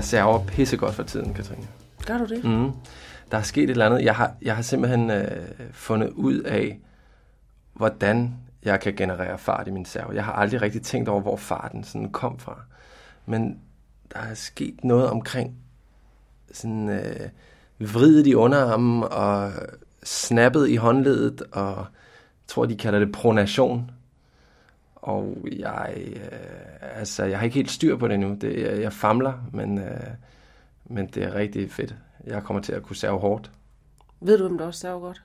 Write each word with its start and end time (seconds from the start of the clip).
jeg 0.00 0.04
server 0.04 0.44
pissegodt 0.44 0.94
for 0.94 1.02
tiden, 1.02 1.34
Katrine. 1.34 1.66
Gør 2.06 2.18
du 2.18 2.24
det? 2.24 2.44
Mm. 2.44 2.70
Der 3.30 3.38
er 3.38 3.42
sket 3.42 3.64
et 3.64 3.70
eller 3.70 3.86
andet. 3.86 4.04
Jeg 4.04 4.14
har, 4.16 4.32
jeg 4.42 4.54
har 4.56 4.62
simpelthen 4.62 5.10
øh, 5.10 5.48
fundet 5.72 6.08
ud 6.08 6.38
af, 6.38 6.78
hvordan 7.74 8.34
jeg 8.64 8.80
kan 8.80 8.94
generere 8.94 9.38
fart 9.38 9.68
i 9.68 9.70
min 9.70 9.84
serve. 9.84 10.14
Jeg 10.14 10.24
har 10.24 10.32
aldrig 10.32 10.62
rigtig 10.62 10.82
tænkt 10.82 11.08
over, 11.08 11.20
hvor 11.20 11.36
farten 11.36 11.84
sådan 11.84 12.12
kom 12.12 12.38
fra. 12.38 12.60
Men 13.26 13.58
der 14.12 14.18
er 14.18 14.34
sket 14.34 14.84
noget 14.84 15.10
omkring 15.10 15.56
sådan 16.52 16.88
øh, 16.88 17.28
vridet 17.78 18.26
i 18.26 18.34
underarmen 18.34 19.02
og 19.02 19.52
snappet 20.04 20.68
i 20.68 20.76
håndledet, 20.76 21.42
og 21.52 21.76
jeg 21.76 21.86
tror, 22.48 22.66
de 22.66 22.76
kalder 22.76 22.98
det 22.98 23.12
pronation. 23.12 23.90
Og 25.02 25.36
jeg, 25.52 25.94
øh, 26.06 26.98
altså, 26.98 27.24
jeg 27.24 27.38
har 27.38 27.44
ikke 27.44 27.54
helt 27.54 27.70
styr 27.70 27.96
på 27.96 28.08
det 28.08 28.20
nu. 28.20 28.36
Det, 28.40 28.62
jeg, 28.62 28.80
jeg 28.80 28.92
famler, 28.92 29.32
men, 29.52 29.78
øh, 29.78 30.00
men 30.84 31.06
det 31.06 31.22
er 31.22 31.34
rigtig 31.34 31.70
fedt. 31.70 31.94
Jeg 32.26 32.42
kommer 32.42 32.62
til 32.62 32.72
at 32.72 32.82
kunne 32.82 32.96
serve 32.96 33.18
hårdt. 33.18 33.50
Ved 34.20 34.38
du, 34.38 34.46
hvem 34.48 34.58
der 34.58 34.66
også 34.66 34.80
server 34.80 35.00
godt? 35.00 35.22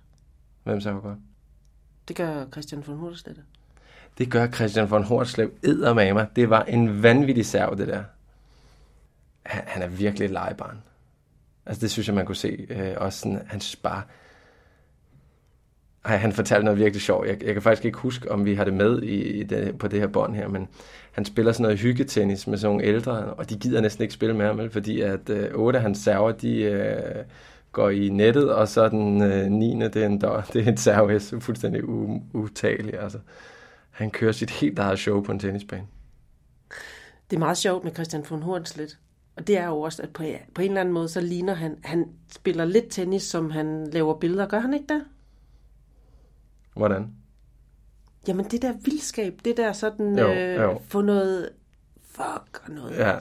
Hvem 0.63 0.81
server 0.81 1.02
godt? 1.02 1.17
Det 2.07 2.16
gør 2.16 2.45
Christian 2.52 2.83
von 2.88 2.97
Hurterstedt. 2.97 3.39
Det 4.17 4.31
gør 4.31 4.47
Christian 4.47 4.89
von 4.89 5.03
Hortslev 5.03 5.52
eddermame. 5.63 6.27
Det 6.35 6.49
var 6.49 6.63
en 6.63 7.03
vanvittig 7.03 7.45
serv, 7.45 7.77
det 7.77 7.88
der. 7.88 8.03
Han, 9.44 9.63
han 9.67 9.81
er 9.81 9.88
virkelig 9.88 10.25
et 10.25 10.31
legebarn. 10.31 10.77
Altså, 11.66 11.81
det 11.81 11.91
synes 11.91 12.07
jeg, 12.07 12.16
man 12.16 12.25
kunne 12.25 12.35
se. 12.35 12.67
Øh, 12.69 12.94
også 12.97 13.19
sådan, 13.19 13.41
han 13.47 13.61
synes 13.61 13.75
bare... 13.75 14.02
Ej, 16.05 16.18
han 16.18 16.32
fortalte 16.32 16.66
noget 16.66 16.80
virkelig 16.80 17.02
sjovt. 17.02 17.27
Jeg, 17.27 17.44
jeg 17.44 17.54
kan 17.54 17.62
faktisk 17.62 17.86
ikke 17.86 17.98
huske, 17.98 18.32
om 18.32 18.45
vi 18.45 18.54
har 18.54 18.64
det 18.64 18.73
med 18.73 19.02
i, 19.02 19.22
i 19.22 19.44
det, 19.44 19.77
på 19.77 19.88
det 19.88 20.00
her 20.00 20.08
bånd 20.08 20.36
her, 20.36 20.48
men 20.48 20.68
han 21.12 21.26
spiller 21.26 21.52
sådan 21.52 21.64
noget 21.64 21.80
hyggetennis 21.80 22.47
med 22.47 22.58
sådan 22.58 22.75
nogle 22.75 22.88
ældre, 22.88 23.12
og 23.14 23.50
de 23.50 23.56
gider 23.56 23.81
næsten 23.81 24.02
ikke 24.02 24.14
spille 24.14 24.36
med 24.36 24.45
ham, 24.45 24.58
vel, 24.58 24.70
fordi 24.70 25.02
at 25.02 25.30
øh, 25.30 25.50
otte 25.53 25.80
af 25.80 25.84
hans 25.84 25.97
server, 25.97 26.31
de 26.31 26.62
øh, 26.62 27.25
går 27.72 27.89
i 27.89 28.09
nettet, 28.09 28.53
og 28.53 28.67
så 28.67 28.89
den 28.89 29.22
øh, 29.22 29.52
9. 29.52 29.80
det 29.80 29.95
er 29.95 30.06
en, 30.06 30.20
dør, 30.20 30.42
det 30.53 30.67
er 30.67 30.72
en 30.72 30.78
serves, 30.78 31.34
fuldstændig 31.39 31.81
u- 31.84 32.22
utagelig. 32.34 33.00
Altså. 33.00 33.19
Han 33.90 34.12
kører 34.12 34.31
sit 34.31 34.50
helt 34.50 34.80
eget 34.80 35.00
show 35.00 35.23
på 35.23 35.31
en 35.31 35.40
tennisbane. 35.40 35.84
Det 37.30 37.36
er 37.36 37.40
meget 37.40 37.58
sjovt 37.58 37.84
med 37.84 37.94
Christian 37.94 38.23
von 38.30 38.42
Hornslet. 38.42 38.97
Og 39.36 39.47
det 39.47 39.58
er 39.58 39.67
jo 39.67 39.81
også, 39.81 40.02
at 40.02 40.09
på, 40.09 40.23
på 40.53 40.62
en 40.62 40.67
eller 40.67 40.81
anden 40.81 40.94
måde, 40.94 41.08
så 41.08 41.22
ligner 41.22 41.53
han, 41.53 41.78
han 41.84 42.06
spiller 42.31 42.66
lidt 42.66 42.86
tennis, 42.90 43.23
som 43.23 43.52
han 43.52 43.88
laver 43.88 44.19
billeder. 44.19 44.47
Gør 44.47 44.59
han 44.59 44.73
ikke 44.73 44.86
det? 44.90 45.02
Hvordan? 46.76 47.08
Jamen 48.28 48.45
det 48.45 48.62
der 48.62 48.73
vildskab, 48.86 49.34
det 49.45 49.58
der 49.58 49.73
sådan, 49.73 50.20
Jo, 50.20 50.28
øh, 50.34 50.56
jo. 50.56 50.81
få 50.88 51.02
noget 51.02 51.50
fuck 52.12 52.62
og 52.66 52.72
noget 52.72 52.98
Ja. 52.98 53.16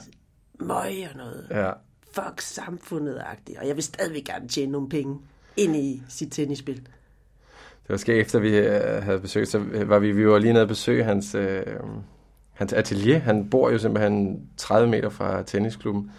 møg 0.59 1.07
og 1.11 1.17
noget 1.17 1.47
Ja. 1.51 1.71
fuck 2.13 2.41
samfundet-agtigt. 2.41 3.59
Og 3.59 3.67
jeg 3.67 3.75
vil 3.75 3.83
stadigvæk 3.83 4.23
gerne 4.23 4.47
tjene 4.47 4.71
nogle 4.71 4.89
penge 4.89 5.19
ind 5.57 5.75
i 5.75 6.01
sit 6.09 6.31
tennisspil. 6.31 6.75
Det 6.75 7.89
var 7.89 7.97
skægt, 7.97 8.21
efter 8.25 8.39
vi 8.39 8.57
øh, 8.57 9.03
havde 9.03 9.19
besøgt, 9.19 9.49
så 9.49 9.59
var 9.85 9.99
vi, 9.99 10.11
vi 10.11 10.27
var 10.27 10.37
lige 10.39 10.53
nede 10.53 10.63
og 10.63 10.67
besøge 10.67 11.03
hans, 11.03 11.35
øh, 11.35 11.63
hans 12.53 12.73
atelier. 12.73 13.19
Han 13.19 13.49
bor 13.49 13.69
jo 13.69 13.77
simpelthen 13.77 14.41
30 14.57 14.89
meter 14.89 15.09
fra 15.09 15.43
tennisklubben. 15.43 16.11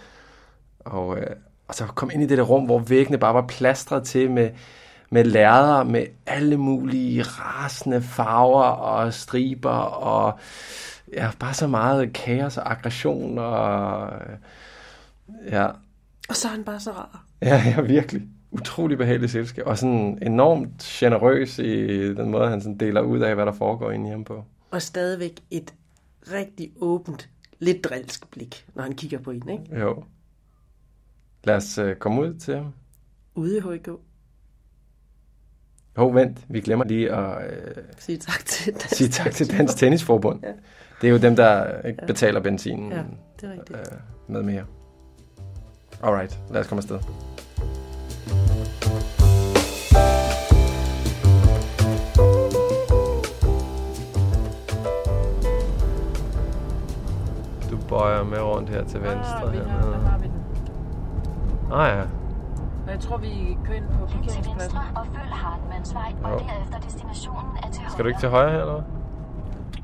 Og, 0.79 1.19
øh, 1.19 1.27
og 1.69 1.75
så 1.75 1.87
kom 1.87 2.11
ind 2.14 2.23
i 2.23 2.27
det 2.27 2.39
der 2.39 2.45
rum, 2.45 2.64
hvor 2.64 2.79
væggene 2.79 3.19
bare 3.19 3.34
var 3.34 3.47
plastret 3.47 4.05
til 4.05 4.31
med, 4.31 4.51
med 5.10 5.24
lærder, 5.24 5.84
med 5.84 6.06
alle 6.26 6.56
mulige 6.56 7.22
rasende 7.22 8.02
farver 8.02 8.62
og 8.62 9.14
striber, 9.14 9.70
og 9.70 10.38
ja, 11.12 11.30
bare 11.38 11.54
så 11.54 11.66
meget 11.66 12.12
kaos 12.12 12.56
og 12.56 12.70
aggression, 12.70 13.38
og 13.38 14.06
øh, 14.06 14.36
ja, 15.50 15.66
Og 16.28 16.36
så 16.36 16.48
er 16.48 16.52
han 16.52 16.64
bare 16.64 16.80
så 16.80 16.90
rar. 16.90 17.24
Ja, 17.42 17.62
ja, 17.77 17.80
virkelig. 17.80 18.22
Utrolig 18.50 18.98
behagelig 18.98 19.30
selskab. 19.30 19.66
Og 19.66 19.78
sådan 19.78 20.18
enormt 20.22 20.83
generøs 20.83 21.58
i 21.58 22.14
den 22.14 22.30
måde, 22.30 22.48
han 22.48 22.61
sådan 22.61 22.78
deler 22.78 23.00
ud 23.00 23.20
af, 23.20 23.34
hvad 23.34 23.46
der 23.46 23.52
foregår 23.52 23.90
inde 23.90 24.08
i 24.08 24.11
ham 24.11 24.24
på. 24.24 24.45
Og 24.70 24.83
stadigvæk 24.83 25.40
et 25.50 25.74
rigtig 26.33 26.72
åbent, 26.80 27.28
lidt 27.58 27.84
drilsk 27.84 28.30
blik, 28.30 28.66
når 28.74 28.83
han 28.83 28.92
kigger 28.92 29.18
på 29.18 29.30
en, 29.30 29.48
ikke? 29.48 29.80
Jo. 29.80 30.05
Lad 31.45 31.56
os 31.56 31.78
uh, 31.78 31.92
komme 31.95 32.20
ud 32.22 32.34
til 32.34 32.55
ham. 32.56 32.72
Ude 33.34 33.56
i 33.56 33.61
HK. 33.61 33.89
Hov, 35.96 36.14
vent. 36.14 36.39
Vi 36.48 36.61
glemmer 36.61 36.84
lige 36.84 37.12
at 37.12 37.36
uh, 37.36 37.83
Sige 37.98 38.18
tak 38.18 38.45
til 38.45 38.73
Dansk 38.73 38.95
sige 38.95 39.08
tak 39.08 39.33
til 39.33 39.58
Dansk 39.58 39.77
Tennisforbund. 39.77 40.40
Ja. 40.42 40.48
Det 41.01 41.07
er 41.07 41.11
jo 41.12 41.18
dem, 41.18 41.36
der 41.36 41.80
ikke 41.83 42.07
betaler 42.07 42.40
benzinen 42.40 42.92
Ja, 42.92 42.98
det 43.40 43.48
er 43.48 43.52
rigtigt. 43.52 43.70
uh, 44.29 44.33
med 44.34 44.42
mere. 44.42 44.64
Alright, 46.02 46.39
lad 46.51 46.61
os 46.61 46.67
komme 46.67 46.79
afsted. 46.79 46.98
Du 57.70 57.77
bøjer 57.89 58.24
med 58.24 58.39
rundt 58.40 58.70
her 58.70 58.84
til 58.84 59.01
venstre. 59.02 59.42
Ah, 59.45 59.52
vi 59.52 59.58
har, 59.58 59.64
hernede. 59.64 59.92
der 59.92 59.98
har 59.98 60.18
vi 60.18 60.24
den. 60.24 61.73
Ah 61.73 61.98
ja. 61.98 62.05
Og 62.86 62.92
jeg 62.92 63.01
tror, 63.01 63.17
vi 63.17 63.58
kører 63.64 63.77
ind 63.77 63.85
på 63.89 64.07
parkeringspladsen. 64.07 64.79
og 64.97 65.07
følg 65.07 65.33
Hartmannsvej, 65.33 66.13
og 66.24 66.30
Jo. 66.33 66.39
derefter 66.39 66.79
destinationen 66.80 67.57
er 67.63 67.70
til 67.70 67.83
Skal 67.91 68.05
du 68.05 68.08
ikke 68.08 68.20
til 68.20 68.29
højre 68.29 68.51
her, 68.51 68.61
eller 68.61 68.73
hvad? 68.73 68.85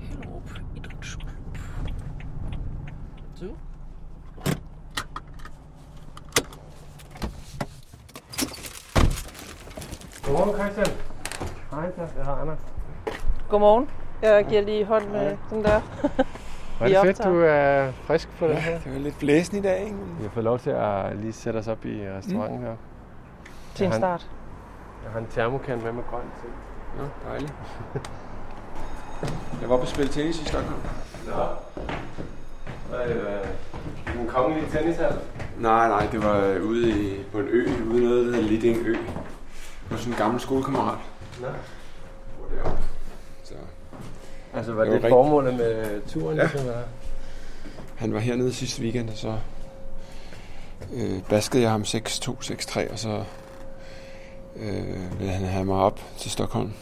Hellerup 0.01 0.51
Idrætsklub. 0.77 1.31
Så. 3.35 3.47
Godmorgen, 10.27 10.55
Christian. 10.61 10.87
Hej, 11.71 11.93
jeg 12.17 12.25
har 12.25 12.35
Anders. 12.35 12.59
Godmorgen. 13.49 13.89
Jeg 14.23 14.47
giver 14.49 14.62
lige 14.62 14.85
hånd 14.85 15.09
med 15.09 15.37
sådan 15.49 15.65
der. 15.65 15.81
Hvor 16.79 16.87
Vi 16.87 16.93
er 16.93 17.03
det 17.05 17.17
fedt, 17.17 17.27
du 17.29 17.41
er 17.41 17.93
frisk 17.93 18.29
på 18.39 18.47
det 18.47 18.57
her. 18.57 18.79
Det 18.79 18.93
var 18.93 18.99
lidt 18.99 19.19
blæsende 19.19 19.59
i 19.59 19.62
dag, 19.62 19.81
ikke? 19.85 19.97
Vi 20.19 20.23
har 20.23 20.31
fået 20.31 20.45
lov 20.45 20.59
til 20.59 20.71
at 20.71 21.17
lige 21.17 21.33
sætte 21.33 21.59
os 21.59 21.69
op 21.69 21.85
i 21.85 22.09
restauranten 22.09 22.61
her. 22.62 22.77
Til 23.75 23.87
en 23.87 23.93
Han- 23.93 24.00
start. 24.00 24.27
Jeg 25.05 25.12
har 25.12 25.19
en 25.19 25.27
termokan 25.34 25.83
med 25.83 25.93
med 25.93 26.03
grønt 26.10 26.25
til. 26.41 26.50
Nå, 26.99 27.09
dejligt. 27.31 27.53
Jeg 29.60 29.71
var 29.71 29.77
på 29.77 29.87
spille 29.87 30.12
tennis 30.12 30.41
i 30.41 30.44
Stockholm. 30.44 30.81
Nå. 31.27 31.33
Hvad 32.88 32.99
er 32.99 33.06
det, 33.06 33.16
øh, 33.16 34.16
den 34.19 34.28
kongelige 34.28 34.71
tennishal? 34.72 35.15
Nej, 35.59 35.88
nej, 35.88 36.06
det 36.12 36.22
var 36.25 36.59
ude 36.62 36.91
i, 36.91 37.22
på 37.32 37.38
en 37.38 37.49
ø, 37.49 37.69
ude 37.91 38.05
noget, 38.05 38.27
der 38.27 38.32
hedder 38.32 38.49
Lidding 38.49 38.78
Ø. 38.87 38.97
Var 39.91 39.97
sådan 39.97 40.12
en 40.12 40.19
gammel 40.19 40.41
skolekammerat. 40.41 40.99
Nå. 41.41 41.47
Hvor 42.38 42.47
det. 42.71 42.78
Så 43.44 43.55
Altså, 44.55 44.72
var 44.72 44.84
Det 44.84 44.93
det, 44.93 45.03
var 45.03 45.09
formålet 45.09 45.55
med 45.55 46.00
turen? 46.09 46.37
Ja. 46.37 46.43
Ligesom, 46.43 46.61
eller? 46.61 46.82
han 47.97 48.15
var 48.15 48.19
hernede 48.21 48.53
sidste 48.55 48.82
weekend, 48.82 49.11
og 49.11 49.16
så 49.16 49.38
øh, 50.94 51.22
baskede 51.28 51.62
jeg 51.62 51.71
ham 51.71 51.82
6-2, 51.82 51.84
6-3, 52.43 52.93
og 52.93 52.99
så 52.99 53.25
øh, 54.57 55.19
ville 55.19 55.33
han 55.33 55.45
have 55.47 55.65
mig 55.65 55.77
op 55.77 56.01
til 56.19 56.31
Stockholm. 56.31 56.73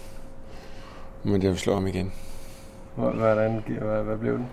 Men 1.22 1.42
jeg 1.42 1.50
vil 1.50 1.58
slå 1.58 1.74
ham 1.74 1.86
igen. 1.86 2.12
Hvor- 2.94 3.10
Hvordan, 3.10 3.62
hvad, 3.80 4.02
hvad 4.02 4.16
blev 4.18 4.32
den? 4.32 4.46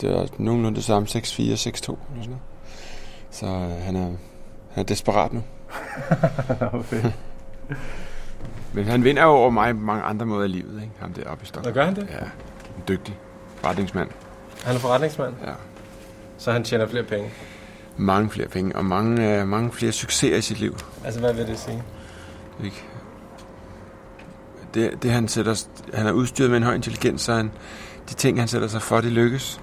Det 0.00 0.10
er 0.10 0.26
nogenlunde 0.38 0.76
det 0.76 0.84
samme, 0.84 1.08
6-4, 1.08 1.12
6-2 1.12 1.16
eller 1.16 1.54
sådan 1.56 1.96
noget. 2.14 2.38
Så 3.30 3.46
øh, 3.46 3.82
han, 3.84 3.96
er, 3.96 4.00
han 4.00 4.16
er 4.76 4.82
desperat 4.82 5.32
nu. 5.32 5.42
Fedt. 6.82 7.12
Men 8.74 8.84
han 8.84 9.04
vinder 9.04 9.22
jo 9.22 9.28
over 9.28 9.50
mig 9.50 9.74
på 9.74 9.80
mange 9.80 10.02
andre 10.02 10.26
måder 10.26 10.44
i 10.44 10.48
livet, 10.48 10.82
ikke? 10.82 10.92
Ham 11.00 11.12
deroppe 11.12 11.42
i 11.42 11.46
Stockholm. 11.46 11.74
Nå, 11.76 11.80
gør 11.80 11.86
han 11.86 11.96
det? 11.96 12.08
Ja, 12.10 12.24
en 12.76 12.82
dygtig 12.88 13.18
forretningsmand. 13.56 14.08
Han 14.64 14.74
er 14.74 14.78
forretningsmand, 14.78 15.34
Ja. 15.44 15.52
så 16.38 16.52
han 16.52 16.64
tjener 16.64 16.86
flere 16.86 17.04
penge. 17.04 17.30
Mange 17.96 18.30
flere 18.30 18.48
penge, 18.48 18.76
og 18.76 18.84
mange, 18.84 19.40
øh, 19.40 19.48
mange 19.48 19.72
flere 19.72 19.92
succeser 19.92 20.36
i 20.36 20.40
sit 20.40 20.60
liv. 20.60 20.76
Altså, 21.04 21.20
hvad 21.20 21.32
vil 21.34 21.46
det 21.46 21.58
sige? 21.58 21.82
Ikke? 22.64 22.84
Det, 24.74 25.02
det 25.02 25.10
han 25.10 25.28
sætter, 25.28 25.66
han 25.94 26.06
er 26.06 26.12
udstyret 26.12 26.50
med 26.50 26.56
en 26.56 26.62
høj 26.62 26.74
intelligens, 26.74 27.22
så 27.22 27.34
han, 27.34 27.50
de 28.08 28.14
ting, 28.14 28.38
han 28.38 28.48
sætter 28.48 28.68
sig 28.68 28.82
for, 28.82 29.00
de 29.00 29.10
lykkes. 29.10 29.60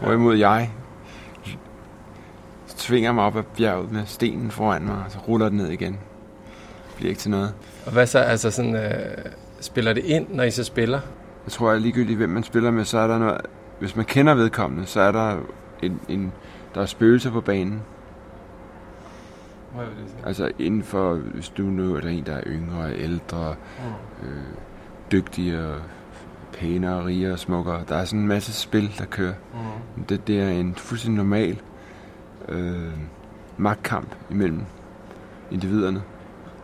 Hvorimod 0.00 0.36
jeg 0.36 0.70
tvinger 2.80 3.12
mig 3.12 3.24
op 3.24 3.36
ad 3.36 3.42
bjerget 3.56 3.92
med 3.92 4.02
stenen 4.06 4.50
foran 4.50 4.82
mig, 4.82 4.94
og 5.04 5.10
så 5.10 5.18
ruller 5.28 5.48
den 5.48 5.58
ned 5.58 5.68
igen. 5.68 5.92
Det 5.92 6.96
bliver 6.96 7.08
ikke 7.08 7.20
til 7.20 7.30
noget. 7.30 7.54
Og 7.86 7.92
hvad 7.92 8.06
så, 8.06 8.18
altså 8.18 8.50
sådan, 8.50 8.74
øh, 8.74 9.24
spiller 9.60 9.92
det 9.92 10.04
ind, 10.04 10.26
når 10.30 10.44
I 10.44 10.50
så 10.50 10.64
spiller? 10.64 11.00
Jeg 11.44 11.52
tror, 11.52 11.70
at 11.70 11.82
ligegyldigt 11.82 12.16
hvem 12.16 12.30
man 12.30 12.44
spiller 12.44 12.70
med, 12.70 12.84
så 12.84 12.98
er 12.98 13.06
der 13.06 13.18
noget... 13.18 13.40
Hvis 13.78 13.96
man 13.96 14.04
kender 14.04 14.34
vedkommende, 14.34 14.86
så 14.86 15.00
er 15.00 15.12
der 15.12 15.36
en, 15.82 16.00
en 16.08 16.32
der 16.74 16.80
er 16.80 16.86
spøgelser 16.86 17.30
på 17.30 17.40
banen. 17.40 17.82
Hvad 19.74 19.84
vil 19.86 19.96
det 20.02 20.10
sige? 20.10 20.26
Altså 20.26 20.52
inden 20.58 20.82
for, 20.82 21.14
hvis 21.14 21.48
du 21.48 21.62
nu 21.62 21.94
er 21.96 22.00
der 22.00 22.08
en, 22.08 22.26
der 22.26 22.34
er 22.34 22.42
yngre, 22.46 22.94
ældre, 22.96 23.54
øh, 24.22 24.28
dygtig 25.12 25.66
og 25.66 25.74
pænere, 26.52 27.04
rigere 27.06 27.38
smukkere. 27.38 27.80
Der 27.88 27.96
er 27.96 28.04
sådan 28.04 28.20
en 28.20 28.28
masse 28.28 28.52
spil, 28.52 28.94
der 28.98 29.04
kører. 29.04 29.34
Mm. 29.96 30.04
Det, 30.04 30.26
det 30.26 30.40
er 30.40 30.48
en 30.48 30.74
fuldstændig 30.74 31.16
normal 31.24 31.60
øh, 32.48 32.92
magtkamp 33.56 34.14
imellem 34.30 34.62
individerne. 35.50 36.02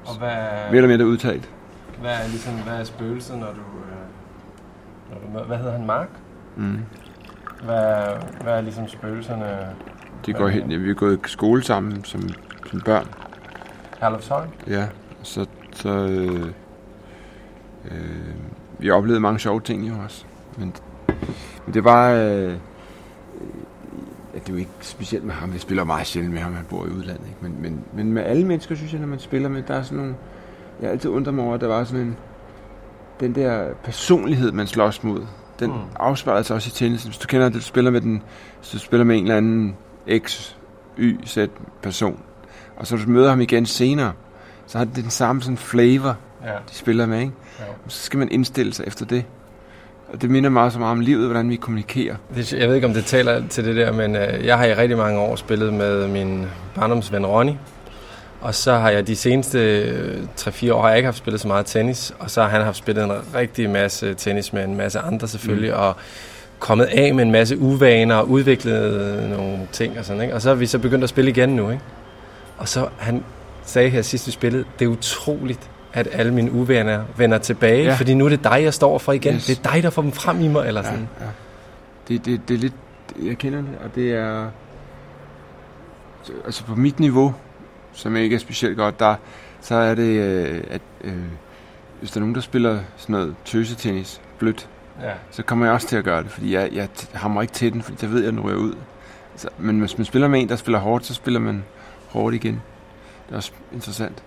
Og 0.07 0.19
hvad, 0.19 0.31
Mere 0.69 0.77
eller 0.77 0.89
mindre 0.89 1.07
udtalt. 1.07 1.51
hvad 2.01 2.11
er 2.11 2.29
ligesom, 2.29 2.55
hvad 2.55 2.81
er 2.81 2.85
spøgelset, 2.85 3.39
når 3.39 3.47
du, 3.47 3.61
øh, 3.61 5.33
når 5.33 5.41
du, 5.41 5.47
hvad 5.47 5.57
hedder 5.59 5.73
han, 5.73 5.87
Mark? 5.87 6.09
Mm. 6.57 6.79
Hvad, 7.65 8.07
hvad 8.43 8.53
er 8.53 8.61
ligesom 8.61 8.89
spøgelserne? 8.89 9.75
De 10.27 10.33
går 10.33 10.49
hen, 10.49 10.71
ja, 10.71 10.77
vi 10.77 10.91
er 10.91 10.95
gået 10.95 11.21
i 11.27 11.29
skole 11.29 11.63
sammen 11.63 12.05
som, 12.05 12.23
som 12.71 12.81
børn. 12.81 13.07
Herlufsholm? 14.01 14.49
Ja, 14.67 14.87
så, 15.23 15.47
så 15.73 15.89
øh, 15.89 16.47
øh, 17.91 18.35
vi 18.79 18.87
har 18.87 18.95
oplevet 18.95 19.23
mange 19.23 19.39
sjove 19.39 19.61
ting 19.61 19.89
jo 19.89 19.95
også. 20.05 20.25
Men, 20.59 20.73
men 21.67 21.75
det 21.75 21.85
var, 21.85 22.11
øh, 22.11 22.19
ja, 22.25 22.49
det 24.35 24.49
er 24.49 24.53
jo 24.53 24.57
ikke 24.57 24.71
specielt 24.81 25.25
med 25.25 25.35
ham. 25.35 25.53
Jeg 25.53 25.61
spiller 25.61 25.85
meget 25.85 26.07
sjældent 26.07 26.35
med 26.35 26.43
ham, 26.43 26.55
han 26.55 26.65
bor 26.71 26.87
i 26.87 26.89
udlandet. 26.89 27.27
Ikke? 27.27 27.39
Men, 27.41 27.63
men, 27.63 27.85
men 27.95 28.13
med 28.13 28.23
alle 28.23 28.47
mennesker, 28.47 28.75
synes 28.75 28.93
jeg, 28.93 29.01
når 29.01 29.09
man 29.09 29.19
spiller 29.19 29.49
med, 29.49 29.63
der 29.63 29.75
er 29.75 29.83
sådan 29.83 29.99
nogle, 29.99 30.15
jeg 30.83 30.91
altid 30.91 31.11
undret 31.11 31.35
mig 31.35 31.45
over, 31.45 31.55
at 31.55 31.61
der 31.61 31.67
var 31.67 31.85
sådan 31.85 32.07
en, 32.07 32.17
den 33.21 33.35
der 33.35 33.75
personlighed, 33.85 34.53
man 34.53 34.67
slås 34.67 35.05
mod, 35.05 35.27
den 35.61 35.71
Mm. 35.71 35.77
mm. 35.77 35.83
afspejler 35.97 36.43
sig 36.43 36.57
også 36.57 36.69
i 36.69 36.71
tennis. 36.73 37.05
Hvis 37.05 37.19
du 37.19 37.27
kender 37.27 37.47
det, 37.47 37.55
du 37.55 37.61
spiller 37.61 37.91
med 37.91 38.01
den, 38.01 38.23
hvis 38.61 38.71
du 38.71 38.79
spiller 38.79 39.05
med 39.05 39.17
en 39.17 39.23
eller 39.23 39.37
anden 39.37 39.77
X, 40.19 40.55
Y, 40.99 41.17
Z 41.27 41.39
person, 41.83 42.21
og 42.77 42.87
så 42.87 42.97
du 42.97 43.03
møder 43.11 43.29
ham 43.31 43.41
igen 43.41 43.67
senere, 43.67 44.13
så 44.67 44.79
har 44.79 44.85
det 44.85 44.97
den 44.97 45.11
samme 45.11 45.43
sådan 45.43 45.57
flavor, 45.57 46.17
Ja. 46.45 46.51
de 46.51 46.75
spiller 46.75 47.07
med, 47.07 47.21
ikke? 47.21 47.33
ja. 47.59 47.65
Så 47.89 48.03
skal 48.03 48.19
man 48.19 48.29
indstille 48.31 48.75
sig 48.75 48.85
efter 48.87 49.05
det. 49.05 49.25
Og 50.13 50.23
det 50.23 50.31
minder 50.31 50.51
meget 50.51 50.73
så 50.73 50.79
meget 50.79 50.93
om 50.93 51.01
livet, 51.01 51.25
hvordan 51.27 51.51
vi 51.51 51.57
kommunikerer. 51.57 52.17
Jeg 52.53 52.69
ved 52.69 52.75
ikke, 52.75 52.87
om 52.87 52.95
det 52.95 53.05
taler 53.05 53.49
til 53.49 53.65
det 53.65 53.77
der, 53.77 53.93
men 53.93 54.17
øh, 54.17 54.47
jeg 54.47 54.59
har 54.59 54.65
i 54.65 54.75
rigtig 54.75 54.97
mange 54.97 55.19
år 55.21 55.37
spillet 55.37 55.73
med 55.75 56.09
min 56.09 56.47
barndomsven 56.75 57.27
Ronny. 57.27 57.53
Og 58.41 58.55
så 58.55 58.75
har 58.75 58.91
jeg 58.91 59.07
de 59.07 59.17
seneste 59.17 59.59
øh, 59.83 60.23
3-4 60.41 60.73
år 60.73 60.81
har 60.83 60.89
jeg 60.89 60.97
ikke 60.99 61.07
haft 61.07 61.17
spillet 61.19 61.41
så 61.41 61.49
meget 61.49 61.67
tennis. 61.67 62.15
Og 62.19 62.31
så 62.31 62.43
har 62.43 62.49
han 62.49 62.63
haft 62.63 62.77
spillet 62.77 63.05
en 63.05 63.13
rigtig 63.35 63.71
masse 63.71 64.15
tennis 64.15 64.53
med 64.53 64.65
en 64.65 64.77
masse 64.77 64.99
andre 64.99 65.29
selvfølgelig. 65.29 65.71
Mm. 65.71 65.79
Og 65.81 65.97
kommet 66.59 66.85
af 66.85 67.15
med 67.15 67.25
en 67.25 67.31
masse 67.33 67.59
uvaner 67.59 68.15
og 68.15 68.29
udviklet 68.29 69.31
nogle 69.31 69.59
ting 69.73 69.99
og 69.99 70.05
sådan, 70.05 70.23
ikke? 70.23 70.35
Og 70.35 70.43
så 70.43 70.51
er 70.51 70.55
vi 70.55 70.67
så 70.67 70.79
begyndt 70.79 71.05
at 71.05 71.11
spille 71.11 71.31
igen 71.31 71.49
nu, 71.49 71.71
ikke? 71.71 71.83
Og 72.59 72.69
så 72.69 72.89
han 72.99 73.25
sagde 73.65 73.91
her 73.91 74.03
sidst 74.03 74.27
vi 74.27 74.33
spillede, 74.33 74.65
det 74.79 74.85
er 74.85 74.89
utroligt, 74.89 75.71
at 75.93 76.09
alle 76.13 76.35
mine 76.35 76.53
uvaner 76.53 77.05
vender 77.17 77.39
tilbage, 77.39 77.83
ja. 77.83 77.89
Ja. 77.89 77.95
fordi 77.95 78.15
nu 78.15 78.25
er 78.25 78.29
det 78.29 78.45
dig, 78.45 78.63
jeg 78.63 78.75
står 78.75 78.99
for 78.99 79.13
igen. 79.13 79.35
Yes. 79.35 79.47
Det 79.47 79.59
er 79.59 79.73
dig, 79.73 79.83
der 79.83 79.91
får 79.91 80.03
dem 80.03 80.13
frem 80.13 80.41
i 80.41 80.49
mig, 80.49 80.67
eller 80.69 80.83
sådan. 80.83 81.09
ja. 81.21 81.27
Det, 82.09 82.25
det, 82.25 82.41
det 82.49 82.55
er 82.55 82.59
lidt... 82.59 82.75
Jeg 83.23 83.39
kender 83.39 83.59
det, 83.59 83.71
og 83.85 83.95
det 83.95 84.13
er... 84.13 84.49
Altså 86.45 86.65
på 86.65 86.75
mit 86.75 87.01
niveau, 87.01 87.35
som 87.93 88.17
ikke 88.17 88.37
er 88.37 88.41
specielt 88.41 88.77
godt, 88.77 89.01
der, 89.01 89.15
så 89.61 89.75
er 89.75 89.95
det, 89.95 90.21
øh, 90.21 90.63
at 90.71 90.81
øh, 91.05 91.13
hvis 92.01 92.11
der 92.11 92.17
er 92.17 92.21
nogen, 92.21 92.35
der 92.35 92.41
spiller 92.41 92.79
sådan 92.97 93.13
noget 93.13 93.35
tøsetennis, 93.45 94.21
blødt, 94.39 94.69
Ja. 95.03 95.13
så 95.31 95.43
kommer 95.43 95.67
jeg 95.67 95.75
også 95.75 95.89
til 95.89 95.97
at 95.97 96.05
gøre 96.05 96.23
det, 96.23 96.31
fordi 96.31 96.55
jeg, 96.55 96.69
jeg 96.73 96.89
hammer 97.13 97.43
ikke 97.43 97.55
til 97.55 97.73
den, 97.73 97.83
fordi 97.83 97.99
jeg 98.03 98.11
ved, 98.11 98.25
at 98.25 98.33
den 98.33 98.41
ryger 98.41 98.57
ud. 98.57 98.75
Så, 99.37 99.49
men 99.59 99.81
hvis 99.81 99.99
man 99.99 100.05
spiller 100.05 100.29
med 100.29 100.41
en, 100.41 100.49
der 100.49 100.57
spiller 100.57 100.79
hårdt, 100.79 101.07
så 101.07 101.15
spiller 101.15 101.41
man 101.41 101.65
hårdt 102.09 102.35
igen. 102.35 102.63
Det 103.27 103.33
er 103.33 103.37
også 103.37 103.53
interessant. 103.73 104.23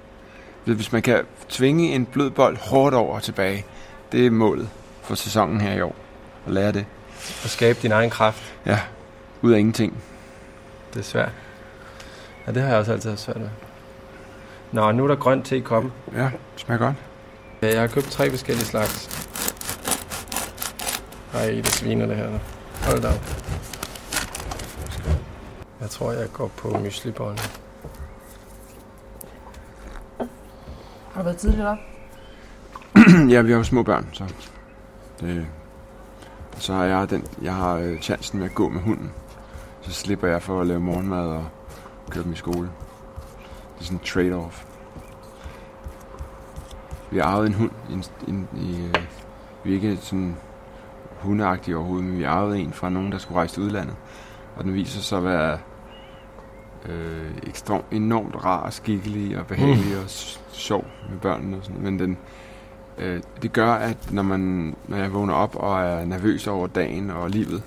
Hvis 0.63 0.92
man 0.92 1.01
kan 1.01 1.19
tvinge 1.50 1.95
en 1.95 2.06
blød 2.06 2.30
bold 2.30 2.57
hårdt 2.57 2.95
over 2.95 3.16
og 3.16 3.24
tilbage, 3.24 3.66
det 4.12 4.25
er 4.25 4.31
målet 4.31 4.69
for 5.01 5.16
sæsonen 5.16 5.62
her 5.62 5.74
i 5.74 5.81
år. 5.81 5.95
At 6.48 6.54
lære 6.54 6.72
det. 6.72 6.86
Og 7.44 7.50
skabe 7.50 7.80
din 7.81 7.92
egen 7.92 8.10
kraft. 8.10 8.54
Ja, 8.65 8.80
ud 9.42 9.51
af 9.51 9.60
ingenting. 9.60 9.98
Det 10.94 11.00
er 11.00 11.04
svært. 11.04 11.31
Ja, 12.48 12.51
det 12.51 12.62
har 12.62 12.69
jeg 12.69 12.77
også 12.77 12.92
altid 12.92 13.10
haft 13.10 13.22
svært 13.22 13.38
med. 13.38 13.50
Nå, 14.72 14.92
nu 14.92 15.04
er 15.04 15.07
der 15.07 15.15
grønt 15.15 15.45
te 15.45 15.57
i 15.57 15.60
koppen. 15.60 15.92
Ja, 16.15 16.24
det 16.24 16.31
smager 16.56 16.80
godt. 16.80 16.95
Ja, 17.62 17.68
jeg 17.68 17.80
har 17.80 17.88
købt 17.88 18.06
tre 18.12 18.30
forskellige 18.30 18.65
slags. 18.65 19.28
Ej, 21.33 21.45
det 21.45 21.67
sviner 21.67 22.05
det 22.05 22.15
her. 22.15 22.39
Hold 22.85 23.01
da 23.01 23.07
op. 23.07 23.49
Jeg 25.81 25.89
tror, 25.89 26.11
jeg 26.11 26.29
går 26.33 26.47
på 26.47 26.77
myslibollen. 26.83 27.39
Har 31.11 31.21
du 31.21 31.23
været 31.23 31.37
tidligt 31.37 31.65
op? 31.65 31.77
ja, 33.33 33.41
vi 33.41 33.51
har 33.51 33.57
jo 33.57 33.63
små 33.63 33.83
børn, 33.83 34.09
så... 34.13 34.33
Det, 35.19 35.47
og 36.55 36.61
så 36.61 36.73
har 36.73 36.85
jeg 36.85 37.09
den, 37.09 37.23
jeg 37.41 37.55
har 37.55 37.75
øh, 37.75 37.99
chancen 37.99 38.39
med 38.39 38.49
at 38.49 38.55
gå 38.55 38.69
med 38.69 38.81
hunden. 38.81 39.11
Så 39.81 39.91
slipper 39.91 40.27
jeg 40.27 40.41
for 40.41 40.61
at 40.61 40.67
lave 40.67 40.79
morgenmad 40.79 41.27
og 41.27 41.45
køre 42.09 42.23
dem 42.23 42.33
i 42.33 42.35
skole. 42.35 42.69
Det 43.75 43.81
er 43.81 43.83
sådan 43.83 43.97
en 43.97 44.03
trade-off. 44.03 44.65
Vi 47.11 47.17
har 47.17 47.25
arvet 47.25 47.47
en 47.47 47.53
hund. 47.53 47.71
En, 47.89 48.03
en, 48.27 48.47
i, 48.55 48.85
øh, 48.85 48.95
vi 49.63 49.71
er 49.71 49.75
ikke 49.75 49.97
sådan 49.97 50.35
hundeagtige 51.19 51.77
overhovedet, 51.77 52.06
men 52.06 52.18
vi 52.18 52.24
arvet 52.24 52.60
en 52.60 52.74
fra 52.74 52.89
nogen, 52.89 53.12
der 53.12 53.18
skulle 53.18 53.38
rejse 53.38 53.54
til 53.54 53.63
udlandet. 53.63 53.95
Og 54.56 54.63
den 54.63 54.74
viser 54.74 55.01
sig 55.01 55.18
at 55.18 55.24
være 55.24 55.57
øh, 56.89 57.31
ekstremt, 57.48 57.86
enormt 57.92 58.45
rar 58.45 58.62
og 58.62 58.74
skikkelig 58.74 59.39
og 59.39 59.48
behagelig 59.48 59.95
mm. 59.95 60.04
og 60.04 60.10
sjov 60.51 60.86
med 61.10 61.19
børnene 61.19 61.57
og 61.57 61.63
sådan 61.63 61.81
Men 61.81 62.00
den, 62.00 62.18
øh, 62.98 63.21
det 63.42 63.54
gør, 63.54 63.71
at 63.71 64.12
når, 64.12 64.24
man, 64.24 64.75
når 64.88 64.98
jeg 64.98 65.13
vågner 65.13 65.33
op 65.33 65.56
og 65.56 65.81
er 65.81 66.06
nervøs 66.06 66.48
over 66.48 66.68
dagen 66.68 67.10
og 67.10 67.30
livet, 67.30 67.63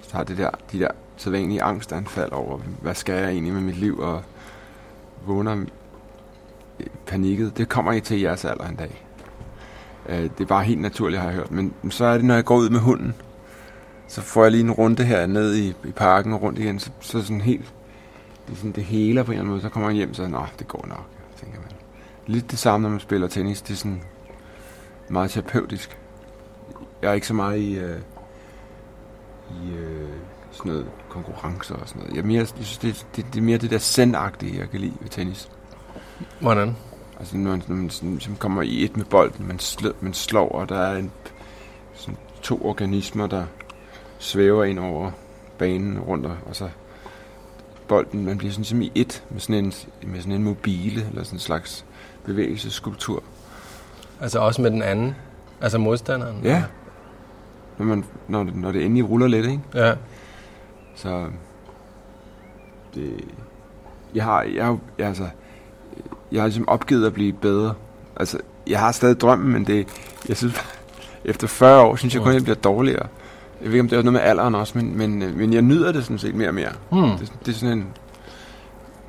så 0.00 0.16
har 0.16 0.24
det 0.24 0.38
der, 0.38 0.50
de 0.72 0.78
der 0.78 0.88
sædvanlige 1.16 1.62
angstanfald 1.62 2.32
over, 2.32 2.58
hvad 2.82 2.94
skal 2.94 3.14
jeg 3.14 3.30
egentlig 3.30 3.52
med 3.52 3.62
mit 3.62 3.76
liv, 3.76 3.98
og 3.98 4.22
vågner 5.26 5.64
øh, 6.80 6.86
panikket. 7.06 7.56
Det 7.56 7.68
kommer 7.68 7.92
ikke 7.92 8.04
til 8.04 8.20
jeres 8.20 8.44
alder 8.44 8.68
en 8.68 8.76
dag. 8.76 9.03
Øh, 10.08 10.22
det 10.22 10.40
er 10.40 10.46
bare 10.46 10.64
helt 10.64 10.80
naturligt, 10.80 11.20
har 11.20 11.28
jeg 11.28 11.36
hørt. 11.36 11.50
Men 11.50 11.74
så 11.90 12.04
er 12.04 12.14
det, 12.14 12.24
når 12.24 12.34
jeg 12.34 12.44
går 12.44 12.56
ud 12.56 12.70
med 12.70 12.80
hunden, 12.80 13.14
så 14.08 14.22
får 14.22 14.42
jeg 14.42 14.50
lige 14.50 14.64
en 14.64 14.70
runde 14.70 15.04
her 15.04 15.26
ned 15.26 15.54
i, 15.54 15.68
i 15.68 15.92
parken 15.96 16.32
og 16.32 16.42
rundt 16.42 16.58
igen, 16.58 16.78
så, 16.78 16.90
så 17.00 17.22
sådan 17.22 17.40
helt, 17.40 17.74
det, 18.46 18.52
er 18.52 18.56
sådan, 18.56 18.72
det 18.72 18.84
heler 18.84 19.22
på 19.22 19.32
en 19.32 19.32
eller 19.32 19.40
anden 19.40 19.50
måde. 19.50 19.62
Så 19.62 19.68
kommer 19.68 19.88
man 19.88 19.96
hjem, 19.96 20.14
så 20.14 20.26
nå, 20.26 20.46
det 20.58 20.68
går 20.68 20.84
nok, 20.88 21.06
tænker 21.40 21.58
man. 21.60 21.70
Lidt 22.26 22.50
det 22.50 22.58
samme, 22.58 22.82
når 22.82 22.90
man 22.90 23.00
spiller 23.00 23.28
tennis. 23.28 23.62
Det 23.62 23.72
er 23.72 23.76
sådan 23.76 24.02
meget 25.08 25.30
terapeutisk. 25.30 25.98
Jeg 27.02 27.10
er 27.10 27.14
ikke 27.14 27.26
så 27.26 27.34
meget 27.34 27.58
i, 27.58 27.78
øh, 27.78 27.98
i 29.50 29.74
øh, 29.76 30.08
sådan 30.50 30.72
noget 30.72 30.86
konkurrencer 31.08 31.74
og 31.74 31.88
sådan 31.88 32.02
noget. 32.02 32.16
Jeg, 32.16 32.24
mere, 32.24 32.38
jeg 32.38 32.48
synes, 32.48 32.78
det, 32.78 33.06
det, 33.16 33.26
det 33.32 33.40
er 33.40 33.44
mere 33.44 33.58
det 33.58 33.70
der 33.70 33.78
sendagtige, 33.78 34.58
jeg 34.58 34.70
kan 34.70 34.80
lide 34.80 34.94
ved 35.00 35.08
tennis. 35.08 35.50
Hvordan? 36.40 36.76
Altså 37.18 37.36
når 37.36 37.50
man, 37.50 37.62
når 37.68 37.76
man 37.76 37.90
sådan, 37.90 38.10
ligesom 38.10 38.36
kommer 38.36 38.62
i 38.62 38.84
et 38.84 38.96
med 38.96 39.04
bolden, 39.04 39.46
man, 39.48 39.58
slå, 39.58 39.92
man 40.00 40.14
slår, 40.14 40.48
og 40.48 40.68
der 40.68 40.78
er 40.78 40.96
en, 40.98 41.10
sådan 41.94 42.16
to 42.42 42.66
organismer, 42.66 43.26
der 43.26 43.44
svæver 44.18 44.64
ind 44.64 44.78
over 44.78 45.10
banen 45.58 45.98
rundt, 45.98 46.26
og, 46.26 46.36
så 46.52 46.68
bolden, 47.88 48.24
man 48.24 48.38
bliver 48.38 48.52
sådan 48.52 48.60
ligesom 48.60 48.82
i 48.82 48.92
et 48.94 49.24
med 49.30 49.40
sådan 49.40 49.64
en, 49.64 49.72
med 50.02 50.20
sådan 50.20 50.32
en 50.32 50.42
mobile, 50.44 51.06
eller 51.10 51.22
sådan 51.24 51.36
en 51.36 51.40
slags 51.40 51.84
bevægelsesskulptur. 52.24 53.22
Altså 54.20 54.38
også 54.38 54.62
med 54.62 54.70
den 54.70 54.82
anden? 54.82 55.14
Altså 55.60 55.78
modstanderen? 55.78 56.40
Ja. 56.44 56.64
Når, 57.78 57.84
man, 57.86 58.04
når, 58.28 58.44
det- 58.44 58.56
når 58.56 58.72
det 58.72 58.84
endelig 58.84 59.08
ruller 59.10 59.26
lidt, 59.26 59.46
ikke? 59.46 59.60
Ja. 59.74 59.94
Så 60.94 61.26
det, 62.94 63.24
jeg 64.14 64.24
har, 64.24 64.42
jeg, 64.42 64.64
har- 64.64 64.78
jeg, 64.98 65.06
altså, 65.08 65.28
jeg 66.34 66.42
har 66.42 66.46
ligesom 66.46 66.68
opgivet 66.68 67.06
at 67.06 67.12
blive 67.12 67.32
bedre. 67.32 67.74
Altså, 68.16 68.38
jeg 68.66 68.78
har 68.78 68.92
stadig 68.92 69.20
drømmen, 69.20 69.52
men 69.52 69.66
det, 69.66 69.88
jeg 70.28 70.36
synes, 70.36 70.54
efter 71.24 71.46
40 71.46 71.80
år, 71.82 71.96
synes 71.96 72.14
jeg 72.14 72.22
kun, 72.22 72.34
jeg 72.34 72.42
bliver 72.42 72.56
dårligere. 72.56 73.06
Jeg 73.62 73.68
ved 73.68 73.72
ikke, 73.72 73.80
om 73.80 73.88
det 73.88 73.98
er 73.98 74.02
noget 74.02 74.12
med 74.12 74.20
alderen 74.20 74.54
også, 74.54 74.78
men, 74.78 74.98
men, 74.98 75.22
øh, 75.22 75.36
men 75.36 75.52
jeg 75.52 75.62
nyder 75.62 75.92
det 75.92 76.04
sådan 76.04 76.18
set 76.18 76.34
mere 76.34 76.48
og 76.48 76.54
mere. 76.54 76.72
Hmm. 76.90 77.10
Det, 77.18 77.32
det 77.46 77.48
er 77.48 77.56
sådan 77.56 77.78
en 77.78 77.86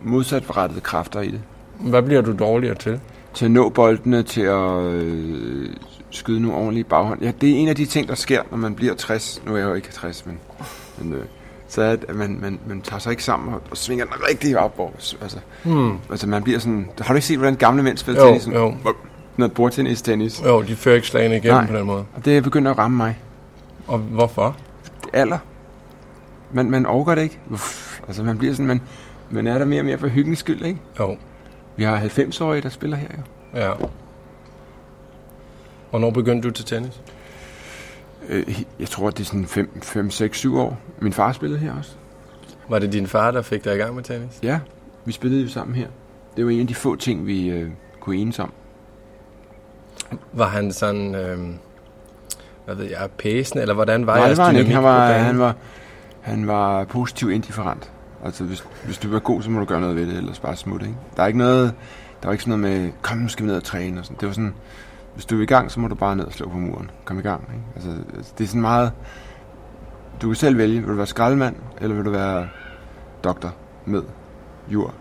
modsatrettede 0.03 0.81
kræfter 0.81 1.21
i 1.21 1.31
det. 1.31 1.41
Hvad 1.79 2.01
bliver 2.01 2.21
du 2.21 2.33
dårligere 2.39 2.75
til? 2.75 2.99
Til 3.33 3.45
at 3.45 3.51
nå 3.51 3.69
boldene, 3.69 4.23
til 4.23 4.41
at 4.41 4.83
øh, 4.83 5.69
skyde 6.09 6.41
nogle 6.41 6.57
ordentlige 6.57 6.83
baghånd. 6.83 7.21
Ja, 7.21 7.31
det 7.41 7.49
er 7.49 7.55
en 7.55 7.67
af 7.67 7.75
de 7.75 7.85
ting, 7.85 8.07
der 8.07 8.15
sker, 8.15 8.41
når 8.51 8.57
man 8.57 8.75
bliver 8.75 8.93
60. 8.93 9.41
Nu 9.45 9.53
er 9.53 9.57
jeg 9.57 9.65
jo 9.69 9.73
ikke 9.73 9.91
60, 9.91 10.25
men, 10.25 10.39
men 10.97 11.13
øh, 11.13 11.25
så 11.67 11.81
er 11.81 11.95
det, 11.95 12.05
at 12.09 12.15
man, 12.15 12.37
man, 12.41 12.59
man 12.67 12.81
tager 12.81 12.99
sig 12.99 13.11
ikke 13.11 13.23
sammen 13.23 13.53
og, 13.53 13.61
og 13.71 13.77
svinger 13.77 14.05
den 14.05 14.13
rigtig 14.29 14.57
op. 14.59 14.75
Hvor, 14.75 14.91
altså, 15.21 15.37
Hmm. 15.63 15.97
altså, 16.11 16.27
man 16.27 16.43
bliver 16.43 16.59
sådan... 16.59 16.89
Har 17.01 17.13
du 17.13 17.15
ikke 17.15 17.27
set, 17.27 17.37
hvordan 17.37 17.55
gamle 17.55 17.83
mænd 17.83 17.97
spiller 17.97 18.21
Jo, 18.21 18.27
tennis? 18.27 18.43
Sådan, 18.43 18.59
jo. 18.59 18.73
Når 19.37 19.47
bordtennis 19.47 20.01
tennis. 20.01 20.41
Jo, 20.45 20.61
de 20.61 20.75
fører 20.75 20.95
ikke 20.95 21.07
slagene 21.07 21.37
igennem 21.37 21.57
Nej. 21.57 21.67
på 21.67 21.77
den 21.77 21.85
måde. 21.85 22.05
Og 22.15 22.25
det 22.25 22.37
er 22.37 22.41
begyndt 22.41 22.67
at 22.67 22.77
ramme 22.77 22.97
mig. 22.97 23.19
Og 23.87 23.97
hvorfor? 23.99 24.57
Det 25.03 25.09
er 25.13 25.21
alder. 25.21 25.37
Man, 26.51 26.71
man 26.71 26.85
overgår 26.85 27.15
det 27.15 27.21
ikke. 27.21 27.39
Uff, 27.51 27.99
altså, 28.07 28.23
man 28.23 28.37
bliver 28.37 28.53
sådan... 28.53 28.65
Man, 28.67 28.81
man 29.29 29.47
er 29.47 29.57
der 29.57 29.65
mere 29.65 29.81
og 29.81 29.85
mere 29.85 29.97
for 29.97 30.07
hyggens 30.07 30.39
skyld, 30.39 30.61
ikke? 30.65 30.79
Jo, 30.99 31.17
Vi 31.75 31.83
har 31.83 31.99
90-årige, 31.99 32.61
der 32.61 32.69
spiller 32.69 32.97
her, 32.97 33.07
jo. 33.17 33.59
ja. 33.59 33.71
Hvornår 35.89 36.09
begyndte 36.09 36.47
du 36.47 36.53
til 36.53 36.65
tennis? 36.65 37.01
Øh, 38.29 38.63
jeg 38.79 38.87
tror, 38.87 39.09
det 39.09 39.19
er 39.19 39.25
sådan 39.25 39.45
5, 39.45 39.81
5 39.81 40.09
6, 40.09 40.37
7 40.37 40.57
år. 40.57 40.77
Min 40.99 41.13
far 41.13 41.31
spillede 41.31 41.59
her 41.59 41.73
også. 41.77 41.91
Var 42.69 42.79
det 42.79 42.93
din 42.93 43.07
far, 43.07 43.31
der 43.31 43.41
fik 43.41 43.63
dig 43.63 43.75
i 43.75 43.77
gang 43.77 43.95
med 43.95 44.03
tennis? 44.03 44.39
Ja, 44.43 44.59
vi 45.05 45.11
spillede 45.11 45.41
jo 45.41 45.49
sammen 45.49 45.75
her. 45.75 45.87
Det 46.37 46.45
var 46.45 46.51
en 46.51 46.59
af 46.59 46.67
de 46.67 46.75
få 46.75 46.95
ting, 46.95 47.27
vi 47.27 47.49
øh, 47.49 47.69
kunne 47.99 48.15
enes 48.15 48.39
om. 48.39 48.51
Var 50.33 50.47
han 50.47 50.71
sådan, 50.71 51.15
øh, 51.15 51.37
hvad 52.65 52.75
ved 52.75 52.85
jeg, 52.85 53.09
pæsende, 53.17 53.61
eller 53.61 53.73
hvordan 53.73 54.07
var 54.07 54.17
Nej, 54.17 54.27
det 54.27 54.37
var 54.37 54.45
han 54.45 54.55
ikke. 54.55 54.71
Han 54.71 54.83
var, 54.83 55.07
han 55.07 55.39
var, 55.39 55.55
han 56.21 56.47
var 56.47 56.83
positiv 56.83 57.31
indifferent. 57.31 57.91
Altså, 58.25 58.43
hvis, 58.43 58.67
hvis 58.85 58.97
du 58.97 59.15
er 59.15 59.19
god, 59.19 59.41
så 59.41 59.49
må 59.49 59.59
du 59.59 59.65
gøre 59.65 59.81
noget 59.81 59.95
ved 59.95 60.07
det, 60.07 60.17
ellers 60.17 60.39
bare 60.39 60.55
smutte, 60.55 60.85
ikke? 60.85 60.97
Der 61.17 61.23
er 61.23 61.27
ikke 61.27 61.39
noget, 61.39 61.73
der 62.21 62.27
var 62.27 62.31
ikke 62.31 62.43
sådan 62.43 62.59
noget 62.59 62.81
med, 62.81 62.91
kom, 63.01 63.17
nu 63.17 63.27
skal 63.27 63.45
vi 63.45 63.47
ned 63.47 63.57
og 63.57 63.63
træne, 63.63 63.99
og 63.99 64.05
sådan. 64.05 64.17
Det 64.19 64.27
var 64.27 64.33
sådan, 64.33 64.53
hvis 65.15 65.25
du 65.25 65.37
er 65.37 65.43
i 65.43 65.45
gang, 65.45 65.71
så 65.71 65.79
må 65.79 65.87
du 65.87 65.95
bare 65.95 66.15
ned 66.15 66.25
og 66.25 66.33
slå 66.33 66.49
på 66.49 66.57
muren. 66.57 66.91
Kom 67.05 67.19
i 67.19 67.21
gang, 67.21 67.41
ikke? 67.53 67.63
Altså, 67.75 67.89
altså, 68.17 68.33
det 68.37 68.43
er 68.43 68.47
sådan 68.47 68.61
meget, 68.61 68.91
du 70.21 70.27
kan 70.27 70.35
selv 70.35 70.57
vælge, 70.57 70.79
vil 70.79 70.89
du 70.89 70.95
være 70.95 71.05
skraldemand, 71.05 71.55
eller 71.81 71.95
vil 71.95 72.05
du 72.05 72.11
være 72.11 72.47
doktor 73.23 73.53
med 73.85 74.01
jord. 74.67 74.93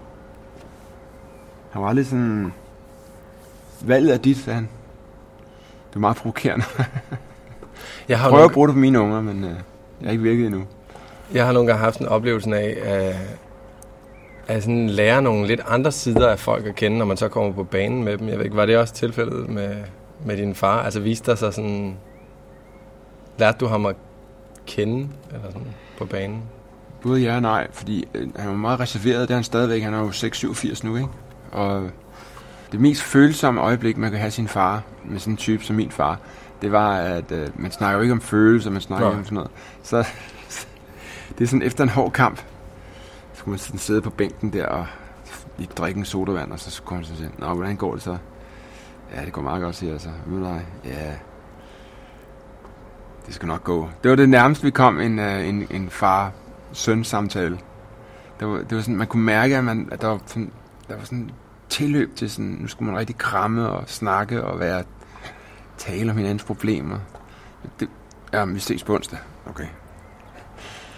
Han 1.71 1.83
var 1.83 1.89
aldrig 1.89 2.07
sådan, 2.07 2.53
valget 3.85 4.15
er 4.15 4.19
dit, 4.19 4.37
sagde 4.37 4.55
han. 4.55 4.69
Det 5.91 5.97
er 5.97 6.01
meget 6.01 6.17
provokerende. 6.17 6.65
Jeg 8.09 8.19
har, 8.19 8.29
prøver 8.29 8.41
nogle, 8.41 8.51
at 8.51 8.55
bruge 8.55 8.69
det 8.69 8.75
på 8.75 8.79
mine 8.79 9.01
unger, 9.01 9.21
men 9.21 9.45
øh, 9.45 9.51
jeg 9.51 9.57
har 10.05 10.11
ikke 10.11 10.23
virket 10.23 10.47
endnu. 10.47 10.65
jeg 11.35 11.47
har 11.47 11.53
nogle 11.53 11.67
gange 11.67 11.85
haft 11.85 12.01
en 12.01 12.07
oplevelse 12.09 12.57
af, 12.57 12.79
at, 12.85 13.17
at 14.57 14.63
sådan 14.63 14.91
lære 14.91 15.23
nogle 15.23 15.47
lidt 15.47 15.61
andre 15.69 15.93
sider 15.93 16.29
af 16.29 16.39
folk 16.39 16.67
at 16.67 16.75
kende, 16.75 16.99
når 16.99 17.05
man 17.05 17.17
så 17.17 17.29
kommer 17.29 17.53
på 17.53 17.65
banen 17.65 18.05
med 18.05 18.19
dem. 18.19 18.29
Jeg 18.29 18.39
ved 18.39 18.45
ikke, 18.45 18.57
var 18.57 18.67
det 18.67 18.77
også 18.77 18.95
tilfældet 18.95 19.49
med, 19.49 19.77
med 20.25 20.37
din 20.37 20.55
far? 20.55 20.83
Altså 20.83 21.01
viste 21.01 21.31
der 21.31 21.37
sig 21.37 21.55
sådan... 21.55 21.97
Lærte 23.39 23.59
du 23.59 23.67
ham 23.67 23.87
at 23.87 23.97
kende 24.67 25.09
eller 25.33 25.51
sådan, 25.51 25.75
på 25.99 26.05
banen? 26.05 26.43
Både 27.03 27.21
ja 27.21 27.35
og 27.35 27.43
nej, 27.43 27.69
fordi 27.73 28.09
øh, 28.15 28.29
han 28.37 28.49
var 28.49 28.57
meget 28.57 28.81
reserveret, 28.81 29.29
det 29.29 29.31
er 29.31 29.35
han 29.35 29.45
stadigvæk. 29.45 29.83
Han 29.83 29.95
er 29.95 29.99
jo 29.99 30.09
6-87 30.09 30.87
nu, 30.87 30.97
ikke? 30.97 31.09
Og 31.53 31.91
det 32.73 32.81
mest 32.81 33.03
følsomme 33.03 33.61
øjeblik, 33.61 33.97
man 33.97 34.11
kan 34.11 34.21
have 34.21 34.31
sin 34.31 34.49
far, 34.49 34.83
med 35.05 35.19
sådan 35.19 35.33
en 35.33 35.37
type 35.37 35.65
som 35.65 35.77
min 35.77 35.91
far, 35.91 36.21
det 36.63 36.73
var, 36.73 36.97
at 36.97 37.33
øh, 37.33 37.49
man 37.55 37.71
snakker 37.71 37.97
jo 37.97 38.03
ikke 38.03 38.13
om 38.13 38.21
følelser, 38.21 38.71
man 38.71 38.81
snakker 38.81 39.09
Nej. 39.09 39.19
om 39.19 39.25
sådan 39.25 39.37
noget. 39.37 39.51
Så 39.83 39.97
det 41.39 41.45
er 41.45 41.49
sådan, 41.49 41.63
efter 41.63 41.85
en 41.85 41.91
hård 41.91 42.13
kamp, 42.13 42.43
så 43.35 43.45
kunne 43.45 43.51
man 43.51 43.59
sådan 43.59 43.79
sidde 43.79 44.01
på 44.01 44.11
bænken 44.11 44.53
der 44.53 44.67
og 44.67 44.87
lige 45.59 45.71
drikke 45.77 45.99
en 45.99 46.05
sodavand, 46.05 46.53
og 46.53 46.61
så 46.61 46.83
kunne 46.83 46.97
man 46.97 47.05
så 47.05 47.17
sige, 47.17 47.31
Nå, 47.39 47.55
hvordan 47.55 47.77
går 47.77 47.95
det 47.95 48.03
så? 48.03 48.17
Ja, 49.15 49.25
det 49.25 49.33
går 49.33 49.43
meget 49.43 49.63
godt, 49.63 49.77
siger 49.77 49.93
jeg 49.93 50.01
så. 50.01 50.09
Du 50.27 50.39
hvad? 50.39 50.61
Ja, 50.85 51.13
det 53.27 53.35
skal 53.35 53.49
nok 53.49 53.65
gå. 53.65 53.89
Det 54.03 54.11
var 54.11 54.17
det 54.17 54.29
nærmeste, 54.29 54.65
vi 54.65 54.71
kom 54.71 55.01
en, 55.01 55.19
øh, 55.19 55.49
en, 55.49 55.67
en 55.71 55.91
far-søn-samtale. 55.91 57.59
Det 58.41 58.49
var, 58.49 58.57
det 58.59 58.77
var 58.77 58.81
sådan, 58.81 58.97
man 58.97 59.07
kunne 59.07 59.25
mærke, 59.25 59.57
at, 59.57 59.65
man, 59.65 59.89
at 59.93 60.01
der, 60.01 60.09
var 60.09 60.21
sådan, 60.27 60.51
der 60.89 60.97
var 60.97 61.05
sådan 61.05 61.31
tilløb 61.69 62.17
til 62.17 62.31
sådan, 62.31 62.57
nu 62.61 62.69
skulle 62.69 62.91
man 62.91 63.01
rigtig 63.01 63.19
kramme 63.19 63.69
og 63.69 63.89
snakke 63.89 64.45
og 64.45 64.61
være 64.61 64.85
tale 65.79 66.11
om 66.11 66.17
hinandens 66.17 66.45
problemer. 66.45 66.99
Det, 67.81 67.89
ja, 68.33 68.45
vi 68.45 68.59
ses 68.59 68.85
på 68.85 68.95
onsdag. 68.95 69.19
Okay. 69.47 69.67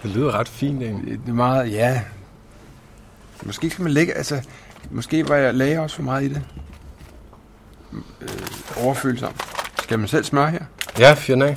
Det 0.03 0.11
lyder 0.11 0.39
ret 0.39 0.49
fint, 0.49 0.83
egentlig. 0.83 1.21
Det 1.21 1.29
er 1.29 1.35
meget, 1.35 1.73
ja. 1.73 2.03
Måske 3.45 3.71
skal 3.71 3.83
man 3.83 3.93
lægge, 3.93 4.15
altså, 4.15 4.49
måske 4.91 5.29
var 5.29 5.37
jeg 5.37 5.55
lagde 5.55 5.81
også 5.81 5.97
for 5.97 6.03
meget 6.03 6.23
i 6.23 6.29
det. 6.29 6.43
Øh, 8.21 8.85
overfølsom. 8.85 9.35
Skal 9.83 9.99
man 9.99 10.09
selv 10.09 10.25
smøre 10.25 10.51
her? 10.51 10.65
Ja, 10.99 11.15
fyr 11.15 11.43
af. 11.43 11.57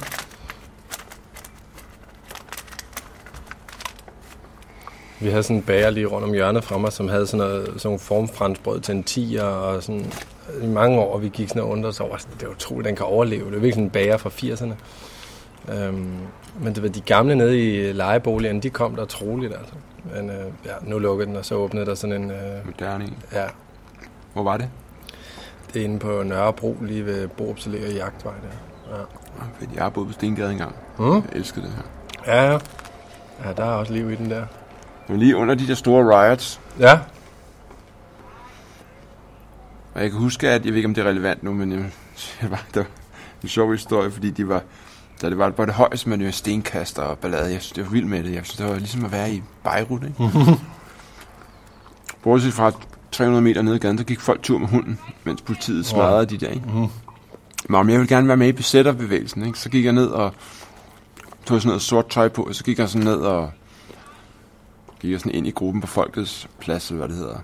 Vi 5.21 5.29
havde 5.29 5.43
sådan 5.43 5.55
en 5.55 5.63
bager 5.63 5.89
lige 5.89 6.05
rundt 6.05 6.27
om 6.27 6.33
hjørnet 6.33 6.63
fra 6.63 6.77
mig, 6.77 6.93
som 6.93 7.09
havde 7.09 7.27
sådan, 7.27 7.47
noget, 7.47 7.65
sådan 7.65 7.81
nogle 7.83 7.99
formfranskbrød 7.99 8.79
til 8.79 8.95
en 8.95 9.03
tiger, 9.03 9.43
og 9.43 9.83
sådan 9.83 10.11
i 10.61 10.67
mange 10.67 10.99
år, 10.99 11.17
vi 11.17 11.29
gik 11.29 11.49
sådan 11.49 11.61
og 11.61 11.69
undrede 11.69 11.89
os 11.89 11.99
over, 11.99 12.17
det 12.17 12.43
er 12.43 12.51
utroligt, 12.51 12.87
den 12.87 12.95
kan 12.95 13.05
overleve. 13.05 13.45
Det 13.45 13.47
er 13.47 13.51
virkelig 13.51 13.73
sådan 13.73 13.83
en 13.83 13.89
bager 13.89 14.17
fra 14.17 14.29
80'erne. 14.29 14.73
Øhm, 15.73 16.17
men 16.59 16.75
det 16.75 16.83
var 16.83 16.89
de 16.89 17.01
gamle 17.01 17.35
nede 17.35 17.59
i 17.59 17.91
lejeboligerne, 17.93 18.61
de 18.61 18.69
kom 18.69 18.95
der 18.95 19.05
troligt, 19.05 19.53
altså. 19.53 19.73
Men 20.15 20.29
øh, 20.29 20.45
ja, 20.65 20.71
nu 20.81 20.99
lukkede 20.99 21.27
den, 21.27 21.35
og 21.35 21.45
så 21.45 21.55
åbnede 21.55 21.85
der 21.85 21.95
sådan 21.95 22.23
en, 22.23 22.31
øh, 22.31 22.65
Moderne 22.65 23.03
en. 23.03 23.17
ja, 23.33 23.45
Hvor 24.33 24.43
var 24.43 24.57
det? 24.57 24.69
Det 25.73 25.81
er 25.81 25.83
inde 25.85 25.99
på 25.99 26.23
Nørrebro, 26.23 26.77
lige 26.81 27.05
ved 27.05 27.27
Borup, 27.27 27.57
ligger 27.65 27.91
Jagtvej 27.91 28.33
der. 28.33 28.97
Ja. 28.97 29.03
Fedt. 29.59 29.71
Jeg 29.75 29.83
har 29.83 29.89
boet 29.89 30.07
på 30.07 30.13
Stengade 30.13 30.51
engang. 30.51 30.75
Mm. 30.99 31.13
Jeg 31.13 31.23
elskede 31.31 31.65
det 31.65 31.73
her. 31.75 32.33
Ja, 32.33 32.51
ja. 32.51 32.59
Ja, 33.45 33.53
der 33.53 33.65
er 33.65 33.71
også 33.71 33.93
liv 33.93 34.11
i 34.11 34.15
den 34.15 34.29
der. 34.29 34.45
Var 35.09 35.15
lige 35.15 35.35
under 35.35 35.55
de 35.55 35.67
der 35.67 35.75
store 35.75 36.05
riots. 36.05 36.61
Ja, 36.79 36.99
Og 39.93 40.01
jeg 40.01 40.11
kan 40.11 40.19
huske, 40.19 40.49
at 40.49 40.65
jeg 40.65 40.71
ved 40.71 40.77
ikke, 40.77 40.87
om 40.87 40.93
det 40.93 41.05
er 41.05 41.09
relevant 41.09 41.43
nu, 41.43 41.53
men 41.53 41.71
jeg, 41.73 41.91
jeg 42.41 42.51
var, 42.51 42.65
der 42.73 42.83
en 43.43 43.49
sjov 43.49 43.71
historie, 43.71 44.11
fordi 44.11 44.31
de 44.31 44.47
var, 44.47 44.61
da 45.21 45.29
det 45.29 45.37
var 45.37 45.49
på 45.49 45.65
det 45.65 45.73
højeste, 45.73 46.09
man 46.09 46.21
jo 46.21 46.31
stenkaster 46.31 47.01
og 47.01 47.17
ballade. 47.19 47.51
Jeg 47.51 47.61
synes, 47.61 47.71
det 47.71 47.83
var 47.83 47.89
vildt 47.91 48.07
med 48.07 48.23
det. 48.23 48.33
Jeg 48.33 48.45
synes, 48.45 48.57
det 48.57 48.65
var 48.65 48.75
ligesom 48.75 49.05
at 49.05 49.11
være 49.11 49.31
i 49.31 49.43
Beirut, 49.63 50.03
ikke? 50.03 50.33
Bortset 52.23 52.53
fra 52.53 52.71
300 53.11 53.41
meter 53.41 53.61
nede 53.61 53.75
i 53.75 53.79
gaden, 53.79 53.97
der 53.97 54.03
gik 54.03 54.19
folk 54.19 54.43
tur 54.43 54.57
med 54.57 54.67
hunden, 54.67 54.99
mens 55.23 55.41
politiet 55.41 55.85
smadrede 55.85 56.25
de 56.25 56.37
der, 56.37 56.49
ikke? 56.49 56.67
Mhm. 56.67 56.87
Men 57.69 57.89
jeg 57.89 57.99
ville 57.99 58.15
gerne 58.15 58.27
være 58.27 58.37
med 58.37 58.47
i 58.47 58.51
besætterbevægelsen, 58.51 59.45
ikke? 59.45 59.59
Så 59.59 59.69
gik 59.69 59.85
jeg 59.85 59.93
ned 59.93 60.07
og 60.07 60.33
tog 61.45 61.61
sådan 61.61 61.67
noget 61.67 61.81
sort 61.81 62.09
tøj 62.09 62.27
på, 62.29 62.43
og 62.43 62.55
så 62.55 62.63
gik 62.63 62.79
jeg 62.79 62.89
sådan 62.89 63.05
ned 63.05 63.15
og 63.17 63.51
gik 64.99 65.11
jeg 65.11 65.19
sådan 65.19 65.35
ind 65.35 65.47
i 65.47 65.51
gruppen 65.51 65.81
på 65.81 65.87
Folkets 65.87 66.47
Plads, 66.59 66.89
eller 66.89 66.97
hvad 66.97 67.09
det 67.09 67.17
hedder. 67.17 67.39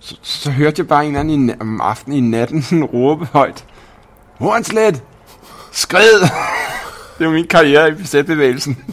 Så, 0.00 0.16
så 0.22 0.50
hørte 0.50 0.80
jeg 0.80 0.88
bare 0.88 1.06
en 1.06 1.16
anden 1.16 1.50
i, 1.50 1.52
om 1.60 1.80
aftenen 1.80 2.18
i 2.18 2.28
natten 2.28 2.62
sådan 2.62 2.84
råbe 2.94 3.24
højt. 3.32 3.64
Hornslet! 4.34 5.02
Skrid! 5.72 6.20
det 7.18 7.26
var 7.26 7.32
min 7.32 7.46
karriere 7.46 7.88
i 7.88 7.92
besætbevægelsen. 7.92 8.84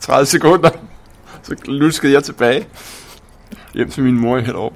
30 0.00 0.26
sekunder. 0.36 0.70
Så 1.42 1.56
luskede 1.64 2.12
jeg 2.12 2.24
tilbage. 2.24 2.66
Hjem 3.74 3.90
til 3.90 4.04
min 4.04 4.20
mor 4.20 4.38
i 4.38 4.42
Hellerup. 4.42 4.74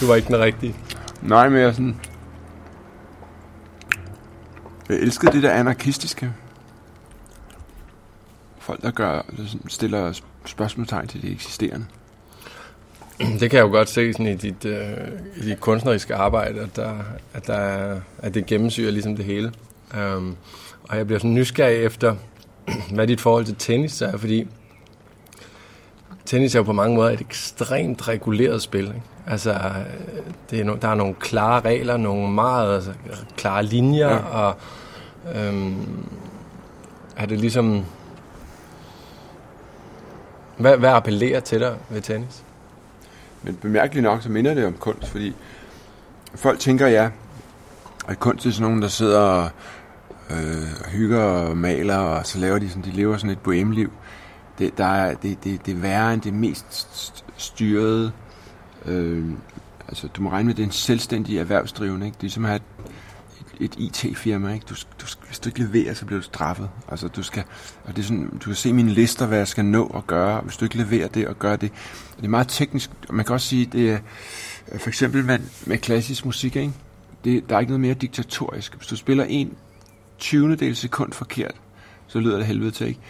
du 0.00 0.06
var 0.06 0.14
ikke 0.14 0.28
den 0.28 0.38
rigtige. 0.38 0.76
Nej, 1.22 1.48
men 1.48 1.60
jeg 1.60 1.74
sådan... 1.74 2.00
Jeg 4.88 4.96
elskede 4.98 5.32
det 5.32 5.42
der 5.42 5.50
anarkistiske. 5.50 6.32
Folk, 8.58 8.82
der 8.82 8.90
gør, 8.90 9.22
der 9.36 9.56
stiller 9.68 10.12
sp- 10.12 10.24
spørgsmålstegn 10.44 11.08
til 11.08 11.22
det 11.22 11.32
eksisterende. 11.32 11.86
Det 13.18 13.50
kan 13.50 13.56
jeg 13.56 13.62
jo 13.62 13.68
godt 13.70 13.88
se 13.88 14.12
sådan 14.12 14.26
i, 14.26 14.34
dit, 14.34 14.64
øh, 14.64 14.96
i 15.36 15.40
dit 15.40 15.60
kunstneriske 15.60 16.14
arbejde, 16.14 16.60
at, 16.60 16.76
der, 16.76 16.94
at, 17.34 17.46
der 17.46 17.54
er, 17.54 18.00
at 18.18 18.34
det 18.34 18.46
gennemsyrer 18.46 18.90
ligesom 18.90 19.16
det 19.16 19.24
hele. 19.24 19.52
Um, 20.16 20.36
og 20.82 20.96
jeg 20.96 21.06
bliver 21.06 21.18
sådan 21.18 21.34
nysgerrig 21.34 21.76
efter, 21.76 22.16
hvad 22.94 23.06
dit 23.06 23.20
forhold 23.20 23.44
til 23.44 23.56
tennis 23.58 24.02
er, 24.02 24.16
fordi 24.16 24.48
tennis 26.26 26.54
er 26.54 26.58
jo 26.58 26.62
på 26.62 26.72
mange 26.72 26.96
måder 26.96 27.10
et 27.10 27.20
ekstremt 27.20 28.08
reguleret 28.08 28.62
spil. 28.62 28.84
Ikke? 28.86 29.02
Altså, 29.26 29.52
øh, 29.52 30.22
det 30.50 30.60
er 30.60 30.64
no, 30.64 30.76
der 30.82 30.88
er 30.88 30.94
nogle 30.94 31.14
klare 31.14 31.60
regler, 31.60 31.96
nogle 31.96 32.32
meget 32.32 32.74
altså, 32.74 32.92
klare 33.36 33.62
linjer, 33.62 34.08
Ja. 34.08 34.16
og 34.16 34.54
øhm, 35.34 36.06
er 37.16 37.26
det 37.26 37.40
ligesom... 37.40 37.84
Hvad, 40.58 40.76
hvad 40.76 40.90
appellerer 40.90 41.40
til 41.40 41.60
dig 41.60 41.76
ved 41.88 42.00
tennis? 42.00 42.42
Men 43.42 43.54
bemærkeligt 43.54 44.04
nok, 44.04 44.22
så 44.22 44.28
minder 44.28 44.54
det 44.54 44.66
om 44.66 44.72
kunst, 44.72 45.08
fordi 45.08 45.34
folk 46.34 46.58
tænker, 46.58 46.86
ja, 46.86 47.08
at 48.08 48.20
kunst 48.20 48.46
er 48.46 48.50
sådan 48.50 48.66
nogen, 48.66 48.82
der 48.82 48.88
sidder 48.88 49.20
og 49.20 49.50
øh, 50.30 50.90
hygger 50.92 51.22
og 51.22 51.56
maler, 51.56 51.98
og 51.98 52.26
så 52.26 52.38
laver 52.38 52.58
de 52.58 52.68
sådan, 52.68 52.84
de 52.84 52.90
lever 52.90 53.16
sådan 53.16 53.30
et 53.30 53.38
bohemeliv. 53.38 53.90
Det, 54.60 54.78
der 54.78 54.84
er, 54.84 55.14
det, 55.14 55.44
det, 55.44 55.66
det 55.66 55.72
er 55.72 55.78
værre 55.78 56.14
end 56.14 56.22
det 56.22 56.34
mest 56.34 57.24
styrede. 57.36 58.12
Øh, 58.86 59.30
altså, 59.88 60.08
du 60.08 60.22
må 60.22 60.30
regne 60.30 60.44
med, 60.44 60.52
at 60.52 60.56
det 60.56 60.62
er 60.62 60.66
en 60.66 60.72
selvstændig 60.72 61.38
erhvervsdrivende. 61.38 62.06
Ikke? 62.06 62.18
Det 62.20 62.26
er 62.26 62.30
som 62.30 62.44
at 62.44 62.50
have 62.50 62.60
et, 63.60 63.76
et 63.78 64.04
IT-firma. 64.04 64.52
Ikke? 64.52 64.66
Du, 64.70 64.74
du, 64.74 65.06
hvis 65.26 65.38
du 65.38 65.48
ikke 65.48 65.58
leverer, 65.60 65.94
så 65.94 66.06
bliver 66.06 66.20
du 66.20 66.24
straffet. 66.24 66.70
Altså, 66.88 67.08
du, 67.08 67.22
skal, 67.22 67.44
og 67.84 67.96
det 67.96 68.02
er 68.02 68.06
sådan, 68.06 68.30
du 68.30 68.44
kan 68.44 68.54
se 68.54 68.72
mine 68.72 68.90
lister, 68.90 69.26
hvad 69.26 69.38
jeg 69.38 69.48
skal 69.48 69.64
nå 69.64 69.86
at 69.96 70.06
gøre. 70.06 70.40
Hvis 70.40 70.56
du 70.56 70.64
ikke 70.64 70.76
leverer 70.76 71.08
det 71.08 71.28
og 71.28 71.38
gør 71.38 71.56
det. 71.56 71.70
Og 72.10 72.16
det 72.16 72.24
er 72.24 72.30
meget 72.30 72.48
teknisk. 72.48 72.90
Man 73.10 73.24
kan 73.24 73.34
også 73.34 73.46
sige, 73.46 73.66
det 73.66 73.90
er 73.90 73.98
øh, 74.72 74.80
for 74.80 74.88
eksempel 74.88 75.24
med, 75.24 75.38
med 75.66 75.78
klassisk 75.78 76.24
musik. 76.24 76.56
Ikke? 76.56 76.72
Det, 77.24 77.48
der 77.48 77.56
er 77.56 77.60
ikke 77.60 77.70
noget 77.70 77.80
mere 77.80 77.94
diktatorisk. 77.94 78.76
Hvis 78.76 78.86
du 78.86 78.96
spiller 78.96 79.24
en 79.24 79.56
20. 80.18 80.56
del 80.56 80.76
sekund 80.76 81.12
forkert, 81.12 81.54
så 82.06 82.20
lyder 82.20 82.36
det 82.36 82.46
helvede 82.46 82.70
til. 82.70 82.86
Ikke? 82.86 83.00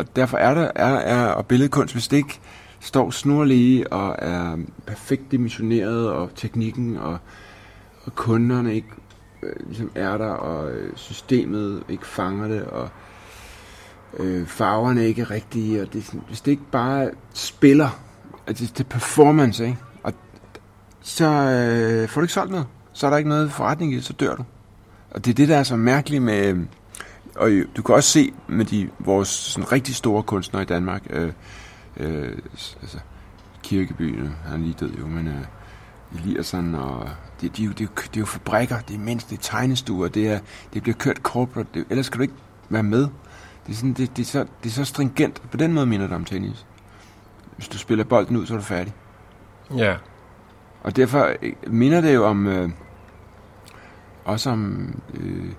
Og 0.00 0.16
derfor 0.16 0.38
er 0.38 0.54
der 0.54 0.70
er, 0.74 0.94
er 0.94 1.26
og 1.26 1.46
billedkunst, 1.46 1.94
hvis 1.94 2.08
det 2.08 2.16
ikke 2.16 2.40
står 2.80 3.10
snorlige 3.10 3.92
og 3.92 4.16
er 4.18 4.56
perfekt 4.86 5.30
dimensioneret, 5.32 6.10
og 6.10 6.30
teknikken 6.36 6.96
og, 6.96 7.18
og 8.04 8.14
kunderne 8.14 8.74
ikke 8.74 8.88
øh, 9.42 9.52
ligesom 9.66 9.90
er 9.94 10.18
der, 10.18 10.26
og 10.30 10.70
øh, 10.70 10.92
systemet 10.96 11.82
ikke 11.88 12.06
fanger 12.06 12.48
det, 12.48 12.62
og 12.64 12.88
øh, 14.18 14.46
farverne 14.46 15.06
ikke 15.06 15.22
er 15.22 15.30
rigtige, 15.30 15.82
og 15.82 15.92
det, 15.92 16.04
sådan- 16.04 16.22
hvis 16.28 16.40
det 16.40 16.50
ikke 16.50 16.70
bare 16.72 17.10
spiller, 17.34 17.88
at 18.46 18.58
det, 18.58 18.78
det 18.78 18.84
er 18.84 18.88
performance, 18.88 19.64
ikke? 19.64 19.78
Og 20.02 20.12
så 21.00 21.24
øh, 21.26 22.08
får 22.08 22.20
du 22.20 22.24
ikke 22.24 22.32
solgt 22.34 22.50
noget. 22.50 22.66
Så 22.92 23.06
er 23.06 23.10
der 23.10 23.16
ikke 23.16 23.28
noget 23.30 23.52
forretning 23.52 23.92
i 23.92 23.96
det, 23.96 24.04
så 24.04 24.12
dør 24.12 24.34
du. 24.36 24.44
Og 25.10 25.24
det 25.24 25.30
er 25.30 25.34
det, 25.34 25.48
der 25.48 25.56
er 25.56 25.62
så 25.62 25.76
mærkeligt 25.76 26.22
med... 26.22 26.54
Og 27.36 27.50
du 27.76 27.82
kan 27.82 27.94
også 27.94 28.10
se 28.10 28.32
med 28.48 28.64
de, 28.64 28.90
vores 28.98 29.28
sådan, 29.28 29.72
rigtig 29.72 29.94
store 29.94 30.22
kunstnere 30.22 30.62
i 30.62 30.66
Danmark, 30.66 31.02
øh, 31.10 31.32
øh, 31.96 32.38
altså 32.82 32.98
Kirkeby, 33.62 34.20
øh, 34.22 34.30
han 34.44 34.52
er 34.60 34.64
lige 34.64 34.76
død 34.80 34.92
jo, 34.92 35.06
men 35.06 35.28
øh, 35.28 35.44
Eliasson 36.14 36.74
og... 36.74 37.08
Det, 37.40 37.56
de, 37.56 37.62
er 37.62 37.66
jo- 37.66 37.72
det, 37.72 37.80
er 37.84 38.06
jo- 38.16 38.22
er 38.22 38.26
fabrikker, 38.26 38.80
det 38.80 38.94
er 38.94 38.98
mindst, 38.98 39.30
det 39.30 39.38
er 39.38 39.42
tegnestuer, 39.42 40.08
det, 40.08 40.28
er, 40.28 40.38
det 40.74 40.82
bliver 40.82 40.96
kørt 40.96 41.16
corporate, 41.16 41.68
det, 41.74 41.84
ellers 41.90 42.06
skal 42.06 42.18
du 42.18 42.22
ikke 42.22 42.34
være 42.68 42.82
med. 42.82 43.00
Det 43.66 43.72
er, 43.72 43.74
sådan, 43.74 43.92
det, 43.92 44.16
det, 44.16 44.22
er 44.22 44.26
så, 44.26 44.46
det 44.62 44.68
er 44.68 44.74
så 44.74 44.84
stringent. 44.84 45.42
På 45.50 45.56
den 45.56 45.72
måde 45.72 45.86
minder 45.86 46.06
det 46.06 46.16
om 46.16 46.24
tennis. 46.24 46.66
Hvis 47.56 47.68
du 47.68 47.78
spiller 47.78 48.04
bolden 48.04 48.36
ud, 48.36 48.46
så 48.46 48.54
er 48.54 48.58
du 48.58 48.64
færdig. 48.64 48.94
Ja. 49.76 49.96
Og 50.82 50.96
derfor 50.96 51.32
øh, 51.42 51.52
minder 51.66 52.00
det 52.00 52.14
jo 52.14 52.24
om... 52.26 52.46
Øh, 52.46 52.70
også 54.24 54.50
om... 54.50 54.94
Øh, 55.14 55.52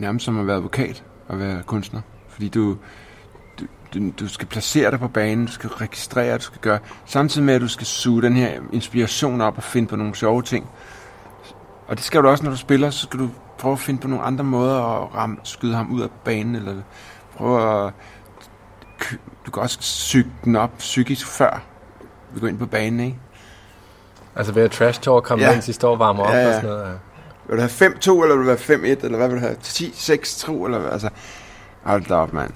nærmest 0.00 0.24
som 0.24 0.40
at 0.40 0.46
være 0.46 0.56
advokat 0.56 1.02
og 1.28 1.38
være 1.38 1.62
kunstner. 1.66 2.00
Fordi 2.28 2.48
du, 2.48 2.76
du, 3.60 3.64
du, 3.94 4.10
du 4.20 4.28
skal 4.28 4.46
placere 4.48 4.90
dig 4.90 4.98
på 5.00 5.08
banen, 5.08 5.46
du 5.46 5.52
skal 5.52 5.70
registrere, 5.70 6.36
du 6.38 6.42
skal 6.42 6.60
gøre... 6.60 6.78
Samtidig 7.06 7.44
med, 7.46 7.54
at 7.54 7.60
du 7.60 7.68
skal 7.68 7.86
suge 7.86 8.22
den 8.22 8.32
her 8.36 8.60
inspiration 8.72 9.40
op 9.40 9.56
og 9.56 9.62
finde 9.62 9.88
på 9.88 9.96
nogle 9.96 10.14
sjove 10.14 10.42
ting. 10.42 10.70
Og 11.88 11.96
det 11.96 12.04
skal 12.04 12.22
du 12.22 12.28
også, 12.28 12.44
når 12.44 12.50
du 12.50 12.56
spiller, 12.56 12.90
så 12.90 13.02
skal 13.02 13.20
du 13.20 13.28
prøve 13.58 13.72
at 13.72 13.78
finde 13.78 14.00
på 14.00 14.08
nogle 14.08 14.24
andre 14.24 14.44
måder 14.44 15.02
at 15.02 15.14
ramme, 15.14 15.36
skyde 15.44 15.74
ham 15.74 15.92
ud 15.92 16.00
af 16.00 16.08
banen, 16.24 16.54
eller 16.56 16.74
prøve 17.36 17.86
at... 17.86 17.92
Du 19.46 19.50
kan 19.50 19.62
også 19.62 19.78
syge 19.80 20.26
den 20.44 20.56
op 20.56 20.70
psykisk 20.78 21.26
før 21.26 21.62
vi 22.34 22.40
går 22.40 22.48
ind 22.48 22.58
på 22.58 22.66
banen, 22.66 23.00
ikke? 23.00 23.18
Altså 24.36 24.52
ved 24.52 24.62
at 24.62 24.70
trash 24.70 25.00
talk 25.00 25.28
ham, 25.28 25.38
Ja. 25.38 25.60
de 25.66 25.72
står 25.72 25.90
og 25.92 25.98
varmer 25.98 26.22
op 26.22 26.30
Ja, 26.32 26.38
ja. 26.40 26.48
og 26.48 26.54
sådan 26.54 26.70
noget. 26.70 27.00
Vil 27.50 27.58
du 27.58 27.62
have 27.62 27.92
5-2, 27.92 28.22
eller 28.22 28.36
vil 28.36 28.46
du 28.46 28.56
have 28.56 28.96
5-1, 28.98 29.04
eller 29.04 29.16
hvad 29.16 29.28
vil 29.28 29.36
du 29.36 29.40
have? 29.40 29.56
10-6-2, 29.62 30.64
eller 30.64 30.78
hvad? 30.78 30.90
Altså, 30.90 31.08
hold 31.82 32.04
da 32.04 32.14
op, 32.14 32.32
mand. 32.32 32.50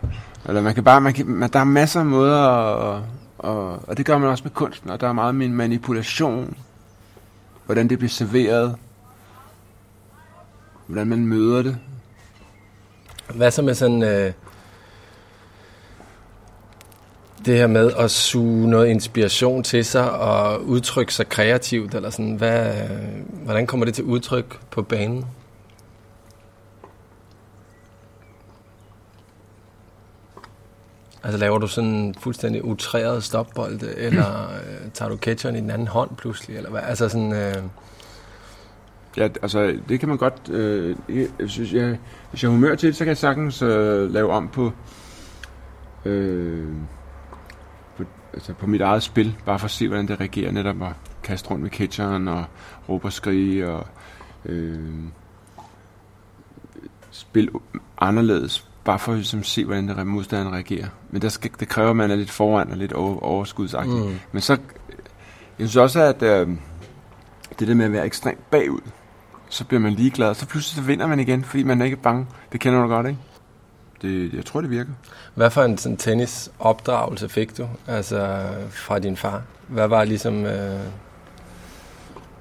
Eller 0.46 0.62
man 0.62 0.74
kan 0.74 0.84
bare, 0.84 1.00
man 1.00 1.12
kan, 1.12 1.26
man, 1.26 1.50
der 1.52 1.58
er 1.58 1.64
masser 1.64 2.00
af 2.00 2.06
måder, 2.06 2.36
og, 2.36 3.04
og, 3.38 3.88
og 3.88 3.96
det 3.96 4.06
gør 4.06 4.18
man 4.18 4.28
også 4.30 4.44
med 4.44 4.50
kunsten, 4.50 4.90
og 4.90 5.00
der 5.00 5.08
er 5.08 5.12
meget 5.12 5.34
med 5.34 5.48
manipulation, 5.48 6.56
hvordan 7.66 7.88
det 7.88 7.98
bliver 7.98 8.10
serveret, 8.10 8.76
hvordan 10.86 11.06
man 11.06 11.26
møder 11.26 11.62
det. 11.62 11.78
Hvad 13.34 13.50
så 13.50 13.62
med 13.62 13.74
sådan... 13.74 14.02
Øh, 14.02 14.32
det 17.46 17.56
her 17.56 17.66
med 17.66 17.92
at 17.98 18.10
suge 18.10 18.70
noget 18.70 18.88
inspiration 18.88 19.62
til 19.62 19.84
sig 19.84 20.10
og 20.10 20.64
udtrykke 20.64 21.14
sig 21.14 21.28
kreativt, 21.28 21.94
eller 21.94 22.10
sådan, 22.10 22.34
hvad, 22.34 22.74
hvordan 23.44 23.66
kommer 23.66 23.86
det 23.86 23.94
til 23.94 24.04
udtryk 24.04 24.60
på 24.70 24.82
banen? 24.82 25.24
Altså 31.22 31.38
laver 31.38 31.58
du 31.58 31.66
sådan 31.66 31.90
en 31.90 32.14
fuldstændig 32.14 32.64
utræret 32.64 33.24
stopbold, 33.24 33.80
eller 33.96 34.42
øh, 34.42 34.90
tager 34.94 35.08
du 35.08 35.16
catcheren 35.16 35.56
i 35.56 35.60
den 35.60 35.70
anden 35.70 35.88
hånd 35.88 36.10
pludselig, 36.16 36.56
eller 36.56 36.70
hvad? 36.70 36.80
Altså 36.82 37.08
sådan, 37.08 37.32
øh, 37.32 37.62
Ja, 39.16 39.28
altså, 39.42 39.78
det 39.88 40.00
kan 40.00 40.08
man 40.08 40.18
godt... 40.18 40.48
Øh, 40.50 40.96
jeg, 41.08 41.28
synes, 41.46 41.72
jeg, 41.72 41.98
hvis 42.30 42.42
jeg 42.42 42.50
har 42.50 42.54
humør 42.54 42.74
til 42.74 42.86
det, 42.86 42.96
så 42.96 43.04
kan 43.04 43.08
jeg 43.08 43.16
sagtens 43.16 43.62
øh, 43.62 44.12
lave 44.12 44.32
om 44.32 44.48
på, 44.48 44.72
øh, 46.04 46.68
altså 48.35 48.53
på 48.53 48.66
mit 48.66 48.81
eget 48.81 49.03
spil, 49.03 49.37
bare 49.47 49.59
for 49.59 49.64
at 49.64 49.70
se, 49.70 49.88
hvordan 49.88 50.09
det 50.09 50.20
reagerer 50.20 50.53
netop 50.53 50.83
at 50.83 50.92
kaste 51.23 51.51
rundt 51.51 51.62
med 51.62 51.70
catcheren 51.70 52.29
og 52.29 52.44
råbe 52.88 53.05
og 53.05 53.12
skrige 53.12 53.68
og 53.68 53.87
øh, 54.47 54.79
spille 57.11 57.51
anderledes, 57.99 58.68
bare 58.85 58.99
for 58.99 59.14
ligesom, 59.14 59.40
at 59.40 59.47
se, 59.47 59.64
hvordan 59.64 59.88
det 59.88 60.07
modstanderen 60.07 60.55
reagerer. 60.55 60.88
Men 61.11 61.23
der 61.23 61.29
skal, 61.29 61.51
det 61.61 61.68
kræver, 61.68 61.90
at 61.90 61.97
man 61.97 62.11
er 62.11 62.16
lidt 62.16 62.31
foran 62.31 62.70
og 62.70 62.77
lidt 62.77 62.92
over, 62.92 63.20
overskudsagtig. 63.20 63.94
Mm. 63.94 64.14
Men 64.33 64.42
så, 64.42 64.53
jeg 65.59 65.68
synes 65.68 65.77
også, 65.77 66.01
at 66.01 66.23
øh, 66.23 66.49
det 67.59 67.68
der 67.68 67.75
med 67.75 67.85
at 67.85 67.92
være 67.92 68.07
ekstremt 68.07 68.51
bagud, 68.51 68.81
så 69.49 69.64
bliver 69.64 69.81
man 69.81 69.92
ligeglad, 69.92 70.29
og 70.29 70.37
så 70.37 70.47
pludselig 70.47 70.77
så 70.77 70.87
vinder 70.87 71.07
man 71.07 71.20
igen, 71.20 71.44
fordi 71.44 71.62
man 71.62 71.81
er 71.81 71.85
ikke 71.85 71.97
bange. 71.97 72.27
Det 72.53 72.61
kender 72.61 72.83
du 72.83 72.88
godt, 72.88 73.07
ikke? 73.07 73.18
Det, 74.02 74.33
jeg 74.33 74.44
tror, 74.44 74.61
det 74.61 74.70
virker. 74.70 74.92
hvad 75.35 75.50
for 75.50 75.62
en 75.62 75.78
sådan 75.78 75.96
tennisopdragelse 75.96 77.28
fik 77.28 77.59
du, 77.59 77.68
altså 77.87 78.42
fra 78.70 78.98
din 78.98 79.16
far? 79.16 79.42
Hvad 79.68 79.88
var 79.88 80.04
ligesom... 80.04 80.46
Øh, 80.46 80.80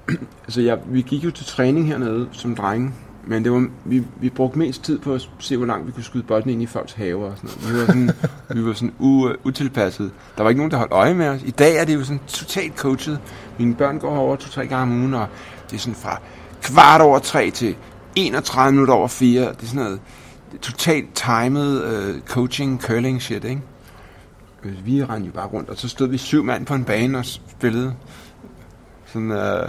Altså, 0.44 0.60
jeg, 0.60 0.78
vi 0.86 1.02
gik 1.02 1.24
jo 1.24 1.30
til 1.30 1.46
træning 1.46 1.86
hernede 1.86 2.28
som 2.32 2.56
drenge, 2.56 2.92
men 3.26 3.44
det 3.44 3.52
var, 3.52 3.66
vi, 3.84 4.04
vi 4.20 4.30
brugte 4.30 4.58
mest 4.58 4.82
tid 4.84 4.98
på 4.98 5.14
at 5.14 5.28
se, 5.38 5.56
hvor 5.56 5.66
langt 5.66 5.86
vi 5.86 5.92
kunne 5.92 6.04
skyde 6.04 6.22
bolden 6.22 6.50
ind 6.50 6.62
i 6.62 6.66
folks 6.66 6.92
haver 6.92 7.30
og 7.30 7.36
sådan 7.36 7.50
noget. 7.62 7.74
Vi 7.74 7.80
var 7.80 7.86
sådan, 7.86 8.10
vi 8.62 8.66
var 8.66 8.72
sådan 8.72 8.94
u, 8.98 9.28
utilpasset. 9.44 10.10
Der 10.36 10.42
var 10.42 10.50
ikke 10.50 10.58
nogen, 10.58 10.70
der 10.70 10.76
holdt 10.76 10.92
øje 10.92 11.14
med 11.14 11.28
os. 11.28 11.42
I 11.42 11.50
dag 11.50 11.76
er 11.76 11.84
det 11.84 11.94
jo 11.94 12.04
sådan 12.04 12.20
totalt 12.26 12.76
coachet. 12.76 13.20
Mine 13.58 13.74
børn 13.74 13.98
går 13.98 14.14
herover 14.14 14.36
to-tre 14.36 14.66
gange 14.66 14.82
om 14.82 15.00
ugen, 15.00 15.14
og 15.14 15.26
det 15.70 15.76
er 15.76 15.80
sådan 15.80 15.94
fra 15.94 16.20
kvart 16.62 17.00
over 17.00 17.18
tre 17.18 17.50
til 17.50 17.76
31 18.16 18.72
minutter 18.72 18.94
over 18.94 19.08
fire. 19.08 19.42
Det 19.42 19.62
er 19.62 19.66
sådan 19.66 19.82
noget 19.82 20.00
totalt 20.62 21.14
timet 21.14 21.84
uh, 21.84 22.20
coaching, 22.20 22.82
curling 22.82 23.22
shit, 23.22 23.44
ikke? 23.44 23.62
Øh, 24.64 24.86
Vi 24.86 25.04
rendte 25.04 25.26
jo 25.26 25.32
bare 25.32 25.46
rundt, 25.46 25.70
og 25.70 25.76
så 25.76 25.88
stod 25.88 26.08
vi 26.08 26.18
syv 26.18 26.44
mand 26.44 26.66
på 26.66 26.74
en 26.74 26.84
bane 26.84 27.18
og 27.18 27.24
spillede. 27.24 27.94
Sådan, 29.06 29.30
uh, 29.30 29.68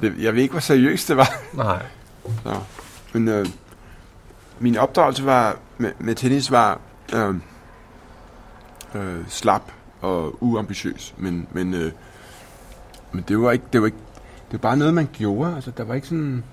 det, 0.00 0.14
jeg 0.18 0.34
ved 0.34 0.42
ikke, 0.42 0.52
hvor 0.52 0.60
seriøst 0.60 1.08
det 1.08 1.16
var. 1.16 1.28
nej. 1.54 1.82
Så. 2.42 2.60
Men 3.12 3.28
øh, 3.28 3.46
min 4.60 4.76
opdragelse 4.76 5.24
var, 5.24 5.56
med, 5.78 5.92
med 5.98 6.14
tennis 6.14 6.50
var 6.50 6.80
øh, 7.14 7.34
øh, 8.94 9.24
slap 9.28 9.62
og 10.00 10.42
uambitiøs. 10.42 11.14
Men, 11.18 11.46
men, 11.52 11.74
øh, 11.74 11.92
men 13.12 13.24
det 13.28 13.40
var 13.40 13.52
ikke, 13.52 13.64
det 13.72 13.80
var 13.80 13.86
ikke, 13.86 13.98
det 14.50 14.52
var 14.52 14.58
bare 14.58 14.76
noget, 14.76 14.94
man 14.94 15.08
gjorde. 15.12 15.54
Altså, 15.54 15.70
der 15.70 15.84
var 15.84 15.94
ikke 15.94 16.06
sådan, 16.06 16.44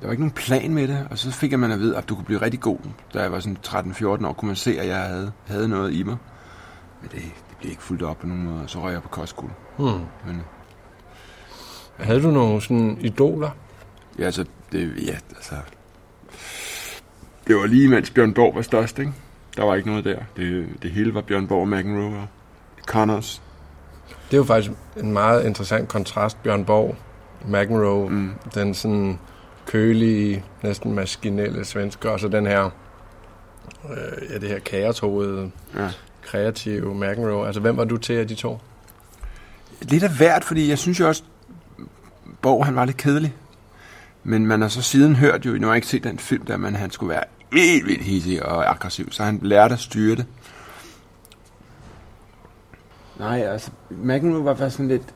der 0.00 0.06
var 0.06 0.10
ikke 0.10 0.22
nogen 0.22 0.30
plan 0.34 0.74
med 0.74 0.88
det. 0.88 1.06
Og 1.10 1.18
så 1.18 1.30
fik 1.30 1.50
jeg 1.50 1.60
man 1.60 1.70
at 1.72 1.78
vide, 1.78 1.96
at 1.96 2.08
du 2.08 2.14
kunne 2.14 2.24
blive 2.24 2.42
rigtig 2.42 2.60
god. 2.60 2.78
Da 3.14 3.22
jeg 3.22 3.32
var 3.32 3.40
sådan 3.40 3.58
13-14 3.66 4.26
år, 4.26 4.32
kunne 4.32 4.46
man 4.46 4.56
se, 4.56 4.80
at 4.80 4.86
jeg 4.88 4.96
havde, 5.00 5.32
havde 5.46 5.68
noget 5.68 5.92
i 5.94 6.02
mig. 6.02 6.16
Men 7.00 7.10
det, 7.10 7.22
det 7.22 7.56
blev 7.60 7.70
ikke 7.70 7.82
fuldt 7.82 8.02
op 8.02 8.18
på 8.18 8.26
nogen 8.26 8.44
måde. 8.44 8.62
Så 8.66 8.80
røg 8.82 8.92
jeg 8.92 9.02
på 9.02 9.08
kostskole. 9.08 9.52
Hmm. 9.78 10.00
Men, 10.26 10.42
Havde 11.98 12.22
du 12.22 12.30
nogle 12.30 12.62
sådan 12.62 12.98
idoler? 13.00 13.50
Ja, 14.18 14.24
altså, 14.24 14.44
det, 14.72 14.92
ja, 15.06 15.16
altså... 15.36 15.54
Det 17.46 17.56
var 17.56 17.66
lige 17.66 17.88
mens 17.88 18.10
Bjørn 18.10 18.32
Borg 18.34 18.54
var 18.54 18.62
størst, 18.62 18.98
ikke? 18.98 19.12
Der 19.56 19.64
var 19.64 19.74
ikke 19.74 19.88
noget 19.88 20.04
der. 20.04 20.18
Det, 20.36 20.66
det 20.82 20.90
hele 20.90 21.14
var 21.14 21.20
Bjørn 21.20 21.46
Borg, 21.46 21.68
McEnroe 21.68 22.16
og 22.16 22.26
Connors. 22.86 23.42
Det 24.08 24.32
er 24.34 24.36
jo 24.38 24.44
faktisk 24.44 24.72
en 24.96 25.12
meget 25.12 25.46
interessant 25.46 25.88
kontrast, 25.88 26.42
Bjørn 26.42 26.64
Borg, 26.64 26.96
McEnroe, 27.44 28.08
Mm. 28.10 28.30
den 28.54 28.74
sådan 28.74 29.18
kølige, 29.66 30.44
næsten 30.62 30.92
maskinelle 30.94 31.64
svensker, 31.64 32.10
og 32.10 32.20
så 32.20 32.28
den 32.28 32.46
her, 32.46 32.64
øh, 33.90 34.30
ja, 34.30 34.38
det 34.38 34.48
her 34.48 34.58
kaoshovede, 34.58 35.50
Ja. 35.76 35.88
kreative 36.22 36.94
McEnroe. 36.94 37.46
Altså, 37.46 37.60
hvem 37.60 37.76
var 37.76 37.84
du 37.84 37.96
til 37.96 38.12
af 38.12 38.28
de 38.28 38.34
to? 38.34 38.58
Lidt 39.82 40.02
af 40.02 40.10
hvert, 40.16 40.44
fordi 40.44 40.68
jeg 40.68 40.78
synes 40.78 41.00
jo 41.00 41.08
også, 41.08 41.22
Borg 42.42 42.64
han 42.66 42.76
var 42.76 42.84
lidt 42.84 42.96
kedelig. 42.96 43.34
Men 44.24 44.46
man 44.46 44.60
har 44.60 44.68
så 44.68 44.82
siden 44.82 45.16
hørt 45.16 45.46
jo, 45.46 45.52
nu 45.52 45.66
har 45.66 45.74
jeg 45.74 45.76
ikke 45.76 45.86
set 45.88 46.04
den 46.04 46.18
film 46.18 46.44
der, 46.46 46.56
men 46.56 46.76
han 46.76 46.90
skulle 46.90 47.10
være 47.10 47.24
helt 47.52 47.86
vildt 47.86 48.02
hissig 48.02 48.46
og 48.46 48.70
aggressiv, 48.70 49.12
så 49.12 49.24
han 49.24 49.38
lærte 49.42 49.72
at 49.72 49.80
styre 49.80 50.16
det. 50.16 50.26
Nej, 53.18 53.40
altså, 53.40 53.70
McEnroe 53.90 54.44
var 54.44 54.54
faktisk 54.54 54.76
sådan 54.76 54.88
lidt 54.88 55.14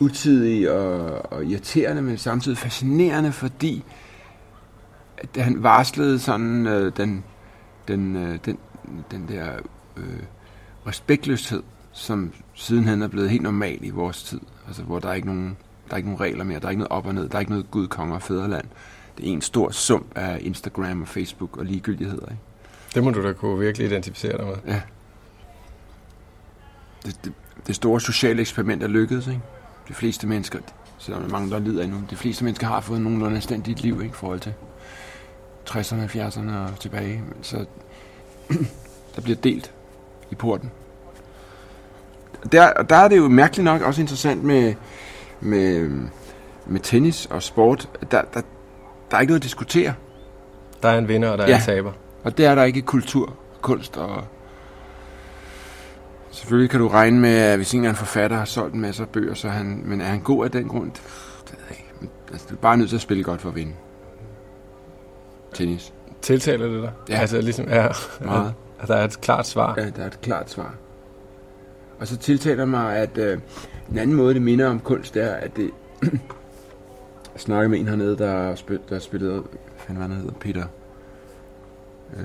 utidig 0.00 0.70
og, 0.70 1.32
og 1.32 1.44
irriterende, 1.44 2.02
men 2.02 2.18
samtidig 2.18 2.58
fascinerende, 2.58 3.32
fordi 3.32 3.84
at 5.18 5.44
han 5.44 5.62
varslede 5.62 6.18
sådan 6.18 6.66
øh, 6.66 6.92
den, 6.96 7.24
den, 7.88 8.16
øh, 8.16 8.38
den, 8.44 8.58
den 9.10 9.28
der 9.28 9.52
øh, 9.96 10.22
respektløshed, 10.86 11.62
som 11.92 12.32
sidenhen 12.54 13.02
er 13.02 13.08
blevet 13.08 13.30
helt 13.30 13.42
normal 13.42 13.78
i 13.84 13.90
vores 13.90 14.22
tid. 14.22 14.40
Altså, 14.66 14.82
hvor 14.82 14.98
der 14.98 15.08
er 15.08 15.14
ikke 15.14 15.26
nogen, 15.26 15.56
der 15.88 15.92
er 15.92 15.96
ikke 15.96 16.08
nogen 16.08 16.20
regler 16.20 16.44
mere, 16.44 16.60
der 16.60 16.66
er 16.66 16.70
ikke 16.70 16.82
noget 16.82 16.92
op 16.92 17.06
og 17.06 17.14
ned, 17.14 17.28
der 17.28 17.36
er 17.36 17.40
ikke 17.40 17.52
noget 17.52 17.70
Gud, 17.70 17.88
konge 17.88 18.14
og 18.14 18.22
fædreland. 18.22 18.64
Det 19.18 19.28
er 19.28 19.32
en 19.32 19.40
stor 19.40 19.70
sum 19.70 20.06
af 20.14 20.38
Instagram 20.40 21.02
og 21.02 21.08
Facebook 21.08 21.56
og 21.56 21.64
ligegyldigheder. 21.64 22.26
Ikke? 22.26 22.42
Det 22.94 23.04
må 23.04 23.10
du 23.10 23.22
da 23.22 23.32
kunne 23.32 23.58
virkelig 23.58 23.86
identificere 23.86 24.38
dig 24.38 24.46
med. 24.46 24.56
Ja. 24.66 24.80
Det, 27.06 27.18
det, 27.24 27.32
det 27.66 27.74
store 27.74 28.00
sociale 28.00 28.40
eksperiment 28.40 28.82
er 28.82 28.88
lykkedes, 28.88 29.26
ikke? 29.26 29.40
De 29.88 29.94
fleste 29.94 30.26
mennesker, 30.26 30.58
selvom 30.98 31.22
der 31.22 31.28
er 31.28 31.32
mange, 31.32 31.50
der 31.50 31.58
lider 31.58 31.84
endnu, 31.84 31.98
de 32.10 32.16
fleste 32.16 32.44
mennesker 32.44 32.66
har 32.66 32.80
fået 32.80 33.00
nogenlunde 33.00 33.36
anstændigt 33.36 33.80
liv, 33.80 33.94
ikke? 34.02 34.12
I 34.12 34.16
forhold 34.16 34.40
til 34.40 34.54
60'erne, 35.70 36.16
70'erne 36.16 36.56
og 36.56 36.80
tilbage. 36.80 37.22
Men 37.28 37.36
så 37.42 37.64
der 39.16 39.20
bliver 39.22 39.36
delt 39.36 39.72
i 40.30 40.34
porten. 40.34 40.70
Der, 42.52 42.72
og 42.72 42.90
der 42.90 42.96
er 42.96 43.08
det 43.08 43.16
jo 43.16 43.28
mærkeligt 43.28 43.64
nok 43.64 43.82
også 43.82 44.00
interessant 44.00 44.44
med, 44.44 44.74
med, 45.40 45.90
med 46.66 46.80
tennis 46.80 47.26
og 47.26 47.42
sport. 47.42 47.88
Der, 48.10 48.22
der, 48.34 48.40
der 49.10 49.16
er 49.16 49.20
ikke 49.20 49.30
noget 49.30 49.40
at 49.40 49.42
diskutere. 49.44 49.94
Der 50.82 50.88
er 50.88 50.98
en 50.98 51.08
vinder, 51.08 51.28
og 51.30 51.38
der 51.38 51.44
er 51.44 51.48
Ja. 51.48 51.56
en 51.56 51.62
taber. 51.62 51.92
Og 52.24 52.38
det 52.38 52.46
er 52.46 52.54
der 52.54 52.62
ikke 52.64 52.78
i 52.78 52.82
kultur, 52.82 53.34
kunst 53.60 53.96
og... 53.96 54.24
Selvfølgelig 56.36 56.70
kan 56.70 56.80
du 56.80 56.88
regne 56.88 57.20
med, 57.20 57.36
at 57.36 57.56
hvis 57.56 57.72
en 57.72 57.80
eller 57.80 57.88
anden 57.88 57.98
forfatter 57.98 58.36
har 58.36 58.44
solgt 58.44 58.74
en 58.74 58.80
masse 58.80 59.06
bøger, 59.06 59.34
så 59.34 59.48
er 59.48 59.52
han... 59.52 59.82
Men 59.84 60.00
er 60.00 60.04
han 60.04 60.20
god 60.20 60.44
af 60.44 60.50
den 60.50 60.68
grund? 60.68 60.90
Det 60.90 61.02
ved 61.52 61.58
jeg 61.68 61.78
ikke. 61.78 61.92
Men, 62.00 62.10
altså, 62.32 62.46
du 62.50 62.54
er 62.54 62.58
bare 62.58 62.76
nødt 62.76 62.88
til 62.88 62.96
at 62.96 63.02
spille 63.02 63.24
godt 63.24 63.40
for 63.40 63.48
at 63.48 63.54
vinde. 63.54 63.72
Tennis. 65.54 65.92
Tiltaler 66.22 66.66
det 66.68 66.82
dig? 66.82 66.92
Ja. 67.08 67.18
Altså 67.18 67.40
ligesom, 67.40 67.68
ja, 67.68 67.88
Meget. 68.20 68.54
at 68.80 68.88
der 68.88 68.96
er 68.96 69.04
et 69.04 69.20
klart 69.20 69.46
svar. 69.46 69.74
Ja, 69.76 69.90
der 69.90 70.02
er 70.02 70.06
et 70.06 70.20
klart 70.20 70.50
svar. 70.50 70.74
Og 72.00 72.06
så 72.06 72.16
tiltaler 72.16 72.64
mig, 72.64 72.96
at 72.96 73.18
øh, 73.18 73.38
en 73.90 73.98
anden 73.98 74.16
måde, 74.16 74.34
det 74.34 74.42
minder 74.42 74.66
om 74.66 74.80
kunst, 74.80 75.16
er, 75.16 75.34
at 75.34 75.56
det... 75.56 75.70
jeg 77.32 77.40
snakkede 77.40 77.68
med 77.68 77.78
en 77.78 77.88
hernede, 77.88 78.18
der, 78.18 78.54
spil, 78.54 78.80
der 78.88 78.98
spillede... 78.98 79.32
Hvad 79.32 79.48
fanden 79.76 80.02
var 80.02 80.08
han 80.08 80.16
hedder? 80.16 80.34
Peter... 80.40 80.64
Øh, 82.16 82.22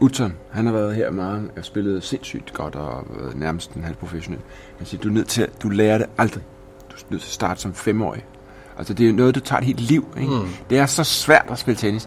Utzon, 0.00 0.34
han 0.50 0.66
har 0.66 0.72
været 0.72 0.94
her 0.94 1.10
meget 1.10 1.50
og 1.56 1.64
spillet 1.64 2.02
sindssygt 2.04 2.52
godt 2.52 2.74
og 2.74 3.04
været 3.20 3.36
nærmest 3.36 3.72
en 3.72 3.84
halv 3.84 3.96
professionel. 3.96 4.40
Han 4.78 4.86
siger, 4.86 5.00
du 5.02 5.08
er 5.08 5.12
nødt 5.12 5.28
til 5.28 5.42
at, 5.42 5.62
du 5.62 5.68
lærer 5.68 5.98
det 5.98 6.06
aldrig. 6.18 6.42
Du 6.90 6.94
er 6.96 7.00
nødt 7.10 7.22
til 7.22 7.28
at 7.28 7.32
starte 7.32 7.60
som 7.60 7.74
femårig. 7.74 8.24
Altså 8.78 8.94
det 8.94 9.08
er 9.08 9.12
noget, 9.12 9.34
du 9.34 9.40
tager 9.40 9.60
et 9.60 9.66
helt 9.66 9.80
liv. 9.80 10.06
Ikke? 10.20 10.32
Mm. 10.32 10.48
Det 10.70 10.78
er 10.78 10.86
så 10.86 11.04
svært 11.04 11.46
at 11.50 11.58
spille 11.58 11.78
tennis. 11.78 12.06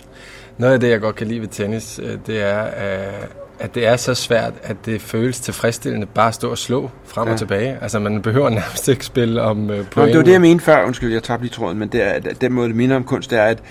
Noget 0.57 0.73
af 0.73 0.79
det, 0.79 0.89
jeg 0.89 1.01
godt 1.01 1.15
kan 1.15 1.27
lide 1.27 1.41
ved 1.41 1.47
tennis, 1.47 1.99
øh, 2.03 2.17
det 2.27 2.41
er, 2.41 2.65
øh, 2.65 3.13
at 3.59 3.75
det 3.75 3.87
er 3.87 3.95
så 3.95 4.13
svært, 4.13 4.53
at 4.63 4.77
det 4.85 5.01
føles 5.01 5.39
tilfredsstillende 5.39 6.07
bare 6.07 6.27
at 6.27 6.33
stå 6.35 6.49
og 6.49 6.57
slå 6.57 6.89
frem 7.05 7.27
Ja. 7.27 7.33
og 7.33 7.39
tilbage. 7.39 7.77
Altså, 7.81 7.99
man 7.99 8.21
behøver 8.21 8.49
nærmest 8.59 8.87
ikke 8.87 9.05
spille 9.05 9.41
om 9.41 9.69
øh, 9.71 9.77
Nå, 9.77 9.83
point. 9.91 10.09
det 10.09 10.17
var 10.17 10.23
det, 10.23 10.31
jeg 10.31 10.41
mente 10.41 10.63
før. 10.65 10.85
Undskyld, 10.85 11.13
jeg 11.13 11.23
tabte 11.23 11.45
lige 11.45 11.53
tråden. 11.53 11.79
Men 11.79 11.87
det 11.89 12.01
er, 12.01 12.09
at 12.09 12.41
den 12.41 12.53
måde, 12.53 12.67
det 12.67 12.75
minder 12.75 12.95
om 12.95 13.03
kunst, 13.03 13.29
det 13.31 13.39
er, 13.39 13.43
at, 13.43 13.63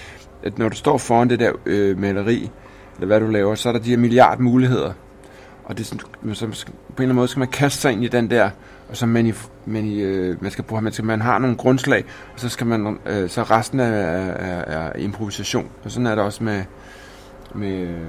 at 0.43 0.59
når 0.59 0.69
du 0.69 0.77
står 0.77 0.99
foran 0.99 1.31
det 1.31 1.41
der 1.41 1.53
øh, 1.67 1.99
maleri, 1.99 2.51
eller 2.99 3.07
hvad 3.07 3.21
du 3.21 3.27
laver, 3.27 3.55
så 3.55 3.69
er 3.69 3.73
der 3.73 3.81
de 3.81 3.91
her 3.91 3.97
milliard 3.97 4.39
muligheder. 4.39 4.93
Og 5.65 5.79
det 5.79 5.85
er 5.85 6.35
sådan, 6.35 6.55
så, 6.55 6.67
på 6.67 6.73
en 6.73 6.75
eller 6.89 7.03
anden 7.03 7.15
måde 7.17 7.29
skal 7.29 7.39
man 7.39 7.49
kaste 7.49 7.81
sig 7.81 7.93
ind 7.93 8.05
i 8.05 8.09
den 8.09 8.31
der, 8.31 8.51
og 8.89 8.97
så 8.97 9.07
man, 9.07 9.27
i, 9.27 9.33
man, 9.67 9.85
i, 9.85 10.01
øh, 10.01 10.43
man 10.43 10.51
skal 10.51 10.65
bruge, 10.65 10.83
man, 10.83 10.93
skal, 10.93 11.05
man 11.05 11.21
har 11.21 11.39
nogle 11.39 11.57
grundslag, 11.57 12.05
og 12.35 12.41
så 12.41 12.49
skal 12.49 12.67
man, 12.67 12.99
øh, 13.07 13.29
så 13.29 13.43
resten 13.43 13.81
er, 13.81 13.85
er, 13.85 14.65
er, 14.65 14.93
improvisation. 14.99 15.69
Og 15.85 15.91
sådan 15.91 16.07
er 16.07 16.15
det 16.15 16.25
også 16.25 16.45
med, 16.45 16.65
med 17.55 17.73
øh, 17.73 18.01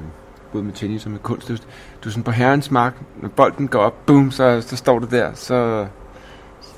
både 0.51 0.63
med 0.63 0.73
tennis 0.73 1.05
og 1.05 1.11
med 1.11 1.19
kunst. 1.19 1.47
Du, 1.47 1.55
du 2.03 2.09
er 2.09 2.11
sådan 2.11 2.23
på 2.23 2.31
herrens 2.31 2.71
mark, 2.71 2.93
når 3.21 3.29
bolden 3.29 3.67
går 3.67 3.79
op, 3.79 4.05
boom, 4.05 4.31
så, 4.31 4.61
så 4.61 4.75
står 4.75 4.99
du 4.99 5.07
der, 5.11 5.33
så 5.33 5.87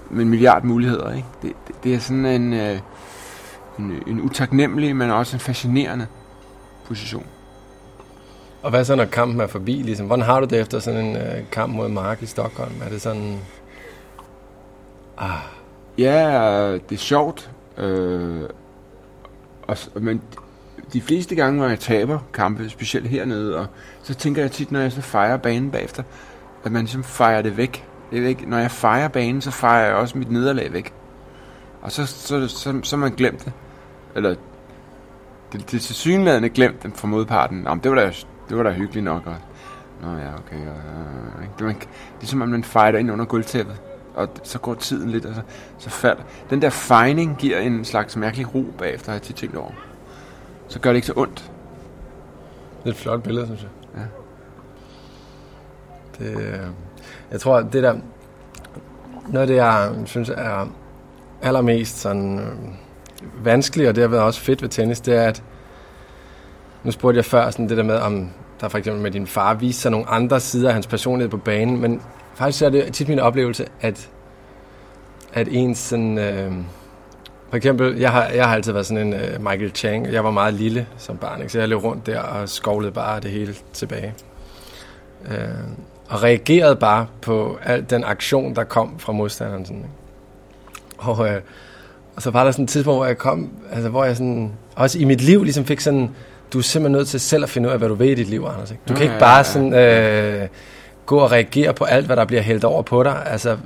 med 0.09 0.21
en 0.21 0.29
milliard 0.29 0.63
muligheder. 0.63 1.13
Ikke? 1.13 1.27
Det, 1.41 1.53
det, 1.67 1.75
det 1.83 1.93
er 1.93 1.99
sådan 1.99 2.25
en, 2.25 2.53
øh, 2.53 2.79
en, 3.79 4.03
en 4.07 4.21
utaknemmelig, 4.21 4.95
men 4.95 5.11
også 5.11 5.35
en 5.35 5.39
fascinerende 5.39 6.07
position. 6.87 7.25
Og 8.61 8.69
hvad 8.69 8.85
så, 8.85 8.95
når 8.95 9.05
kampen 9.05 9.41
er 9.41 9.47
forbi? 9.47 9.71
Ligesom? 9.71 10.05
Hvordan 10.07 10.25
har 10.25 10.39
du 10.39 10.45
det 10.45 10.59
efter 10.59 10.79
sådan 10.79 11.05
en 11.05 11.15
øh, 11.15 11.43
kamp 11.51 11.73
mod 11.73 11.89
Mark 11.89 12.21
i 12.21 12.25
Stockholm? 12.25 12.73
Er 12.85 12.89
det 12.89 13.01
sådan... 13.01 13.39
Ah, 15.17 15.39
Ja, 15.97 16.73
det 16.73 16.91
er 16.91 16.97
sjovt. 16.97 17.51
Øh, 17.77 18.41
og, 19.61 19.77
men 19.95 20.21
de 20.93 21.01
fleste 21.01 21.35
gange, 21.35 21.59
når 21.59 21.67
jeg 21.67 21.79
taber 21.79 22.19
kampe, 22.33 22.69
specielt 22.69 23.07
hernede, 23.07 23.57
og 23.57 23.67
så 24.03 24.13
tænker 24.13 24.41
jeg 24.41 24.51
tit, 24.51 24.71
når 24.71 24.79
jeg 24.79 24.91
så 24.91 25.01
fejrer 25.01 25.37
banen 25.37 25.71
bagefter, 25.71 26.03
at 26.63 26.71
man 26.71 26.81
ligesom 26.81 27.03
fejrer 27.03 27.41
det 27.41 27.57
væk. 27.57 27.85
Det 28.11 28.21
væk. 28.21 28.29
ikke, 28.29 28.49
når 28.49 28.57
jeg 28.57 28.71
fejrer 28.71 29.07
banen, 29.07 29.41
så 29.41 29.51
fejrer 29.51 29.85
jeg 29.85 29.95
også 29.95 30.17
mit 30.17 30.31
nederlag 30.31 30.73
væk. 30.73 30.93
Og 31.81 31.91
så, 31.91 32.05
så, 32.05 32.47
så, 32.47 32.79
så, 32.83 32.97
man 32.97 33.11
glemt 33.11 33.45
det. 33.45 33.53
Eller 34.15 34.29
det, 35.51 35.71
det 35.71 35.73
er 35.73 35.79
tilsyneladende 35.79 36.49
glemt 36.49 36.83
dem 36.83 36.91
fra 36.93 37.07
modparten. 37.07 37.63
Jamen, 37.63 37.83
det 37.83 37.91
var 37.91 37.97
da, 37.97 38.11
det 38.51 38.57
var 38.57 38.63
da 38.63 38.71
hyggeligt 38.71 39.03
nok. 39.03 39.27
Og, 39.27 39.35
Nå 40.01 40.07
ja, 40.07 40.33
okay. 40.33 40.67
Og, 40.67 40.75
og, 41.35 41.41
ikke? 41.41 41.53
det, 41.57 41.65
man, 41.65 41.75
det 41.75 42.23
er 42.23 42.25
som 42.25 42.41
om, 42.41 42.49
man 42.49 42.63
fighter 42.63 42.99
ind 42.99 43.11
under 43.11 43.25
gulvtæppet. 43.25 43.75
Og 44.13 44.29
så 44.43 44.59
går 44.59 44.73
tiden 44.73 45.09
lidt, 45.09 45.25
og 45.25 45.35
så, 45.35 45.41
så 45.77 45.89
falder. 45.89 46.23
Den 46.49 46.61
der 46.61 46.69
fejning 46.69 47.37
giver 47.37 47.59
en 47.59 47.85
slags 47.85 48.15
mærkelig 48.15 48.55
ro 48.55 48.65
bagefter, 48.77 49.11
har 49.11 49.15
jeg 49.15 49.21
tit 49.21 49.35
tænkt 49.35 49.55
over. 49.55 49.71
Så 50.67 50.79
gør 50.79 50.89
det 50.89 50.95
ikke 50.95 51.07
så 51.07 51.13
ondt. 51.15 51.51
det 52.83 52.85
er 52.85 52.89
et 52.89 52.95
flot 52.95 53.23
billede, 53.23 53.45
synes 53.45 53.61
jeg. 53.61 53.69
Ja. 53.97 54.03
Det, 56.25 56.41
øh, 56.41 56.67
jeg 57.31 57.39
tror, 57.39 57.57
at 57.57 57.73
det 57.73 57.83
der... 57.83 57.95
Noget 59.27 59.41
af 59.41 59.47
det, 59.47 59.55
jeg 59.55 59.93
synes 60.05 60.29
er 60.29 60.67
allermest 61.41 61.99
sådan, 61.99 62.39
øh, 62.39 63.45
vanskeligt, 63.45 63.89
og 63.89 63.95
det 63.95 64.01
har 64.01 64.07
været 64.09 64.23
også 64.23 64.41
fedt 64.41 64.61
ved 64.61 64.69
tennis, 64.69 65.01
det 65.01 65.15
er, 65.15 65.23
at 65.23 65.43
nu 66.83 66.91
spurgte 66.91 67.17
jeg 67.17 67.25
før 67.25 67.49
sådan 67.49 67.69
det 67.69 67.77
der 67.77 67.83
med, 67.83 67.95
om 67.95 68.29
der 68.61 68.67
for 68.67 68.77
eksempel 68.77 69.03
med 69.03 69.11
din 69.11 69.27
far 69.27 69.53
viste 69.53 69.81
sig 69.81 69.91
nogle 69.91 70.09
andre 70.09 70.39
sider 70.39 70.67
af 70.67 70.73
hans 70.73 70.87
personlighed 70.87 71.29
på 71.29 71.37
banen, 71.37 71.81
men 71.81 72.01
faktisk 72.35 72.63
er 72.63 72.69
det 72.69 72.93
tit 72.93 73.09
min 73.09 73.19
oplevelse, 73.19 73.65
at, 73.81 74.09
at 75.33 75.47
ens 75.51 75.77
sådan... 75.77 76.17
Øh, 76.17 76.51
for 77.49 77.57
eksempel, 77.57 77.97
jeg 77.97 78.11
har, 78.11 78.27
jeg 78.27 78.47
har 78.47 78.55
altid 78.55 78.71
været 78.71 78.85
sådan 78.85 79.07
en 79.07 79.13
øh, 79.13 79.41
Michael 79.41 79.71
Chang. 79.75 80.11
Jeg 80.11 80.23
var 80.23 80.31
meget 80.31 80.53
lille 80.53 80.87
som 80.97 81.17
barn, 81.17 81.39
ikke? 81.39 81.51
så 81.51 81.59
jeg 81.59 81.69
løb 81.69 81.83
rundt 81.83 82.05
der 82.05 82.19
og 82.19 82.49
skovlede 82.49 82.91
bare 82.91 83.19
det 83.19 83.31
hele 83.31 83.55
tilbage. 83.73 84.13
Øh, 85.31 85.37
og 86.09 86.23
reagerede 86.23 86.75
bare 86.75 87.07
på 87.21 87.59
al 87.63 87.85
den 87.89 88.03
aktion, 88.03 88.55
der 88.55 88.63
kom 88.63 88.99
fra 88.99 89.13
modstanderen. 89.13 89.65
Sådan, 89.65 89.81
ikke? 89.81 89.89
Og, 90.97 91.27
øh, 91.27 91.41
og 92.15 92.21
så 92.21 92.31
var 92.31 92.43
der 92.43 92.51
sådan 92.51 92.63
et 92.63 92.69
tidspunkt, 92.69 92.97
hvor 92.97 93.05
jeg 93.05 93.17
kom, 93.17 93.49
altså 93.71 93.89
hvor 93.89 94.03
jeg 94.03 94.17
sådan, 94.17 94.51
også 94.75 94.99
i 94.99 95.03
mit 95.03 95.21
liv 95.21 95.43
ligesom 95.43 95.65
fik 95.65 95.79
sådan, 95.79 96.09
du 96.53 96.57
er 96.57 96.61
simpelthen 96.61 96.97
nødt 96.97 97.07
til 97.07 97.19
selv 97.19 97.43
at 97.43 97.49
finde 97.49 97.67
ud 97.69 97.73
af, 97.73 97.79
hvad 97.79 97.89
du 97.89 97.95
vil 97.95 98.09
i 98.09 98.15
dit 98.15 98.29
liv, 98.29 98.45
Anders. 98.53 98.71
Ikke? 98.71 98.83
Du 98.87 98.93
kan 98.93 98.97
Ja, 98.97 99.03
ikke 99.03 99.13
ja, 99.13 99.19
bare 99.19 99.37
ja. 99.37 99.43
sådan 99.43 99.73
øh, 99.73 100.47
gå 101.05 101.17
og 101.17 101.31
reagere 101.31 101.73
på 101.73 101.83
alt, 101.83 102.05
hvad 102.05 102.15
der 102.15 102.25
bliver 102.25 102.41
hældt 102.41 102.63
over 102.63 102.81
på 102.81 103.03
dig. 103.03 103.23
Altså, 103.25 103.57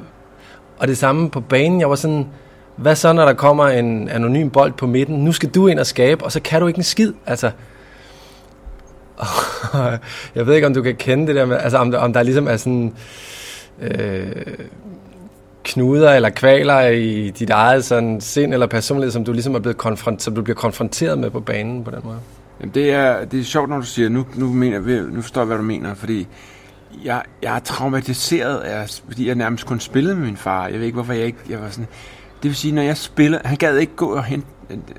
og 0.77 0.87
det 0.87 0.97
samme 0.97 1.29
på 1.29 1.41
banen, 1.41 1.79
jeg 1.79 1.89
var 1.89 1.95
sådan, 1.95 2.27
hvad 2.75 2.95
så, 2.95 3.13
når 3.13 3.25
der 3.25 3.33
kommer 3.33 3.67
en 3.67 4.09
anonym 4.09 4.49
bold 4.49 4.73
på 4.73 4.87
midten? 4.87 5.15
Nu 5.25 5.31
skal 5.31 5.49
du 5.49 5.67
ind 5.67 5.79
og 5.79 5.85
skabe, 5.85 6.23
og 6.25 6.31
så 6.31 6.39
kan 6.39 6.61
du 6.61 6.67
ikke 6.67 6.77
en 6.77 6.83
skid. 6.83 7.13
Altså, 7.25 7.51
jeg 10.35 10.47
ved 10.47 10.55
ikke, 10.55 10.67
om 10.67 10.73
du 10.73 10.81
kan 10.81 10.95
kende 10.95 11.27
det 11.27 11.35
der 11.35 11.45
med, 11.45 11.57
altså 11.57 11.77
om, 11.77 11.91
der- 11.91 11.99
om 11.99 12.13
der 12.13 12.23
ligesom 12.23 12.47
er 12.47 12.57
sådan 12.57 12.93
øh, 13.81 14.27
knuder 15.63 16.13
eller 16.13 16.29
kvaler 16.29 16.79
i 16.87 17.29
dit 17.29 17.49
eget 17.49 17.85
sådan 17.85 18.21
sind 18.21 18.53
eller 18.53 18.67
personlighed, 18.67 19.11
som 19.11 19.23
du 19.25 19.31
ligesom 19.31 19.55
er 19.55 19.59
blevet 19.59 19.77
konfront, 19.77 20.21
som 20.21 20.35
du 20.35 20.41
bliver 20.41 20.55
konfronteret 20.55 21.17
med 21.19 21.29
på 21.29 21.39
banen 21.39 21.83
på 21.83 21.91
den 21.91 21.99
måde. 22.03 22.17
Jamen, 22.59 22.73
det 22.73 22.91
er, 22.91 23.25
det 23.25 23.39
er 23.39 23.43
sjovt, 23.43 23.69
når 23.69 23.77
du 23.77 23.85
siger, 23.85 24.09
nu, 24.09 24.25
nu, 24.35 24.53
mener, 24.53 24.89
jeg- 24.89 25.01
nu 25.03 25.21
forstår 25.21 25.41
jeg, 25.41 25.45
hvad 25.45 25.57
du 25.57 25.63
mener, 25.63 25.93
fordi 25.93 26.27
jeg, 27.03 27.21
jeg 27.41 27.55
er 27.55 27.59
traumatiseret, 27.59 28.57
af, 28.59 28.89
fordi 29.07 29.27
jeg 29.27 29.35
nærmest 29.35 29.65
kun 29.65 29.79
spillede 29.79 30.15
med 30.15 30.25
min 30.25 30.37
far. 30.37 30.67
Jeg 30.67 30.79
ved 30.79 30.85
ikke, 30.85 30.95
hvorfor 30.95 31.13
jeg 31.13 31.25
ikke, 31.25 31.37
jeg 31.49 31.61
var 31.61 31.69
sådan, 31.69 31.87
det 32.43 32.49
vil 32.49 32.55
sige, 32.55 32.71
når 32.71 32.81
jeg 32.81 32.97
spiller, 32.97 33.39
han 33.45 33.57
gad 33.57 33.77
ikke 33.77 33.95
gå 33.95 34.05
og 34.15 34.23
hente, 34.23 34.47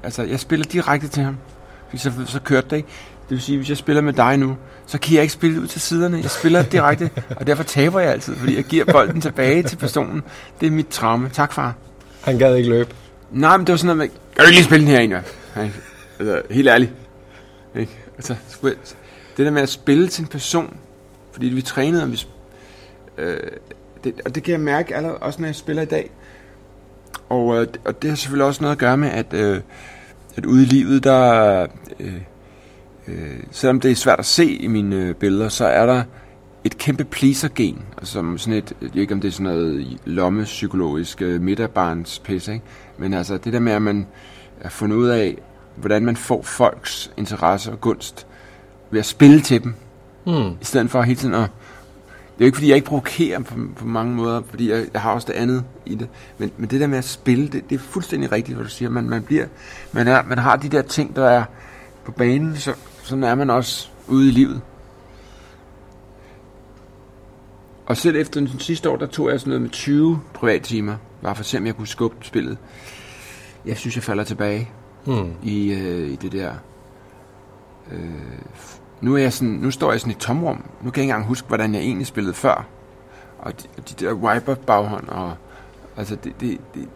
altså 0.03 0.23
jeg 0.23 0.41
spiller 0.41 0.65
direkte 0.67 1.09
til 1.09 1.23
ham, 1.23 1.37
så, 1.97 2.13
så 2.27 2.41
kørte 2.41 2.67
det 2.71 2.77
ikke. 2.77 2.89
Det 3.29 3.31
vil 3.31 3.41
sige, 3.43 3.59
hvis 3.59 3.69
jeg 3.69 3.77
spiller 3.77 4.03
med 4.03 4.13
dig 4.13 4.37
nu, 4.37 4.57
så 4.87 4.99
kan 4.99 5.15
jeg 5.15 5.23
ikke 5.23 5.33
spille 5.35 5.61
ud 5.61 5.67
til 5.67 5.81
siderne. 5.81 6.17
Jeg 6.23 6.31
spiller 6.31 6.63
direkte, 6.63 7.11
og 7.37 7.47
derfor 7.47 7.63
taber 7.63 8.01
jeg 8.01 8.13
altid, 8.13 8.37
fordi 8.37 8.57
jeg 8.57 8.65
giver 8.65 8.85
bolden 8.93 9.21
tilbage 9.21 9.63
til 9.63 9.77
personen. 9.77 10.23
Det 10.61 10.67
er 10.67 10.71
mit 10.71 10.89
traume. 10.89 11.29
Tak, 11.33 11.53
far. 11.53 11.75
Han 12.25 12.39
gad 12.39 12.55
ikke 12.57 12.69
løbe. 12.69 12.91
Nej, 13.33 13.57
men 13.57 13.67
det 13.67 13.73
var 13.73 13.77
sådan 13.77 13.97
noget 13.97 13.99
med, 13.99 14.07
kan 14.37 14.39
du 14.39 14.43
ikke 14.43 14.57
lige 14.57 14.65
spille 14.65 14.87
den 14.87 15.09
her? 15.11 15.21
Nej, 15.57 15.71
altså, 16.19 16.43
helt 16.51 16.69
ærligt. 16.69 16.93
Ikke? 17.77 17.99
Altså, 18.17 18.37
jeg- 18.63 18.73
det 19.37 19.47
der 19.47 19.51
med 19.51 19.63
at 19.63 19.69
spille 19.69 20.09
til 20.09 20.23
en 20.23 20.29
person, 20.29 20.77
fordi 21.33 21.47
vi 21.47 21.63
trænede, 21.63 22.03
og 22.03 22.13
vi, 22.13 22.27
øh, 23.19 23.37
det, 24.05 24.21
og 24.25 24.35
det 24.35 24.43
kan 24.43 24.53
jeg 24.53 24.61
mærke 24.61 24.97
allerede, 24.97 25.19
også 25.19 25.41
når 25.41 25.49
jeg 25.49 25.55
spiller 25.57 25.83
i 25.83 25.87
dag. 25.87 26.11
Og, 27.29 27.57
øh, 27.61 27.67
og 27.85 28.03
det 28.03 28.11
har 28.11 28.17
selvfølgelig 28.17 28.47
også 28.47 28.63
noget 28.63 28.73
at 28.73 28.79
gøre 28.79 28.97
med, 28.97 29.09
at, 29.09 29.33
øh, 29.33 29.61
at 30.37 30.47
ude 30.47 30.63
i 30.63 30.67
livet, 30.67 31.05
der, 31.05 31.67
øh, 32.01 32.15
øh, 33.09 33.41
selvom 33.51 33.81
det 33.81 33.91
er 33.91 33.95
svært 33.95 34.19
at 34.19 34.27
se 34.27 34.47
i 34.47 34.67
mine 34.67 34.97
øh, 34.97 35.15
billeder, 35.15 35.49
så 35.49 35.65
er 35.67 35.87
der 35.87 36.03
et 36.65 36.79
kæmpe 36.79 37.05
pleaser-gen, 37.05 37.83
altså 37.99 38.13
som 38.13 38.39
sådan 38.39 38.59
et, 38.59 38.73
jeg 38.83 38.91
ved 38.95 39.01
ikke 39.03 39.15
om 39.15 39.21
det 39.21 39.29
er 39.29 39.33
sådan 39.33 39.45
noget 39.45 39.99
lommepsykologisk 40.05 41.23
øh, 41.23 41.41
midterbarns 41.41 42.19
pisse, 42.19 42.53
ikke? 42.53 42.65
men 42.99 43.15
altså 43.15 43.39
det 43.39 43.53
der 43.53 43.59
med, 43.61 43.73
at 43.73 43.83
man 43.83 44.07
er 44.61 44.69
fundet 44.69 44.97
ud 44.97 45.09
af, 45.09 45.37
hvordan 45.77 46.05
man 46.05 46.17
får 46.17 46.43
folks 46.43 47.11
interesse 47.17 47.73
og 47.73 47.81
gunst 47.81 48.27
ved 48.91 49.01
at 49.01 49.07
spille 49.07 49.41
til 49.41 49.63
dem, 49.65 49.75
Hmm. 50.27 50.51
i 50.61 50.65
stedet 50.65 50.91
for 50.91 51.03
hele 51.03 51.19
tiden 51.19 51.35
at... 51.35 51.41
Det 51.41 52.43
er 52.43 52.45
jo 52.45 52.47
ikke, 52.47 52.57
fordi 52.57 52.69
jeg 52.69 52.77
ikke 52.77 52.89
provokerer 52.89 53.43
på, 53.43 53.55
på 53.77 53.87
mange 53.87 54.15
måder, 54.15 54.43
fordi 54.51 54.71
jeg, 54.71 54.87
jeg 54.93 55.03
har 55.03 55.13
også 55.13 55.27
det 55.27 55.33
andet 55.33 55.65
i 55.87 55.95
det. 55.95 56.09
Men, 56.39 56.51
men 56.57 56.71
det 56.71 56.81
der 56.81 56.87
med 56.87 56.99
at 56.99 57.05
spille, 57.05 57.49
det, 57.49 57.71
det 57.71 57.75
er 57.75 57.79
fuldstændig 57.79 58.33
rigtigt, 58.33 58.57
hvad 58.57 58.65
du 58.65 58.71
siger. 58.71 58.91
Man, 58.91 59.09
man, 59.09 59.23
bliver, 59.23 59.47
man, 59.93 60.09
er, 60.09 60.23
man 60.23 60.39
har 60.39 60.57
de 60.57 60.69
der 60.69 60.83
ting, 60.83 61.17
der 61.17 61.29
er 61.29 61.45
på 62.05 62.13
banen, 62.13 62.57
så, 62.57 62.75
sådan 63.03 63.25
er 63.25 63.35
man 63.35 63.51
også 63.51 63.89
ude 64.09 64.29
i 64.29 64.31
livet. 64.31 64.61
Og 67.87 67.97
selv 67.97 68.17
efter 68.17 68.41
den 68.41 68.59
sidste 68.59 68.91
år, 68.91 68.97
der 68.97 69.07
tog 69.07 69.31
jeg 69.31 69.41
sådan 69.41 69.51
noget 69.51 69.63
med 69.63 69.71
20 69.71 70.21
privattimer, 70.35 70.97
bare 71.23 71.35
for 71.35 71.43
at 71.43 71.47
se, 71.47 71.59
om 71.59 71.67
jeg 71.67 71.77
kunne 71.77 71.87
skubbe 71.87 72.17
spillet. 72.21 72.59
Jeg 73.67 73.77
synes, 73.77 73.97
jeg 73.97 74.05
falder 74.05 74.25
tilbage 74.25 74.71
Hmm. 75.07 75.31
i, 75.43 75.73
øh, 75.73 76.09
i 76.09 76.17
det 76.17 76.33
der. 76.33 76.51
Øh, 77.93 77.99
nu, 79.01 79.15
er 79.15 79.19
jeg 79.19 79.33
sådan, 79.33 79.49
nu 79.55 79.71
står 79.71 79.91
jeg 79.91 80.01
sådan 80.01 80.11
i 80.11 80.15
tomrum. 80.15 80.57
Nu 80.57 80.63
kan 80.63 80.85
jeg 80.85 80.87
ikke 80.87 81.03
engang 81.03 81.27
huske, 81.27 81.49
hvordan 81.49 81.75
jeg 81.75 81.83
egentlig 81.83 82.07
spillede 82.07 82.35
før. 82.35 82.65
Og 83.39 83.53
de, 83.63 83.67
de 83.91 84.05
der 84.07 84.13
wiper 84.13 84.55
baghånd, 84.55 85.09
og 85.09 85.33
altså 85.97 86.17
det, 86.25 86.33
det, 86.41 86.59
det, 86.75 86.89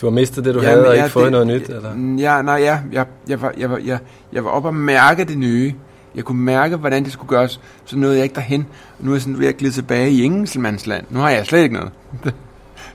Du 0.00 0.06
har 0.06 0.10
mistet 0.10 0.44
det, 0.44 0.54
du 0.54 0.60
Ja, 0.60 0.68
havde, 0.68 0.88
og 0.88 0.94
ja, 0.96 1.02
ikke 1.04 1.12
fået 1.12 1.24
det- 1.24 1.32
noget 1.32 1.46
nyt, 1.46 1.68
eller? 1.68 1.94
Mm, 1.94 2.16
Ja, 2.16 2.42
nej, 2.42 2.54
ja. 2.54 2.80
Jeg, 2.92 3.06
jeg, 3.28 3.42
var, 3.42 3.52
jeg, 3.58 3.70
var, 3.70 3.78
jeg, 3.78 3.98
jeg 4.32 4.44
var 4.44 4.50
oppe 4.50 4.68
og 4.68 4.74
mærke 4.74 5.24
det 5.24 5.38
nye. 5.38 5.74
Jeg 6.14 6.24
kunne 6.24 6.40
mærke, 6.42 6.76
hvordan 6.76 7.04
det 7.04 7.12
skulle 7.12 7.28
gøres. 7.28 7.60
Så 7.84 7.98
nåede 7.98 8.14
jeg 8.16 8.22
ikke 8.24 8.34
derhen. 8.34 8.66
Og 8.98 9.04
nu 9.04 9.10
er 9.10 9.14
jeg 9.14 9.22
sådan 9.22 9.38
ved 9.38 9.46
at 9.46 9.56
glide 9.56 9.72
tilbage 9.72 10.10
i 10.10 10.22
Engelsmandsland. 10.24 11.04
Nu 11.10 11.18
har 11.20 11.30
jeg 11.30 11.46
slet 11.46 11.62
ikke 11.62 11.74
noget. 11.74 11.90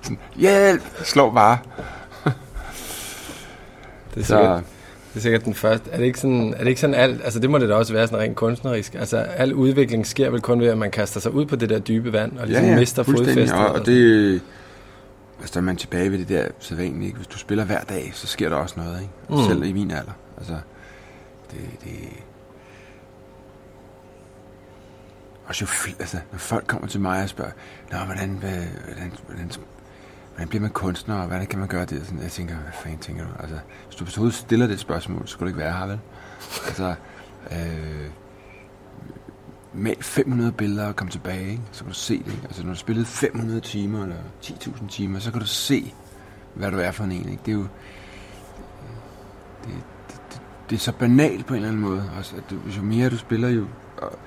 sådan, 0.02 0.18
hjælp! 0.36 0.82
Slår 1.04 1.32
bare. 1.34 1.58
Det 4.14 4.20
er, 4.22 4.26
Så, 4.26 4.36
sikkert, 4.36 4.64
det 5.14 5.20
er 5.20 5.22
sikkert 5.22 5.46
den 5.46 5.54
første. 5.54 5.90
Er 5.92 5.98
det 5.98 6.06
ikke 6.06 6.20
sådan, 6.20 6.54
er 6.54 6.58
det 6.58 6.68
ikke 6.68 6.82
sådan 6.82 6.94
alt, 6.96 7.22
altså 7.24 7.40
det 7.40 7.50
må 7.50 7.58
det 7.58 7.70
da 7.70 7.76
også 7.76 7.94
være 7.94 8.08
sådan 8.08 8.20
rent 8.20 8.36
kunstnerisk. 8.36 8.96
Altså 8.96 9.18
al 9.18 9.54
udvikling 9.54 10.08
sker 10.08 10.30
vel 10.30 10.42
kun 10.42 10.60
ved, 10.62 10.68
at 10.68 10.78
man 10.78 10.92
kaster 10.92 11.20
sig 11.20 11.34
ud 11.34 11.46
på 11.46 11.56
det 11.56 11.70
der 11.70 11.80
dybe 11.80 12.14
vand, 12.14 12.38
og 12.38 12.48
ligesom 12.48 12.66
mister 12.66 13.04
fuldstændig. 13.04 13.34
fodfæstet. 13.34 13.60
Og, 13.60 13.72
og 13.80 13.86
det... 13.86 14.42
Altså, 15.40 15.54
der 15.54 15.60
er 15.60 15.66
man 15.66 15.78
tilbage 15.78 16.12
ved 16.12 16.18
det 16.20 16.30
der 16.30 16.48
sædvanlige. 16.60 17.06
ikke? 17.06 17.18
Hvis 17.18 17.28
du 17.28 17.38
spiller 17.38 17.66
hver 17.66 17.82
dag, 17.82 18.12
så 18.14 18.28
sker 18.28 18.50
der 18.50 18.56
også 18.56 18.76
noget, 18.78 19.02
ikke? 19.02 19.14
Mm. 19.30 19.50
Selv 19.50 19.64
i 19.64 19.74
min 19.74 19.92
alder. 19.92 20.12
Altså, 20.38 20.54
det... 21.52 21.60
det 21.84 21.92
og 25.46 25.56
så, 25.56 25.66
fl- 25.66 25.96
altså, 26.00 26.18
når 26.32 26.40
folk 26.40 26.68
kommer 26.68 26.88
til 26.88 27.00
mig 27.00 27.24
og 27.24 27.30
spørger, 27.30 27.52
Nå, 27.92 27.98
hvordan, 27.98 28.30
hvordan, 28.30 29.12
hvordan, 29.28 29.52
hvordan 30.34 30.48
bliver 30.48 30.62
man 30.62 30.72
kunstner, 30.72 31.16
og 31.16 31.28
hvordan 31.28 31.48
kan 31.48 31.60
man 31.60 31.68
gøre 31.68 31.86
det? 31.86 32.06
Sådan, 32.06 32.24
jeg 32.24 32.32
tænker, 32.32 32.56
hvad 32.56 32.72
fanden 32.74 33.00
tænker 33.00 33.24
du? 33.24 33.30
Altså, 33.40 33.60
hvis 33.86 33.96
du 33.96 34.06
overhovedet 34.06 34.36
stiller 34.36 34.68
det 34.68 34.80
spørgsmål, 34.80 35.28
så 35.28 35.32
skulle 35.32 35.52
du 35.52 35.56
ikke 35.56 35.66
være 35.66 35.74
her, 35.74 35.88
vel? 35.88 36.00
Altså, 36.68 36.96
øh, 37.52 38.10
mal 39.74 40.04
500 40.04 40.52
billeder 40.52 40.88
og 40.88 40.96
kom 40.96 41.08
tilbage, 41.08 41.52
ikke? 41.52 41.64
så 41.72 41.84
kan 41.84 41.92
du 41.92 41.98
se 41.98 42.18
det. 42.18 42.32
Ikke? 42.32 42.44
Altså, 42.44 42.64
når 42.64 42.74
du 42.74 42.80
spillede 42.80 43.06
500 43.06 43.60
timer 43.62 44.04
eller 44.04 44.16
10.000 44.44 44.88
timer, 44.88 45.20
så 45.20 45.32
kan 45.32 45.40
du 45.40 45.48
se, 45.48 45.94
hvad 46.54 46.72
du 46.72 46.78
er 46.78 46.92
for 46.92 47.04
en 47.04 47.12
en. 47.12 47.30
Ikke? 47.30 47.42
Det 47.46 47.52
er 47.52 47.56
jo 47.56 47.68
det, 49.64 49.74
det, 50.08 50.22
det, 50.32 50.42
det 50.70 50.76
er 50.76 50.80
så 50.80 50.92
banalt 50.92 51.46
på 51.46 51.54
en 51.54 51.58
eller 51.58 51.70
anden 51.70 51.82
måde. 51.82 52.10
Også, 52.18 52.36
at 52.36 52.44
du, 52.50 52.56
jo 52.78 52.82
mere 52.82 53.10
du 53.10 53.18
spiller, 53.18 53.50
jo, 53.50 53.68
og, 53.98 54.20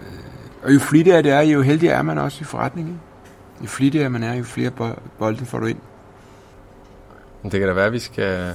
øh, 0.00 0.62
og 0.62 0.74
jo 0.74 0.78
flittigere 0.78 1.22
det 1.22 1.32
er, 1.32 1.40
jo 1.40 1.62
heldigere 1.62 1.94
er 1.94 2.02
man 2.02 2.18
også 2.18 2.38
i 2.40 2.44
forretningen. 2.44 3.00
Jo 3.62 3.66
flittigere 3.66 4.10
man 4.10 4.22
er, 4.22 4.34
jo 4.34 4.44
flere 4.44 4.70
bo- 4.70 4.98
bolde 5.18 5.46
får 5.46 5.58
du 5.58 5.66
ind. 5.66 5.78
Men 7.42 7.52
det 7.52 7.60
kan 7.60 7.68
da 7.68 7.74
være, 7.74 7.86
at 7.86 7.92
vi 7.92 7.98
skal 7.98 8.54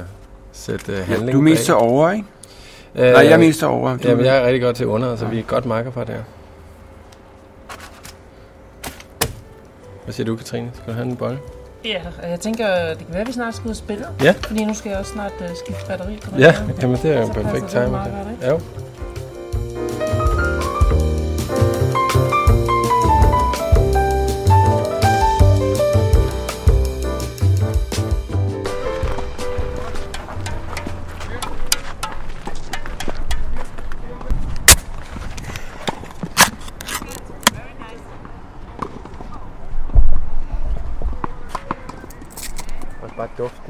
sætte 0.51 0.91
uh, 0.91 0.97
Ja, 0.97 1.03
handling 1.03 1.31
du 1.31 1.37
er 1.37 1.43
mest 1.43 1.67
bag. 1.67 1.75
over, 1.75 2.11
ikke? 2.11 2.25
Øh, 2.95 3.01
Nej, 3.13 3.23
jeg 3.23 3.31
er 3.31 3.37
mest 3.37 3.63
over. 3.63 3.97
Du, 3.97 4.07
Jamen, 4.09 4.25
jeg 4.25 4.37
er 4.37 4.43
rigtig 4.45 4.61
godt 4.61 4.75
til 4.75 4.87
under, 4.87 5.15
så 5.15 5.25
vi 5.25 5.39
er 5.39 5.43
godt 5.43 5.65
marker 5.65 5.91
for 5.91 6.03
det 6.03 6.15
her. 6.15 6.23
Hvad 10.03 10.13
siger 10.13 10.25
du, 10.25 10.35
Katrine? 10.35 10.71
Skal 10.73 10.87
du 10.87 10.91
have 10.93 11.05
en 11.07 11.15
bold? 11.15 11.37
Ja, 11.85 12.01
jeg 12.23 12.39
tænker, 12.39 12.87
det 12.89 12.97
kan 12.97 13.07
være, 13.09 13.21
at 13.21 13.27
vi 13.27 13.31
snart 13.33 13.55
skal 13.55 13.65
ud 13.65 13.69
og 13.71 13.75
spille. 13.75 14.05
Ja. 14.23 14.33
Fordi 14.47 14.65
nu 14.65 14.73
skal 14.73 14.89
jeg 14.89 14.99
også 14.99 15.11
snart 15.11 15.31
uh, 15.39 15.47
skifte 15.65 15.85
batteri 15.87 16.19
på 16.23 16.31
Ja, 16.37 16.55
jamen 16.81 16.97
det 16.97 17.05
er 17.15 17.21
jo 17.21 17.27
en 17.27 17.33
perfekt 17.33 17.67
timing. 17.69 17.97
Jo. 18.47 18.59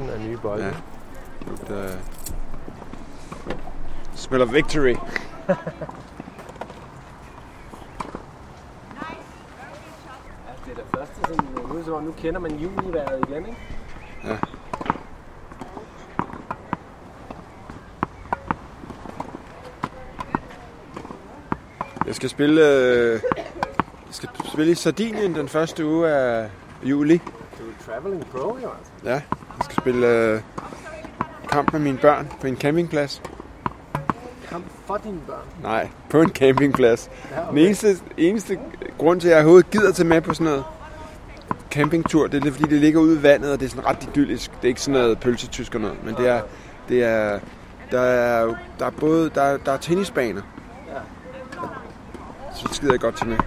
Duften 0.02 0.22
af 0.22 0.28
nye 0.28 0.36
bolde. 0.36 0.64
Ja. 0.64 0.72
Lugter... 1.46 1.90
Smell 4.14 4.42
of 4.42 4.52
victory. 4.52 4.96
Det 10.64 10.70
er 10.70 10.74
det 10.74 10.84
første, 10.94 11.14
sådan, 11.20 11.46
nu, 11.68 11.84
så, 11.84 12.00
nu 12.00 12.12
kender 12.12 12.40
man 12.40 12.50
juniværet 12.50 13.24
igen, 13.28 13.46
ikke? 13.46 13.58
Ja. 14.24 14.36
Jeg 22.06 22.14
skal 22.14 22.28
spille, 22.28 22.60
øh, 22.60 23.20
jeg 24.06 24.10
skal 24.10 24.28
spille 24.52 24.72
i 24.72 24.74
Sardinien 24.74 25.34
den 25.34 25.48
første 25.48 25.86
uge 25.86 26.08
af 26.08 26.50
juli. 26.82 27.18
Du 27.58 27.64
er 27.68 27.84
traveling 27.86 28.26
pro, 28.26 28.58
jo 28.62 28.70
altså. 28.78 28.92
Ja, 29.04 29.22
spille 29.82 30.06
øh, 30.06 30.40
kamp 31.50 31.72
med 31.72 31.80
mine 31.80 31.98
børn 31.98 32.28
på 32.40 32.46
en 32.46 32.56
campingplads. 32.56 33.22
Kom 34.50 34.64
for 34.86 35.00
dine 35.04 35.20
børn. 35.26 35.62
Nej, 35.62 35.88
på 36.10 36.20
en 36.20 36.28
campingplads. 36.28 37.10
Ja, 37.30 37.36
Den 37.50 37.58
eneste, 37.58 37.96
eneste 38.16 38.58
grund 38.98 39.20
til, 39.20 39.28
at 39.28 39.32
jeg 39.32 39.40
overhovedet 39.40 39.70
gider 39.70 39.92
tage 39.92 40.08
med 40.08 40.20
på 40.20 40.34
sådan 40.34 40.44
noget 40.44 40.64
campingtur, 41.70 42.26
det 42.26 42.46
er 42.46 42.52
fordi 42.52 42.64
det 42.64 42.80
ligger 42.80 43.00
ude 43.00 43.18
i 43.18 43.22
vandet, 43.22 43.52
og 43.52 43.60
det 43.60 43.66
er 43.66 43.70
sådan 43.70 43.86
ret 43.86 44.08
idyllisk. 44.10 44.50
Det 44.50 44.64
er 44.64 44.68
ikke 44.68 44.80
sådan 44.80 45.00
noget 45.00 45.20
pølsetysk 45.20 45.74
og 45.74 45.80
noget, 45.80 46.04
men 46.04 46.14
det 46.14 46.28
er, 46.28 46.40
det 46.88 47.04
er, 47.04 47.38
der 47.90 48.00
er, 48.00 48.54
der 48.78 48.86
er 48.86 48.90
både, 48.90 49.30
der 49.34 49.42
er, 49.42 49.56
der 49.56 49.72
er 49.72 49.76
tennisbaner. 49.76 50.42
Ja. 50.88 51.00
Så 52.54 52.68
skider 52.72 52.92
jeg 52.92 53.00
godt 53.00 53.16
til 53.16 53.26
med. 53.26 53.38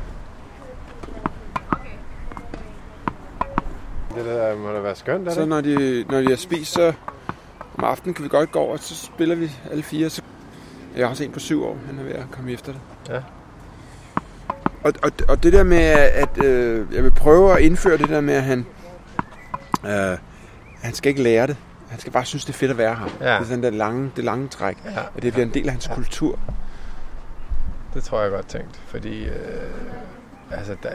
Det 4.15 4.25
der 4.25 4.56
må 4.56 4.71
da 4.71 4.80
være 4.80 4.95
skønt, 4.95 5.28
er 5.28 5.32
Så 5.34 5.45
når 5.45 5.62
de, 5.62 6.06
når 6.10 6.21
de 6.21 6.30
har 6.30 6.36
spist, 6.36 6.73
så 6.73 6.93
om 7.78 7.84
aftenen 7.84 8.13
kan 8.13 8.23
vi 8.23 8.30
godt 8.30 8.51
gå 8.51 8.60
over, 8.60 8.73
og 8.73 8.80
så 8.80 8.95
spiller 8.95 9.36
vi 9.36 9.51
alle 9.71 9.84
fire. 9.84 10.10
Så 10.10 10.21
jeg 10.95 11.06
har 11.06 11.10
også 11.10 11.23
en 11.23 11.32
på 11.32 11.39
syv 11.39 11.63
år, 11.65 11.78
han 11.88 11.99
er 11.99 12.04
ved 12.04 12.12
at 12.12 12.25
komme 12.32 12.51
efter 12.51 12.71
det. 12.71 12.82
Ja. 13.10 13.21
Og, 14.84 14.93
og, 15.04 15.12
og 15.30 15.43
det 15.43 15.54
der 15.54 15.63
med, 15.63 15.78
at 16.13 16.43
øh, 16.43 16.93
jeg 16.93 17.04
vil 17.04 17.12
prøve 17.12 17.54
at 17.54 17.60
indføre 17.62 17.97
det 17.97 18.10
der 18.10 18.21
med, 18.21 18.34
at 18.34 18.43
han, 18.43 18.65
øh, 19.86 20.17
han 20.82 20.93
skal 20.93 21.10
ikke 21.10 21.23
lære 21.23 21.47
det. 21.47 21.58
Han 21.89 21.99
skal 21.99 22.12
bare 22.13 22.25
synes, 22.25 22.45
det 22.45 22.54
er 22.54 22.58
fedt 22.58 22.71
at 22.71 22.78
være 22.78 22.95
her. 22.95 23.06
Ja. 23.21 23.34
Det 23.34 23.41
er 23.41 23.43
sådan 23.43 23.63
der 23.63 23.69
lange, 23.69 24.12
det 24.15 24.23
lange 24.23 24.47
træk. 24.47 24.78
Ja, 24.86 24.99
At 25.15 25.23
det 25.23 25.34
bliver 25.34 25.45
en 25.45 25.54
del 25.54 25.65
af 25.65 25.71
hans 25.71 25.88
kultur. 25.88 26.39
det 27.93 28.04
tror 28.04 28.21
jeg 28.21 28.32
godt 28.32 28.47
tænkt, 28.47 28.82
fordi 28.88 29.25
øh, 29.25 29.34
altså, 30.51 30.75
der, 30.84 30.89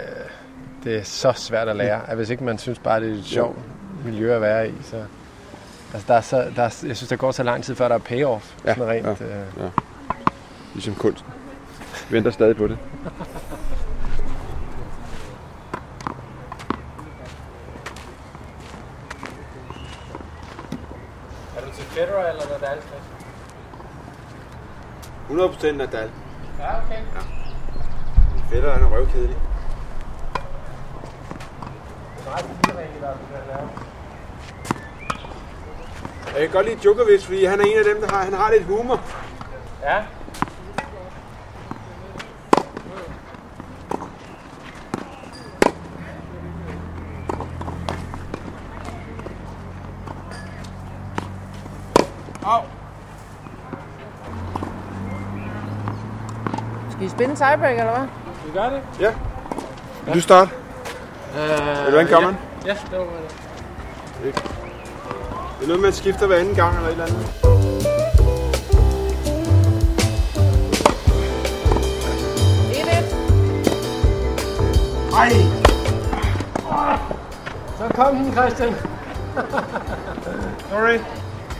det 0.85 0.97
er 0.97 1.03
så 1.03 1.33
svært 1.33 1.69
at 1.69 1.77
lære, 1.77 2.11
at 2.11 2.17
hvis 2.17 2.31
ikke 2.31 2.45
man 2.45 2.59
synes 2.59 2.79
bare, 2.79 3.01
det 3.01 3.11
er 3.11 3.15
et 3.15 3.25
sjovt 3.25 3.59
miljø 4.05 4.35
at 4.35 4.41
være 4.41 4.69
i, 4.69 4.75
så... 4.83 5.05
Altså, 5.93 6.09
der 6.09 6.15
er 6.15 6.21
så, 6.21 6.37
der 6.57 6.63
er, 6.63 6.85
jeg 6.87 6.97
synes, 6.97 7.09
der 7.09 7.17
går 7.17 7.33
så 7.33 7.43
lang 7.43 7.65
tid, 7.65 7.75
før 7.75 7.89
der 7.89 7.95
er 7.95 7.99
payoff. 7.99 8.55
Ja, 8.65 8.75
sådan 8.75 8.89
rent, 8.91 9.21
ja. 9.21 9.27
Øh, 9.65 9.71
Ligesom 10.75 10.95
kunsten. 10.95 11.33
Vi 12.09 12.17
venter 12.17 12.31
stadig 12.31 12.57
på 12.57 12.67
det. 12.67 12.79
er 21.57 21.61
du 21.61 21.73
til 21.75 21.85
Federer 21.85 22.29
eller 22.31 22.43
Nadal? 22.61 22.79
100% 25.31 25.73
Nadal. 25.73 26.11
Ja, 26.59 26.77
okay. 26.85 27.01
Fætter 28.51 28.73
han 28.73 28.83
er 28.83 28.89
røvkedelig. 28.89 29.37
Det 32.17 32.20
er 32.20 32.20
meget 32.20 32.20
fire 32.20 32.20
i 32.20 32.20
hvert 32.20 32.20
fald, 32.20 32.20
at 32.20 32.20
lave. 32.20 32.20
Jeg 36.35 36.49
kan 36.49 36.51
godt 36.51 36.67
lide 36.67 36.79
Djokovic, 36.83 37.25
fordi 37.25 37.45
han 37.45 37.61
er 37.61 37.65
en 37.65 37.79
af 37.79 37.85
dem, 37.85 38.01
der 38.01 38.09
har, 38.17 38.25
han 38.25 38.35
har 38.35 38.51
lidt 38.51 38.65
humor. 38.65 39.01
Ja. 39.83 39.97
Au. 52.43 52.63
Skal 56.91 57.07
I 57.07 57.09
spille 57.09 57.31
en 57.31 57.37
tiebreak, 57.37 57.79
eller 57.79 57.99
hvad? 57.99 58.09
Vi 58.47 58.53
gør 58.53 58.71
det. 58.71 58.83
Ja. 59.01 59.15
Vil 60.05 60.15
du 60.15 60.21
starte? 60.21 60.60
Øh, 61.37 61.85
Vil 61.85 61.93
du 61.93 61.99
ikke 61.99 62.11
gøre 62.11 62.21
ja. 62.67 62.73
ja, 62.73 62.77
det 62.91 62.99
var 62.99 63.05
det. 64.25 64.35
Det 65.59 65.65
er 65.65 65.67
noget 65.67 65.81
med 65.81 65.89
at 65.89 65.95
skifte 65.95 66.27
hver 66.27 66.37
anden 66.37 66.55
gang 66.55 66.77
eller 66.77 66.89
et 66.89 66.93
eller 66.93 67.05
andet. 67.07 67.27
Ej! 75.15 75.31
Så 77.79 77.95
kom 77.95 78.17
den, 78.17 78.33
Christian. 78.33 78.75
Sorry. 80.71 80.99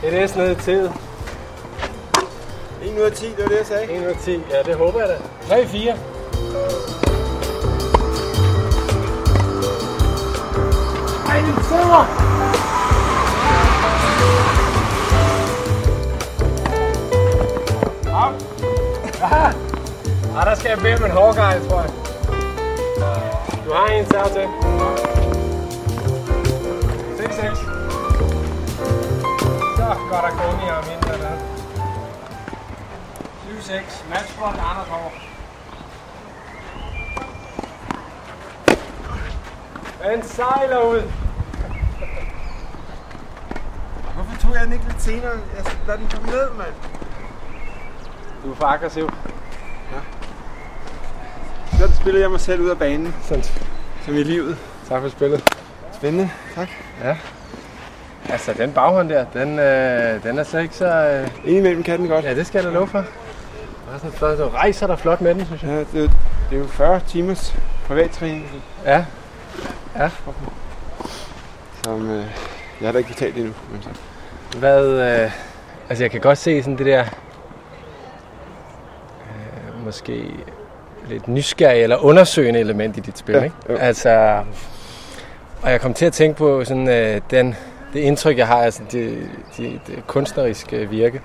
It 0.03 0.13
is 0.23 0.35
ned 0.35 0.51
i 0.51 0.55
tid. 0.55 0.89
1 2.83 2.97
ud 2.97 3.01
af 3.01 3.11
10, 3.11 3.25
det 3.25 3.37
var 3.37 3.47
det, 3.47 3.57
jeg 3.57 3.65
sagde. 3.65 3.93
1 3.93 4.01
ud 4.01 4.05
af 4.05 4.15
10, 4.23 4.31
ja, 4.31 4.61
det 4.65 4.75
håber 4.75 4.99
jeg 4.99 5.09
da. 5.09 5.55
3-4. 5.55 5.97
4. 11.31 11.37
Ej, 11.37 11.41
den 11.41 11.63
sidder! 11.63 12.05
Op! 18.13 18.33
Ah, 19.23 19.53
ah, 20.37 20.45
der 20.45 20.55
skal 20.55 20.69
jeg 20.69 20.79
bede 20.79 20.95
om 20.95 21.05
en 21.05 21.11
hårgej, 21.11 21.59
tror 21.59 21.81
jeg. 21.81 21.91
Du 23.65 23.73
har 23.73 23.87
en 23.87 24.05
serv 24.05 24.29
til. 24.29 24.47
6-6. 27.17 27.55
Så 29.77 29.95
går 30.09 30.21
der 30.21 30.29
kun 30.29 30.59
i 30.63 30.69
ham 30.69 30.83
inden 30.93 31.21
der. 31.21 31.37
7-6. 33.47 34.09
Matchbold 34.09 34.55
Anders 34.55 34.87
Hård. 34.87 35.13
Den 40.03 40.23
sejler 40.23 40.79
ud. 40.79 41.20
Tog 44.51 44.57
jeg 44.59 44.65
den 44.65 44.73
ikke 44.73 44.85
lidt 44.87 45.01
senere? 45.01 45.31
Jeg 45.31 45.63
lad 45.87 45.97
den 45.97 46.07
komme 46.13 46.27
ned, 46.31 46.49
mand. 46.57 46.73
Du 48.43 48.51
er 48.51 48.55
for 48.55 48.65
aggressiv. 48.65 49.09
Så 51.79 51.95
spiller 52.01 52.19
jeg 52.21 52.31
mig 52.31 52.39
selv 52.39 52.61
ud 52.61 52.69
af 52.69 52.77
banen, 52.79 53.15
Sådan. 53.23 53.43
som 54.05 54.13
i 54.15 54.23
livet. 54.23 54.57
Tak 54.89 55.01
for 55.01 55.09
spillet. 55.09 55.43
Spændende. 55.93 56.29
Tak. 56.55 56.67
Altså, 58.29 58.53
den 58.53 58.71
baghånd 58.73 59.09
der, 59.09 59.25
den, 59.33 59.59
øh, 59.59 60.23
den 60.23 60.39
er 60.39 60.43
slet 60.43 60.61
ikke 60.61 60.75
så... 60.75 60.85
Øh... 60.85 61.29
Indimellem 61.49 61.83
kan 61.83 61.99
den 61.99 62.07
godt. 62.07 62.25
Ja, 62.25 62.33
det 62.35 62.47
skal 62.47 62.59
jeg 62.63 62.67
da 62.71 62.73
love 62.77 62.87
for. 62.87 63.05
Og 63.93 63.99
så 64.19 64.35
du 64.35 64.47
rejser 64.49 64.87
dig 64.87 64.99
flot 64.99 65.21
med 65.21 65.35
den, 65.35 65.45
synes 65.45 65.63
jeg. 65.63 65.69
Ja, 65.71 65.79
det, 65.79 65.95
er, 65.95 65.99
jo- 66.01 66.09
det 66.49 66.55
er 66.55 66.59
jo 66.59 66.67
40 66.67 66.99
timers 67.07 67.55
privattræning, 67.87 68.63
Ja. 68.85 69.05
som 71.83 72.09
øh, 72.09 72.25
jeg 72.81 72.87
har 72.87 72.91
da 72.91 72.97
ikke 72.97 73.09
betalt 73.09 73.37
endnu. 73.37 73.53
Men 73.71 73.81
så. 73.81 73.89
Hvad, 74.59 74.87
øh, 74.87 75.31
altså 75.89 76.03
jeg 76.03 76.11
kan 76.11 76.21
godt 76.21 76.37
se 76.37 76.63
sådan 76.63 76.77
det 76.77 76.85
der, 76.85 77.03
øh, 79.23 79.85
måske 79.85 80.23
lidt 81.07 81.27
nysgerrig 81.27 81.83
eller 81.83 81.97
undersøgende 82.05 82.59
element 82.59 82.97
i 82.97 82.99
dit 82.99 83.17
spil, 83.17 83.35
Ja, 83.35 83.43
ikke? 83.43 83.55
jo. 83.69 83.75
Altså, 83.75 84.43
og 85.61 85.71
jeg 85.71 85.81
kom 85.81 85.93
til 85.93 86.05
at 86.05 86.13
tænke 86.13 86.37
på 86.37 86.63
sådan 86.65 86.89
øh, 86.89 87.21
den, 87.31 87.55
det 87.93 87.99
indtryk, 87.99 88.37
jeg 88.37 88.47
har 88.47 88.63
af 88.63 88.73
sådan 88.73 88.87
det, 88.91 89.17
det, 89.57 89.79
det 89.87 90.07
kunstneriske 90.07 90.89
virke. 90.89 91.21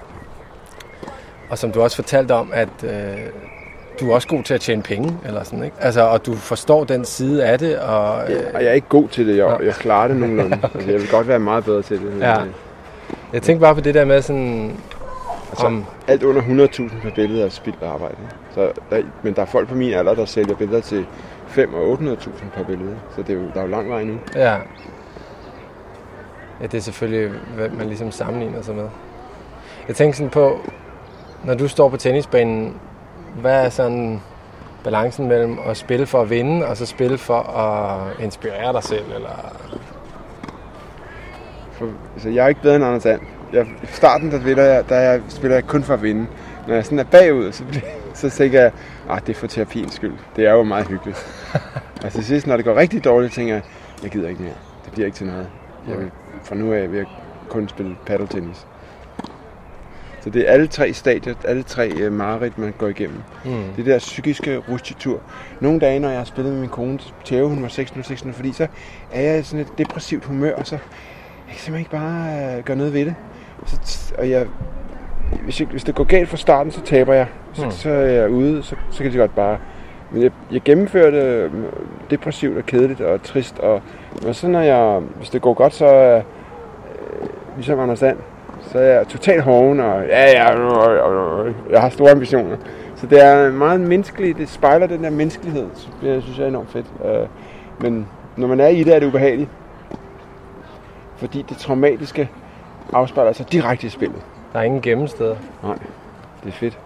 Og 1.50 1.58
som 1.58 1.72
du 1.72 1.82
også 1.82 1.96
fortalte 1.96 2.32
om, 2.32 2.50
at 2.54 2.68
øh, 2.84 2.90
du 4.00 4.10
er 4.10 4.14
også 4.14 4.28
god 4.28 4.42
til 4.42 4.54
at 4.54 4.60
tjene 4.60 4.82
penge, 4.82 5.16
eller 5.26 5.44
sådan, 5.44 5.64
ikke? 5.64 5.76
Altså, 5.80 6.00
og 6.02 6.26
du 6.26 6.34
forstår 6.34 6.84
den 6.84 7.04
side 7.04 7.44
af 7.44 7.58
det, 7.58 7.78
og... 7.78 8.32
Øh, 8.32 8.42
Og 8.54 8.62
jeg 8.62 8.68
er 8.68 8.72
ikke 8.72 8.88
god 8.88 9.08
til 9.08 9.28
det. 9.28 9.36
Jeg, 9.36 9.58
jeg 9.64 9.74
klarer 9.74 10.08
det 10.08 10.16
nogenlunde. 10.16 10.56
okay. 10.62 10.74
altså, 10.74 10.90
jeg 10.90 11.00
vil 11.00 11.08
godt 11.10 11.28
være 11.28 11.38
meget 11.38 11.64
bedre 11.64 11.82
til 11.82 11.98
det. 12.00 12.20
Ja. 12.20 12.36
Jeg 13.36 13.42
tænkte 13.42 13.60
bare 13.60 13.74
på 13.74 13.80
det 13.80 13.94
der 13.94 14.04
med 14.04 14.22
sådan... 14.22 14.76
Altså, 15.50 15.66
om, 15.66 15.84
alt 16.08 16.22
under 16.22 16.42
100.000 16.42 17.02
per 17.02 17.10
billede 17.14 17.44
er 17.44 17.48
spildt 17.48 17.82
arbejde. 17.82 18.16
Så 18.54 18.72
der, 18.90 19.02
men 19.22 19.34
der 19.34 19.42
er 19.42 19.46
folk 19.46 19.68
på 19.68 19.74
min 19.74 19.92
alder, 19.92 20.14
der 20.14 20.24
sælger 20.24 20.54
billeder 20.54 20.80
til 20.80 21.06
5 21.46 21.74
og 21.74 21.92
800.000 21.92 22.30
per 22.54 22.64
billede. 22.64 22.96
Så 23.16 23.22
det 23.22 23.30
er 23.30 23.34
jo, 23.34 23.46
der 23.54 23.60
er 23.60 23.62
jo 23.62 23.68
lang 23.70 23.88
vej 23.90 24.04
nu. 24.04 24.18
Ja. 24.34 24.54
Ja, 26.60 26.66
det 26.66 26.74
er 26.74 26.80
selvfølgelig, 26.80 27.32
hvad 27.54 27.68
man 27.68 27.86
ligesom 27.86 28.10
sammenligner 28.10 28.62
sig 28.62 28.74
med. 28.74 28.88
Jeg 29.88 29.96
tænker 29.96 30.16
sådan 30.16 30.30
på, 30.30 30.60
når 31.44 31.54
du 31.54 31.68
står 31.68 31.88
på 31.88 31.96
tennisbanen, 31.96 32.76
hvad 33.40 33.64
er 33.64 33.68
sådan 33.68 34.22
balancen 34.84 35.28
mellem 35.28 35.58
at 35.66 35.76
spille 35.76 36.06
for 36.06 36.20
at 36.20 36.30
vinde, 36.30 36.66
og 36.66 36.76
så 36.76 36.86
spille 36.86 37.18
for 37.18 37.40
at 37.40 38.22
inspirere 38.22 38.72
dig 38.72 38.82
selv? 38.82 39.04
Eller... 39.14 39.56
For, 41.78 41.88
altså, 42.14 42.28
jeg 42.28 42.44
er 42.44 42.48
ikke 42.48 42.62
bedre 42.62 42.76
end 42.76 42.84
Anders 42.84 43.06
And. 43.06 43.20
Jeg, 43.52 43.66
I 43.82 43.86
starten 43.86 44.30
der, 44.30 44.40
spiller 44.40 44.62
jeg, 44.62 44.88
der 44.88 44.96
jeg, 44.96 45.20
spiller 45.28 45.56
jeg 45.56 45.64
kun 45.64 45.82
for 45.82 45.94
at 45.94 46.02
vinde. 46.02 46.26
Når 46.68 46.74
jeg 46.74 46.84
sådan 46.84 46.98
er 46.98 47.04
bagud, 47.04 47.52
så, 47.52 47.64
så 48.14 48.30
tænker 48.30 48.60
jeg, 48.60 48.72
at 49.10 49.26
det 49.26 49.34
er 49.34 49.38
for 49.38 49.46
terapiens 49.46 49.94
skyld. 49.94 50.14
Det 50.36 50.46
er 50.46 50.52
jo 50.52 50.62
meget 50.62 50.86
hyggeligt. 50.86 51.26
og 52.04 52.12
til 52.12 52.24
sidst, 52.24 52.46
når 52.46 52.56
det 52.56 52.64
går 52.64 52.76
rigtig 52.76 53.04
dårligt, 53.04 53.32
tænker 53.32 53.54
jeg, 53.54 53.62
jeg 54.02 54.10
gider 54.10 54.28
ikke 54.28 54.42
mere. 54.42 54.54
Det 54.84 54.92
bliver 54.92 55.06
ikke 55.06 55.16
til 55.16 55.26
noget. 55.26 55.48
Jeg 55.88 55.98
vil, 55.98 56.10
fra 56.42 56.54
nu 56.54 56.72
af 56.72 56.90
vil 56.90 56.96
jeg 56.96 57.06
kun 57.48 57.68
spille 57.68 57.96
paddeltennis. 58.06 58.66
Så 60.20 60.30
det 60.30 60.48
er 60.48 60.52
alle 60.52 60.66
tre 60.66 60.92
stadier, 60.92 61.34
alle 61.44 61.62
tre 61.62 62.06
uh, 62.06 62.12
mareridt, 62.12 62.58
man 62.58 62.74
går 62.78 62.88
igennem. 62.88 63.22
Mm. 63.44 63.62
Det 63.76 63.86
der 63.86 63.98
psykiske 63.98 64.56
rutsjetur. 64.56 65.20
Nogle 65.60 65.80
dage, 65.80 65.98
når 65.98 66.08
jeg 66.08 66.18
har 66.18 66.24
spillet 66.24 66.52
med 66.52 66.60
min 66.60 66.70
kone, 66.70 66.98
Theo, 67.24 67.48
hun 67.48 67.62
var 67.62 67.68
6 67.68 67.92
6 68.02 68.24
fordi 68.32 68.52
så 68.52 68.66
er 69.12 69.20
jeg 69.20 69.38
i 69.38 69.42
sådan 69.42 69.60
et 69.60 69.78
depressivt 69.78 70.24
humør, 70.24 70.54
og 70.54 70.66
så 70.66 70.78
jeg 71.48 71.54
kan 71.54 71.58
simpelthen 71.60 71.78
ikke 71.78 71.90
bare 71.90 72.56
øh, 72.58 72.64
gøre 72.64 72.76
noget 72.76 72.92
ved 72.94 73.04
det. 73.04 73.14
Så, 73.66 74.14
og 74.18 74.30
jeg, 74.30 74.46
hvis, 75.44 75.60
jeg, 75.60 75.68
hvis 75.68 75.84
det 75.84 75.94
går 75.94 76.04
galt 76.04 76.28
fra 76.28 76.36
starten, 76.36 76.72
så 76.72 76.80
taber 76.82 77.14
jeg. 77.14 77.26
Så, 77.52 77.62
Hmm. 77.62 77.70
så 77.70 77.90
er 77.90 78.06
jeg 78.06 78.30
ude, 78.30 78.62
så, 78.62 78.76
så 78.90 79.02
kan 79.02 79.12
det 79.12 79.20
godt 79.20 79.34
bare... 79.34 79.58
Men 80.10 80.22
jeg, 80.22 80.30
jeg 80.52 80.60
gennemførte 80.64 81.16
øh, 81.16 81.50
depressivt 82.10 82.58
og 82.58 82.66
kedeligt 82.66 83.00
og 83.00 83.22
trist. 83.22 83.58
Og, 83.58 83.82
og 84.28 84.34
så 84.34 84.48
når 84.48 84.60
jeg, 84.60 85.00
hvis 85.16 85.30
det 85.30 85.42
går 85.42 85.54
godt, 85.54 85.74
så 85.74 85.86
er 85.86 86.16
øh, 86.16 86.22
ligesom 87.56 87.80
Anders 87.80 88.02
And, 88.02 88.16
så 88.60 88.78
er 88.78 88.82
jeg 88.82 89.08
totalt 89.08 89.42
hoven, 89.42 89.80
og 89.80 90.02
ja, 90.08 90.30
ja, 90.30 90.54
øh, 91.46 91.54
jeg 91.70 91.80
har 91.80 91.88
store 91.88 92.10
ambitioner. 92.10 92.56
Så 92.96 93.06
det 93.06 93.24
er 93.24 93.52
meget 93.52 93.80
menneskeligt, 93.80 94.38
det 94.38 94.48
spejler 94.48 94.86
den 94.86 95.04
der 95.04 95.10
menneskelighed, 95.10 95.66
det 96.02 96.22
synes 96.22 96.38
jeg 96.38 96.44
er 96.44 96.48
enormt 96.48 96.70
fedt. 96.70 96.86
Men 97.80 98.06
når 98.36 98.46
man 98.48 98.60
er 98.60 98.66
i 98.68 98.82
det, 98.84 98.94
er 98.94 98.98
det 98.98 99.06
ubehageligt. 99.06 99.50
Fordi 101.16 101.44
det 101.48 101.56
traumatiske 101.56 102.30
afspejler 102.92 103.32
sig 103.32 103.52
direkte 103.52 103.86
i 103.86 103.90
spillet. 103.90 104.22
Der 104.52 104.58
er 104.58 104.62
ingen 104.62 104.82
gemmesteder. 104.82 105.36
Nej, 105.62 105.78
det 106.44 106.48
er 106.48 106.52
fedt. 106.52 106.78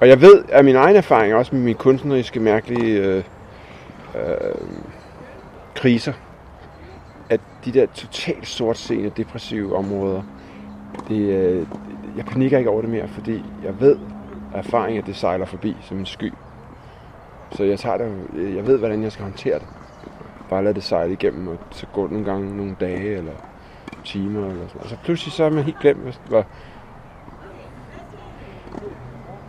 Og 0.00 0.08
jeg 0.08 0.20
ved 0.20 0.44
af 0.48 0.64
min 0.64 0.76
egen 0.76 0.96
erfaring, 0.96 1.34
også 1.34 1.54
med 1.54 1.62
mine 1.62 1.78
kunstneriske 1.78 2.40
mærkelige 2.40 2.98
øh, 2.98 3.24
øh, 4.14 4.54
kriser, 5.74 6.12
at 7.28 7.40
de 7.64 7.72
der 7.72 7.86
totalt 7.94 8.46
sortseende, 8.46 9.10
depressive 9.16 9.76
områder, 9.76 10.22
det, 11.08 11.20
øh, 11.20 11.66
jeg 12.16 12.24
panikker 12.24 12.58
ikke 12.58 12.70
over 12.70 12.80
det 12.80 12.90
mere, 12.90 13.08
fordi 13.08 13.44
jeg 13.64 13.80
ved 13.80 13.98
af 14.54 14.58
erfaring, 14.58 14.98
at 14.98 15.06
det 15.06 15.16
sejler 15.16 15.46
forbi 15.46 15.76
som 15.80 15.98
en 15.98 16.06
sky. 16.06 16.32
Så 17.52 17.64
jeg 17.64 17.78
tager 17.78 17.96
det, 17.96 18.12
jeg 18.56 18.66
ved, 18.66 18.78
hvordan 18.78 19.02
jeg 19.02 19.12
skal 19.12 19.22
håndtere 19.22 19.58
det. 19.58 19.66
Bare 20.50 20.64
lade 20.64 20.74
det 20.74 20.82
sejle 20.84 21.12
igennem, 21.12 21.48
og 21.48 21.56
så 21.70 21.86
det 21.94 22.10
nogle 22.10 22.24
gange 22.24 22.56
nogle 22.56 22.76
dage, 22.80 23.16
eller 23.16 23.32
timer, 24.04 24.46
eller 24.50 24.68
sådan. 24.68 24.82
Og 24.82 24.88
så 24.88 24.96
pludselig 25.04 25.32
så 25.32 25.44
er 25.44 25.50
man 25.50 25.64
helt 25.64 25.80
glemt, 25.80 26.20
hvor- 26.28 26.46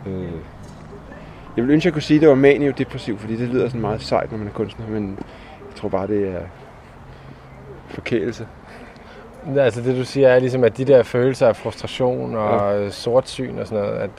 Øh, 0.06 0.32
jeg 1.56 1.64
vil 1.64 1.70
ønske, 1.70 1.82
at 1.82 1.84
jeg 1.84 1.92
kunne 1.92 2.02
sige, 2.02 2.16
at 2.16 2.20
det 2.20 2.28
var 2.28 2.34
manio-depressiv, 2.34 3.18
fordi 3.18 3.36
det 3.36 3.48
lyder 3.48 3.68
sådan 3.68 3.80
meget 3.80 4.02
sejt, 4.02 4.30
når 4.30 4.38
man 4.38 4.46
er 4.46 4.52
kunstner, 4.52 4.86
men 4.88 5.08
jeg 5.68 5.74
tror 5.76 5.88
bare, 5.88 6.06
det 6.06 6.28
er 6.28 6.40
forkælelse. 7.88 8.46
Altså 9.56 9.80
det 9.80 9.96
du 9.96 10.04
siger 10.04 10.28
er 10.28 10.38
ligesom, 10.38 10.64
at 10.64 10.76
de 10.76 10.84
der 10.84 11.02
følelser 11.02 11.48
af 11.48 11.56
frustration 11.56 12.34
og 12.34 12.80
ja. 12.82 12.90
sortsyn 12.90 13.58
og 13.58 13.66
sådan 13.66 13.84
noget, 13.84 13.96
at, 13.98 14.10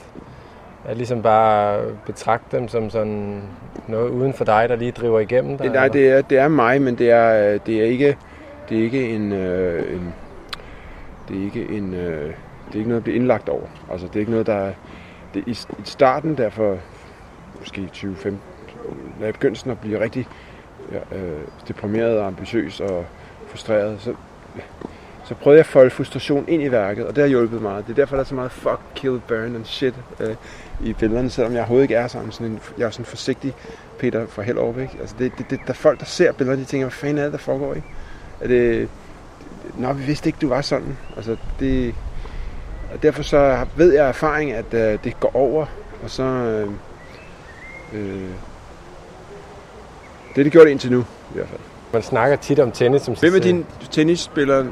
at 0.88 0.98
ligesom 0.98 1.22
bare 1.22 1.82
betragte 2.06 2.58
dem 2.58 2.68
som 2.68 2.90
sådan 2.90 3.42
noget 3.88 4.10
uden 4.10 4.34
for 4.34 4.46
dig, 4.46 4.70
der 4.70 4.76
lige 4.76 4.92
driver 4.92 5.20
igennem 5.20 5.58
dig? 5.58 5.64
Det, 5.64 5.74
nej, 5.74 5.88
det 5.88 6.10
er, 6.10 6.22
det 6.22 6.38
er 6.38 6.48
mig, 6.48 6.82
men 6.82 6.98
det 6.98 7.12
er, 7.12 7.54
øh, 7.54 7.60
det 7.66 7.80
er 7.82 7.84
ikke, 7.84 8.18
det 8.70 8.80
er 8.80 8.84
ikke 8.84 9.10
en, 9.10 9.32
øh, 9.32 9.94
en 9.94 10.14
det 11.28 11.38
er 11.38 11.44
ikke 11.44 11.68
en, 11.70 11.94
øh, 11.94 12.34
det 12.68 12.74
er 12.74 12.78
ikke 12.78 12.90
noget 12.90 13.00
at 13.00 13.04
blive 13.04 13.16
indlagt 13.16 13.50
over. 13.50 13.68
Altså, 13.92 14.08
det 14.08 14.16
er 14.16 14.20
ikke 14.20 14.32
noget, 14.32 14.48
der 14.48 14.54
er, 14.54 14.74
det, 15.34 15.44
i, 15.48 15.52
I 15.52 15.84
starten, 15.84 16.38
der 16.38 16.50
for 16.50 16.78
måske 17.60 17.82
2015, 17.82 18.42
da 19.20 19.26
jeg 19.26 19.34
begyndte 19.34 19.60
sådan 19.60 19.72
at 19.72 19.80
blive 19.80 20.00
rigtig 20.00 20.28
øh, 21.12 21.22
deprimeret 21.68 22.20
og 22.20 22.28
ambitiøs 22.28 22.80
og 22.80 23.06
frustreret, 23.48 24.02
så, 24.02 24.14
så 25.24 25.36
prøvede 25.36 25.58
jeg 25.58 25.66
at 25.66 25.66
folde 25.66 25.90
frustration 25.90 26.46
ind 26.48 26.64
i 26.64 26.72
værket, 26.72 27.06
og 27.06 27.16
det 27.16 27.22
har 27.22 27.30
hjulpet 27.30 27.62
meget. 27.62 27.88
Det 27.88 27.92
er 27.92 27.96
derfor, 27.96 28.16
der 28.16 28.24
er 28.24 28.28
så 28.28 28.36
meget 28.36 28.52
fuck, 28.52 28.77
kill, 28.98 29.22
burn 29.28 29.56
and 29.56 29.66
shit 29.66 29.94
øh, 30.20 30.36
i 30.84 30.94
billederne, 30.94 31.30
selvom 31.30 31.54
jeg 31.54 31.60
overhovedet 31.60 31.84
ikke 31.84 31.96
er 31.96 32.08
sådan, 32.08 32.32
sådan 32.32 32.48
en, 32.48 32.60
jeg 32.78 32.86
er 32.86 32.90
sådan 32.90 33.06
forsigtig 33.06 33.54
Peter 34.00 34.28
fra 34.28 34.42
Hellerup, 34.42 34.78
ikke? 34.78 34.98
Altså, 35.00 35.16
det, 35.20 35.32
det, 35.38 35.50
det, 35.50 35.60
der 35.66 35.70
er 35.70 35.74
folk, 35.74 36.00
der 36.00 36.06
ser 36.06 36.32
billederne, 36.32 36.62
de 36.62 36.68
tænker, 36.68 36.86
hvad 36.86 36.92
fanden 36.92 37.18
er 37.18 37.24
det, 37.24 37.32
der 37.32 37.38
foregår, 37.38 37.74
ikke? 37.74 37.88
Er 38.42 38.48
det, 38.48 38.90
Nå, 39.78 39.94
vi 39.94 40.04
vidste 40.04 40.30
ikke, 40.30 40.40
du 40.42 40.50
var 40.50 40.62
sådan. 40.62 40.98
Altså, 41.16 41.38
det, 41.60 41.96
og 42.94 43.04
derfor 43.04 43.24
så 43.24 43.66
ved 43.76 43.94
jeg 43.94 44.06
af 44.06 44.10
erfaring, 44.10 44.52
at 44.52 44.74
øh, 44.74 45.00
det 45.04 45.20
går 45.20 45.32
over, 45.36 45.66
og 46.04 46.10
så, 46.10 46.24
øh, 46.24 46.70
øh, 47.94 48.30
Det 50.36 50.42
er 50.42 50.44
det 50.44 50.52
gjort 50.52 50.68
indtil 50.68 50.92
nu, 50.92 51.00
i 51.00 51.34
hvert 51.34 51.48
fald. 51.48 51.60
Man 51.94 52.02
snakker 52.02 52.38
tit 52.38 52.60
om 52.60 52.72
tennis 52.72 53.02
som 53.02 53.16
Hvem 53.16 53.36
er 53.36 53.40
din 53.40 53.66
tennisspiller 53.92 54.66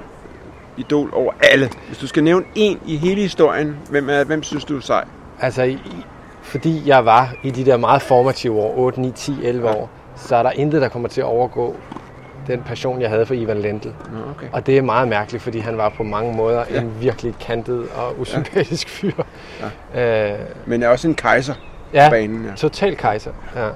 idol 0.78 1.10
over 1.14 1.32
alle? 1.52 1.70
Hvis 1.88 1.98
du 1.98 2.08
skal 2.08 2.24
nævne 2.24 2.46
en 2.56 2.80
i 2.86 2.98
hele 2.98 3.22
historien, 3.22 3.76
hvem, 3.90 4.10
er, 4.10 4.24
hvem 4.24 4.44
synes 4.44 4.66
du 4.66 4.78
er 4.78 4.82
sej? 4.82 5.06
Altså, 5.42 5.78
fordi 6.42 6.82
jeg 6.86 7.06
var 7.06 7.34
i 7.44 7.50
de 7.52 7.66
der 7.66 7.78
meget 7.78 8.02
formative 8.02 8.60
år, 8.60 8.78
8, 8.78 9.02
9, 9.02 9.12
10, 9.12 9.46
11 9.46 9.68
Ja. 9.70 9.76
år, 9.76 9.90
så 10.16 10.36
er 10.36 10.44
der 10.44 10.52
intet, 10.52 10.82
der 10.82 10.88
kommer 10.90 11.10
til 11.10 11.22
at 11.22 11.26
overgå 11.28 11.76
den 12.48 12.62
passion, 12.62 13.02
jeg 13.02 13.10
havde 13.10 13.26
for 13.26 13.34
Ivan 13.34 13.58
Lendl. 13.58 13.88
Okay. 14.36 14.48
Og 14.52 14.66
det 14.68 14.78
er 14.78 14.82
meget 14.82 15.08
mærkeligt, 15.08 15.44
fordi 15.44 15.60
han 15.60 15.78
var 15.78 15.90
på 15.90 16.04
mange 16.04 16.34
måder 16.38 16.64
Ja. 16.72 16.82
en 16.82 16.92
virkelig 17.02 17.36
kantet 17.40 17.88
og 17.96 18.20
usympatisk 18.20 18.90
fyr. 19.00 19.12
Ja. 19.96 20.34
Øh, 20.34 20.40
Men 20.66 20.84
er 20.84 20.88
også 20.90 21.08
en 21.08 21.16
kejser 21.16 21.54
på 21.54 21.60
ja, 21.94 22.10
banen. 22.10 22.46
Ja. 22.46 22.52
total 22.56 22.98
kejser. 22.98 23.32
Ja. 23.56 23.68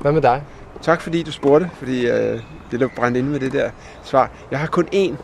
Hvad 0.00 0.12
med 0.12 0.22
dig? 0.22 0.42
Tak 0.82 1.00
fordi 1.00 1.22
du 1.22 1.32
spurgte, 1.32 1.70
fordi 1.78 2.06
øh, 2.10 2.40
det 2.70 2.80
der 2.80 2.88
brændte 2.96 3.20
inde 3.20 3.30
med 3.30 3.40
det 3.40 3.52
der 3.52 3.70
svar. 4.02 4.30
Jeg 4.50 4.58
har 4.58 4.66
kun 4.66 4.88
én, 4.94 5.14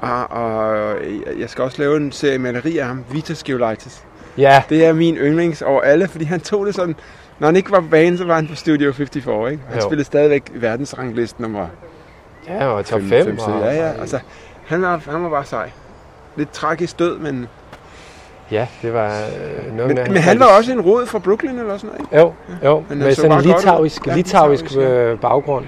og, 0.00 0.30
og 0.30 0.94
jeg 1.38 1.50
skal 1.50 1.64
også 1.64 1.82
lave 1.82 1.96
en 1.96 2.12
serie 2.12 2.38
maleri 2.38 2.78
af 2.78 2.86
ham, 2.86 3.04
Vitas 3.10 3.42
Geolaitis. 3.42 4.04
Ja, 4.38 4.62
Det 4.68 4.84
er 4.86 4.92
min 4.92 5.16
yndlings 5.16 5.62
over 5.62 5.80
alle, 5.80 6.08
fordi 6.08 6.24
han 6.24 6.40
tog 6.40 6.66
det 6.66 6.74
sådan... 6.74 6.96
Når 7.38 7.48
han 7.48 7.56
ikke 7.56 7.70
var 7.70 7.80
på 7.80 7.86
banen, 7.90 8.18
så 8.18 8.24
var 8.24 8.34
han 8.34 8.48
på 8.48 8.54
Studio 8.54 8.92
54, 8.92 9.50
ikke? 9.50 9.62
Han 9.68 9.78
Jo. 9.80 9.84
spillede 9.88 10.04
stadigvæk 10.06 10.42
i 10.54 10.62
verdensranglisten 10.62 11.42
nummer 11.42 11.66
ja 12.48 12.66
og 12.66 12.84
top 12.84 13.00
5. 13.00 13.08
5. 13.24 13.38
Ja, 13.48 13.74
ja. 13.74 13.92
Altså, 14.00 14.18
han 14.66 14.82
var, 14.82 15.00
han 15.10 15.22
var 15.22 15.28
bare 15.30 15.44
sej. 15.44 15.70
Lidt 16.36 16.52
tragisk 16.52 16.98
død, 16.98 17.18
men, 17.18 17.46
ja, 18.50 18.66
det 18.82 18.92
var 18.92 19.06
øh, 19.08 19.76
noget 19.76 19.86
men, 19.86 19.96
med... 19.96 20.06
men 20.12 20.16
han 20.22 20.40
var 20.40 20.46
også 20.46 20.72
en 20.72 20.80
rod 20.80 21.06
fra 21.06 21.18
Brooklyn 21.18 21.58
eller 21.58 21.76
sådan 21.76 21.90
noget, 21.90 22.00
ikke? 22.00 22.16
Jo, 22.16 22.32
jo, 22.64 22.84
Han 22.88 22.98
med 22.98 23.14
så 23.14 23.20
sådan 23.22 23.38
en 23.38 23.44
litauisk, 23.44 24.06
Ja, 24.06 24.14
litauisk 24.14 24.64
litauisk, 24.64 24.88
ja. 24.90 24.90
øh, 24.92 25.18
baggrund. 25.20 25.64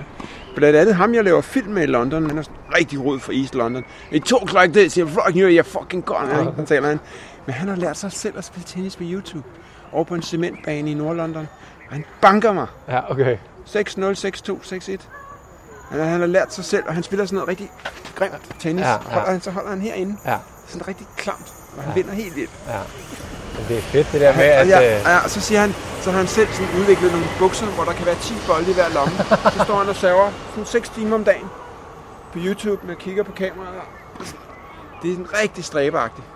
Blandt 0.59 0.77
andet 0.77 0.95
ham, 0.95 1.15
jeg 1.15 1.25
laver 1.25 1.41
film 1.41 1.69
med 1.73 1.83
i 1.83 1.87
London. 1.87 2.27
Han 2.27 2.39
er 2.39 2.43
sådan 2.43 2.57
rigtig 2.79 3.05
rod 3.05 3.21
for 3.21 3.33
East 3.33 3.55
London. 3.55 3.85
It 4.11 4.25
talks 4.25 4.53
like 4.53 4.73
this, 4.81 4.99
you're 4.99 5.09
fucking 5.25 5.37
you, 5.45 5.59
you're 5.63 5.79
fucking 5.81 6.05
gone. 6.05 6.41
Ikke? 6.41 6.53
Han 6.57 6.67
taler 6.67 6.89
han. 6.89 7.01
Men 7.47 7.55
han 7.55 7.69
har 7.69 7.77
lært 7.77 7.97
sig 7.97 8.13
selv 8.13 8.39
at 8.39 8.45
spille 8.45 8.65
tennis 8.67 8.97
på 8.97 9.03
YouTube. 9.07 9.45
Over 9.93 10.05
på 10.05 10.15
en 10.15 10.23
cementbane 10.23 10.91
i 10.91 10.95
Nordlondon. 10.95 11.49
Og 11.89 11.93
han 11.95 12.05
banker 12.21 12.53
mig. 12.53 12.67
Ja, 12.89 13.11
okay. 13.11 13.37
6-0, 13.67 13.71
6-2, 13.71 13.79
6-1. 14.93 15.03
Han, 15.91 16.01
han 16.09 16.21
har 16.21 16.27
lært 16.27 16.55
sig 16.55 16.65
selv, 16.65 16.85
og 16.87 16.95
han 16.95 17.03
spiller 17.03 17.27
sådan 17.27 17.35
noget 17.35 17.49
rigtig 17.49 17.71
grimt 18.15 18.33
tennis. 18.61 18.83
Ja, 18.85 18.89
Ja, 18.91 18.93
ja. 18.93 19.01
ja. 19.09 19.15
Holder 19.15 19.31
han, 19.31 19.41
så 19.41 19.51
holder 19.51 19.71
han 19.71 19.81
herinde. 19.81 20.17
Ja, 20.27 20.37
Sådan 20.67 20.89
rigtig 20.89 21.07
klamt. 21.17 21.53
Og 21.77 21.83
han 21.83 21.91
ja. 21.91 21.95
vinder 22.03 22.13
helt 22.15 22.37
vildt. 22.37 22.51
ja. 22.69 22.79
Det 23.69 23.79
er 23.79 23.83
fedt 23.83 24.13
det 24.13 24.21
der 24.21 24.37
med, 24.37 24.45
at... 24.45 24.69
ja, 24.69 24.79
øh, 24.97 25.01
ja, 25.07 25.29
så 25.29 25.41
siger 25.41 25.61
han, 25.61 25.75
så 26.01 26.11
har 26.11 26.19
han 26.19 26.27
selv 26.27 26.49
sådan 26.49 26.81
udviklet 26.81 27.13
nogle 27.13 27.27
bukser, 27.39 27.67
hvor 27.67 27.85
der 27.85 27.93
kan 27.93 28.07
være 28.07 28.15
10 28.15 28.35
bolde 28.47 28.71
i 28.71 28.75
hver 28.75 28.89
lomme. 28.95 29.15
så 29.53 29.65
står 29.65 29.75
han 29.75 29.89
og 29.89 29.97
server 29.97 30.31
sådan 30.51 30.65
6 30.67 30.89
timer 30.89 31.15
om 31.15 31.25
dagen 31.25 31.47
på 32.33 32.39
YouTube, 32.43 32.87
med 32.87 32.97
kigger 32.97 33.23
på 33.23 33.33
kameraet. 33.33 33.81
Det 35.03 35.11
er 35.11 35.15
sådan 35.15 35.27
rigtig 35.43 35.65
stræbeagtigt. 35.65 36.27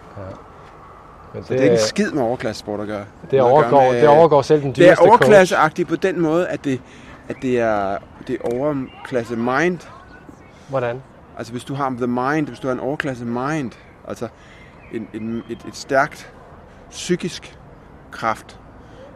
men 1.34 1.44
Så 1.44 1.52
det 1.52 1.58
er 1.60 1.64
ikke 1.64 1.74
en 1.74 1.80
skid 1.80 2.10
med 2.10 2.22
overklassesport 2.22 2.80
at 2.80 2.86
gøre. 2.86 3.04
det, 3.30 3.40
overgår, 3.40 3.92
med- 3.92 4.00
det 4.00 4.08
overgår 4.08 4.42
selv 4.42 4.62
den 4.62 4.72
det 4.72 4.78
er 4.84 4.86
dyreste 4.86 5.00
overklasseagtigt 5.00 5.88
på 5.88 5.96
den 5.96 6.20
måde, 6.20 6.48
at 6.48 6.64
det, 6.64 6.80
at 7.28 7.36
det 7.42 7.60
er, 7.60 7.98
det 8.26 8.36
er 8.44 8.54
overklasse 8.54 9.36
mind. 9.36 9.78
Hvordan? 10.68 11.02
Altså 11.38 11.52
hvis 11.52 11.64
du 11.64 11.74
har 11.74 11.90
the 11.98 12.06
mind, 12.06 12.46
hvis 12.46 12.58
du 12.58 12.66
har 12.66 12.72
en 12.74 12.80
overklasse 12.80 13.24
mind, 13.24 13.72
altså 14.08 14.28
en, 14.92 15.08
en, 15.14 15.42
et, 15.50 15.58
et 15.68 15.76
stærkt 15.76 16.32
psykisk 16.92 17.58
kraft 18.10 18.60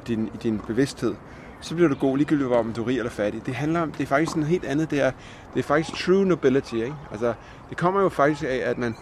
i 0.04 0.08
din, 0.08 0.30
i 0.34 0.36
din 0.36 0.58
bevidsthed, 0.66 1.14
så 1.60 1.74
bliver 1.74 1.88
du 1.88 1.94
god 1.94 2.16
ligegyldigt 2.16 2.50
om 2.52 2.72
du 2.72 2.82
er 2.82 2.86
rig 2.86 2.98
eller 2.98 3.10
fattig. 3.10 3.46
Det 3.46 3.54
handler 3.54 3.80
om, 3.80 3.92
det 3.92 4.02
er 4.02 4.06
faktisk 4.06 4.36
noget 4.36 4.50
helt 4.50 4.64
andet. 4.64 4.90
Det 4.90 5.00
er, 5.00 5.10
det 5.54 5.58
er 5.58 5.62
faktisk 5.62 6.04
true 6.04 6.24
nobility. 6.24 6.74
Ikke? 6.74 6.94
Altså, 7.10 7.34
det 7.70 7.76
kommer 7.76 8.00
jo 8.00 8.08
faktisk 8.08 8.42
af, 8.42 8.62
at 8.64 8.78
man, 8.78 8.96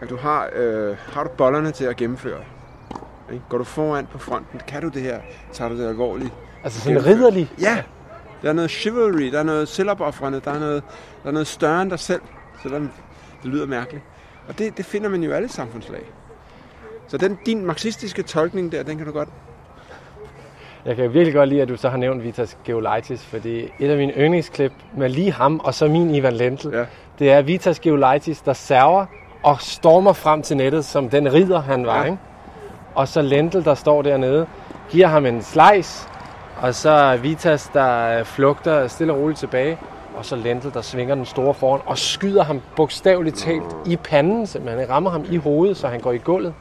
at 0.00 0.10
du 0.10 0.16
har, 0.16 0.48
øh, 0.56 0.96
har 1.12 1.24
du 1.24 1.30
bollerne 1.30 1.70
til 1.70 1.84
at 1.84 1.96
gennemføre. 1.96 2.40
Ikke? 3.32 3.44
Går 3.48 3.58
du 3.58 3.64
foran 3.64 4.06
på 4.06 4.18
fronten, 4.18 4.60
kan 4.68 4.82
du 4.82 4.88
det 4.88 5.02
her, 5.02 5.20
tager 5.52 5.68
du 5.68 5.78
det 5.78 5.88
alvorligt. 5.88 6.32
Altså 6.64 6.80
sådan 6.80 7.06
ridderlig? 7.06 7.52
Ja, 7.60 7.82
der 8.42 8.48
er 8.48 8.52
noget 8.52 8.70
chivalry, 8.70 9.32
der 9.32 9.38
er 9.38 9.42
noget 9.42 9.68
selvopoffrende, 9.68 10.40
der 10.44 10.50
er 10.50 10.58
noget, 10.58 10.82
der 11.22 11.28
er 11.28 11.32
noget 11.32 11.46
større 11.46 11.82
end 11.82 11.90
dig 11.90 11.98
selv, 11.98 12.20
selvom 12.62 12.90
det 13.42 13.50
lyder 13.50 13.66
mærkeligt. 13.66 14.04
Og 14.48 14.58
det, 14.58 14.76
det 14.76 14.84
finder 14.84 15.08
man 15.08 15.22
jo 15.22 15.30
i 15.30 15.34
alle 15.34 15.48
samfundslag. 15.48 16.12
Så 17.08 17.16
den, 17.18 17.38
din 17.46 17.64
marxistiske 17.66 18.22
tolkning 18.22 18.72
der, 18.72 18.82
den 18.82 18.96
kan 18.96 19.06
du 19.06 19.12
godt... 19.12 19.28
Jeg 20.84 20.96
kan 20.96 21.14
virkelig 21.14 21.34
godt 21.34 21.48
lide, 21.48 21.62
at 21.62 21.68
du 21.68 21.76
så 21.76 21.88
har 21.88 21.96
nævnt 21.96 22.24
Vitas 22.24 22.58
Geolaitis, 22.64 23.24
fordi 23.24 23.68
et 23.78 23.90
af 23.90 23.96
mine 23.96 24.12
yndlingsklip 24.12 24.72
med 24.96 25.08
lige 25.08 25.32
ham 25.32 25.60
og 25.64 25.74
så 25.74 25.88
min 25.88 26.14
Ivan 26.14 26.32
Lendl, 26.32 26.74
Ja. 26.74 26.84
det 27.18 27.32
er 27.32 27.42
Vitas 27.42 27.80
Geolaitis, 27.80 28.40
der 28.40 28.52
server 28.52 29.06
og 29.42 29.60
stormer 29.60 30.12
frem 30.12 30.42
til 30.42 30.56
nettet, 30.56 30.84
som 30.84 31.08
den 31.08 31.32
ridder 31.32 31.60
han 31.60 31.86
var. 31.86 31.98
Ja. 31.98 32.04
Ikke? 32.04 32.18
Og 32.94 33.08
så 33.08 33.22
Lendl, 33.22 33.64
der 33.64 33.74
står 33.74 34.02
dernede, 34.02 34.46
giver 34.90 35.06
ham 35.06 35.26
en 35.26 35.42
slice, 35.42 36.08
og 36.62 36.74
så 36.74 37.18
Vitas, 37.22 37.70
der 37.74 38.24
flugter 38.24 38.86
stille 38.86 39.12
og 39.12 39.20
roligt 39.20 39.38
tilbage, 39.38 39.78
og 40.16 40.24
så 40.24 40.36
Lendl, 40.36 40.72
der 40.74 40.80
svinger 40.80 41.14
den 41.14 41.24
store 41.26 41.54
foran 41.54 41.80
og 41.86 41.98
skyder 41.98 42.42
ham 42.44 42.60
bogstaveligt 42.76 43.36
talt 43.36 43.76
i 43.86 43.96
panden, 43.96 44.46
simpelthen. 44.46 44.80
Han 44.80 44.90
rammer 44.90 45.10
ham 45.10 45.24
i 45.30 45.36
hovedet, 45.36 45.76
så 45.76 45.88
han 45.88 46.00
går 46.00 46.12
i 46.12 46.18
gulvet. 46.18 46.54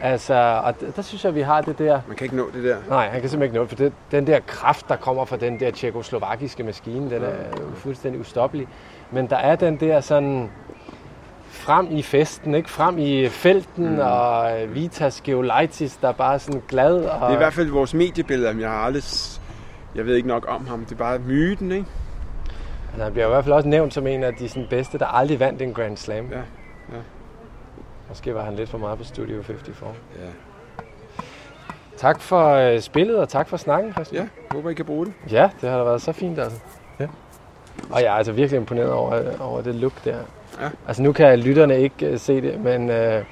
Altså, 0.00 0.60
og 0.64 0.80
der, 0.80 0.90
der 0.90 1.02
synes 1.02 1.24
jeg, 1.24 1.34
vi 1.34 1.40
har 1.40 1.60
det 1.60 1.78
der... 1.78 2.00
Man 2.08 2.16
kan 2.16 2.24
ikke 2.24 2.36
nå 2.36 2.50
det 2.54 2.64
der. 2.64 2.76
Nej, 2.88 3.08
han 3.08 3.20
kan 3.20 3.30
simpelthen 3.30 3.42
ikke 3.42 3.56
nå 3.56 3.62
det, 3.62 3.68
for 3.68 3.76
det, 3.76 3.92
den 4.10 4.26
der 4.26 4.40
kraft, 4.46 4.88
der 4.88 4.96
kommer 4.96 5.24
fra 5.24 5.36
den 5.36 5.60
der 5.60 5.70
tjekoslovakiske 5.70 6.62
maskine, 6.62 7.10
den 7.10 7.22
er 7.22 7.34
fuldstændig 7.74 8.20
ustoppelig. 8.20 8.68
Men 9.10 9.26
der 9.26 9.36
er 9.36 9.56
den 9.56 9.80
der 9.80 10.00
sådan 10.00 10.50
frem 11.48 11.88
i 11.90 12.02
festen, 12.02 12.54
ikke? 12.54 12.70
frem 12.70 12.98
i 12.98 13.28
felten, 13.28 13.94
mm. 13.94 13.98
og 13.98 14.62
øh, 14.62 14.74
Vitas 14.74 15.20
Geolaitis, 15.20 15.96
der 15.96 16.08
er 16.08 16.12
bare 16.12 16.38
sådan 16.38 16.62
glad. 16.68 17.04
Og... 17.04 17.20
Det 17.20 17.28
er 17.28 17.32
i 17.32 17.36
hvert 17.36 17.52
fald 17.52 17.70
vores 17.70 17.94
mediebillede, 17.94 18.52
men 18.52 18.60
jeg 18.60 18.70
har 18.70 18.78
aldrig... 18.78 19.02
Jeg 19.94 20.06
ved 20.06 20.16
ikke 20.16 20.28
nok 20.28 20.46
om 20.48 20.66
ham. 20.66 20.84
Det 20.84 20.92
er 20.92 20.96
bare 20.96 21.18
myten, 21.18 21.72
ikke? 21.72 21.86
altså, 22.94 23.04
han 23.04 23.12
bliver 23.12 23.26
i 23.26 23.30
hvert 23.30 23.44
fald 23.44 23.54
også 23.54 23.68
nævnt 23.68 23.94
som 23.94 24.06
en 24.06 24.24
af 24.24 24.34
de 24.34 24.48
sådan, 24.48 24.66
bedste, 24.70 24.98
der 24.98 25.06
aldrig 25.06 25.40
vandt 25.40 25.62
en 25.62 25.74
Grand 25.74 25.96
Slam. 25.96 26.28
Ja. 26.32 26.40
Måske 28.08 28.34
var 28.34 28.42
han 28.42 28.54
lidt 28.54 28.70
for 28.70 28.78
meget 28.78 28.98
på 28.98 29.04
Studio 29.04 29.42
54. 29.42 29.96
Ja. 30.16 30.20
Tak 31.96 32.20
for 32.20 32.48
øh, 32.48 32.80
spillet, 32.80 33.16
og 33.16 33.28
tak 33.28 33.48
for 33.48 33.56
snakken, 33.56 33.92
Christian. 33.92 34.22
Ja, 34.22 34.56
håber 34.56 34.70
I 34.70 34.74
kan 34.74 34.84
bruge 34.84 35.06
det. 35.06 35.14
Ja, 35.30 35.50
det 35.60 35.70
har 35.70 35.78
da 35.78 35.84
været 35.84 36.02
så 36.02 36.12
fint, 36.12 36.38
altså. 36.38 36.58
Ja. 37.00 37.06
Og 37.90 38.02
jeg 38.02 38.06
er 38.06 38.12
altså 38.12 38.32
virkelig 38.32 38.58
imponeret 38.58 38.92
over, 38.92 39.22
over 39.40 39.60
det 39.60 39.74
look 39.74 40.04
der. 40.04 40.16
Ja. 40.60 40.68
Altså 40.88 41.02
nu 41.02 41.12
kan 41.12 41.38
lytterne 41.38 41.80
ikke 41.80 42.12
uh, 42.12 42.18
se 42.18 42.40
det, 42.40 42.60
men 42.60 42.90
uh, 42.90 43.24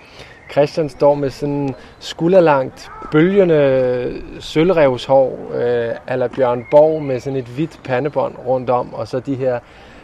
Christian 0.53 0.89
står 0.89 1.15
med 1.15 1.31
sådan 1.31 1.75
skulderlangt, 1.99 2.91
bølgende 3.13 4.23
sølvrevshår, 4.41 5.39
uh, 5.49 6.13
ala 6.13 6.27
Bjørn 6.27 6.67
Borg 6.71 7.03
med 7.03 7.21
sådan 7.21 7.39
et 7.39 7.45
hvidt 7.45 7.81
pandebånd 7.85 8.35
rundt 8.47 8.71
om, 8.71 8.95
og 8.95 9.09
så 9.09 9.21
de 9.21 9.35
her 9.35 9.59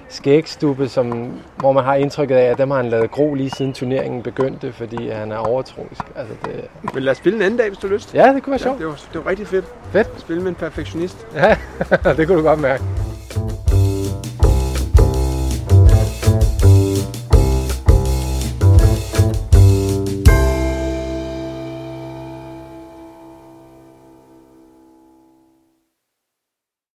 skægstube, 0.09 0.89
som, 0.89 1.33
hvor 1.57 1.73
man 1.73 1.85
har 1.85 1.95
indtrykket 1.95 2.37
af, 2.37 2.43
at 2.51 2.59
dem 2.59 2.71
har 2.71 2.77
han 2.77 2.89
lavet 2.89 3.11
gro 3.11 3.35
lige 3.35 3.51
siden 3.51 3.73
turneringen 3.73 4.23
begyndte, 4.23 4.73
fordi 4.73 5.09
han 5.09 5.33
er 5.33 5.37
overtroisk. 5.37 6.01
Altså 6.17 6.35
det, 6.45 6.65
Men 6.95 7.03
lad 7.03 7.11
os 7.11 7.17
spille 7.17 7.37
en 7.37 7.43
anden 7.43 7.59
dag, 7.59 7.69
hvis 7.69 7.79
du 7.79 7.87
har 7.89 7.95
lyst. 7.95 8.15
ja, 8.15 8.33
det 8.35 8.43
kunne 8.43 8.51
være 8.51 8.61
Ja, 8.61 8.63
sjovt. 8.65 8.79
det, 8.79 8.87
var, 8.87 9.01
det 9.13 9.25
var 9.25 9.31
rigtig 9.31 9.47
fedt. 9.47 9.65
Fedt. 9.93 10.09
Spille 10.21 10.43
med 10.43 10.49
en 10.49 10.55
perfektionist. 10.55 11.27
Ja, 11.35 11.57
det 12.17 12.27
kunne 12.27 12.39
du 12.39 12.43
godt 12.43 12.61
mærke. 12.61 12.83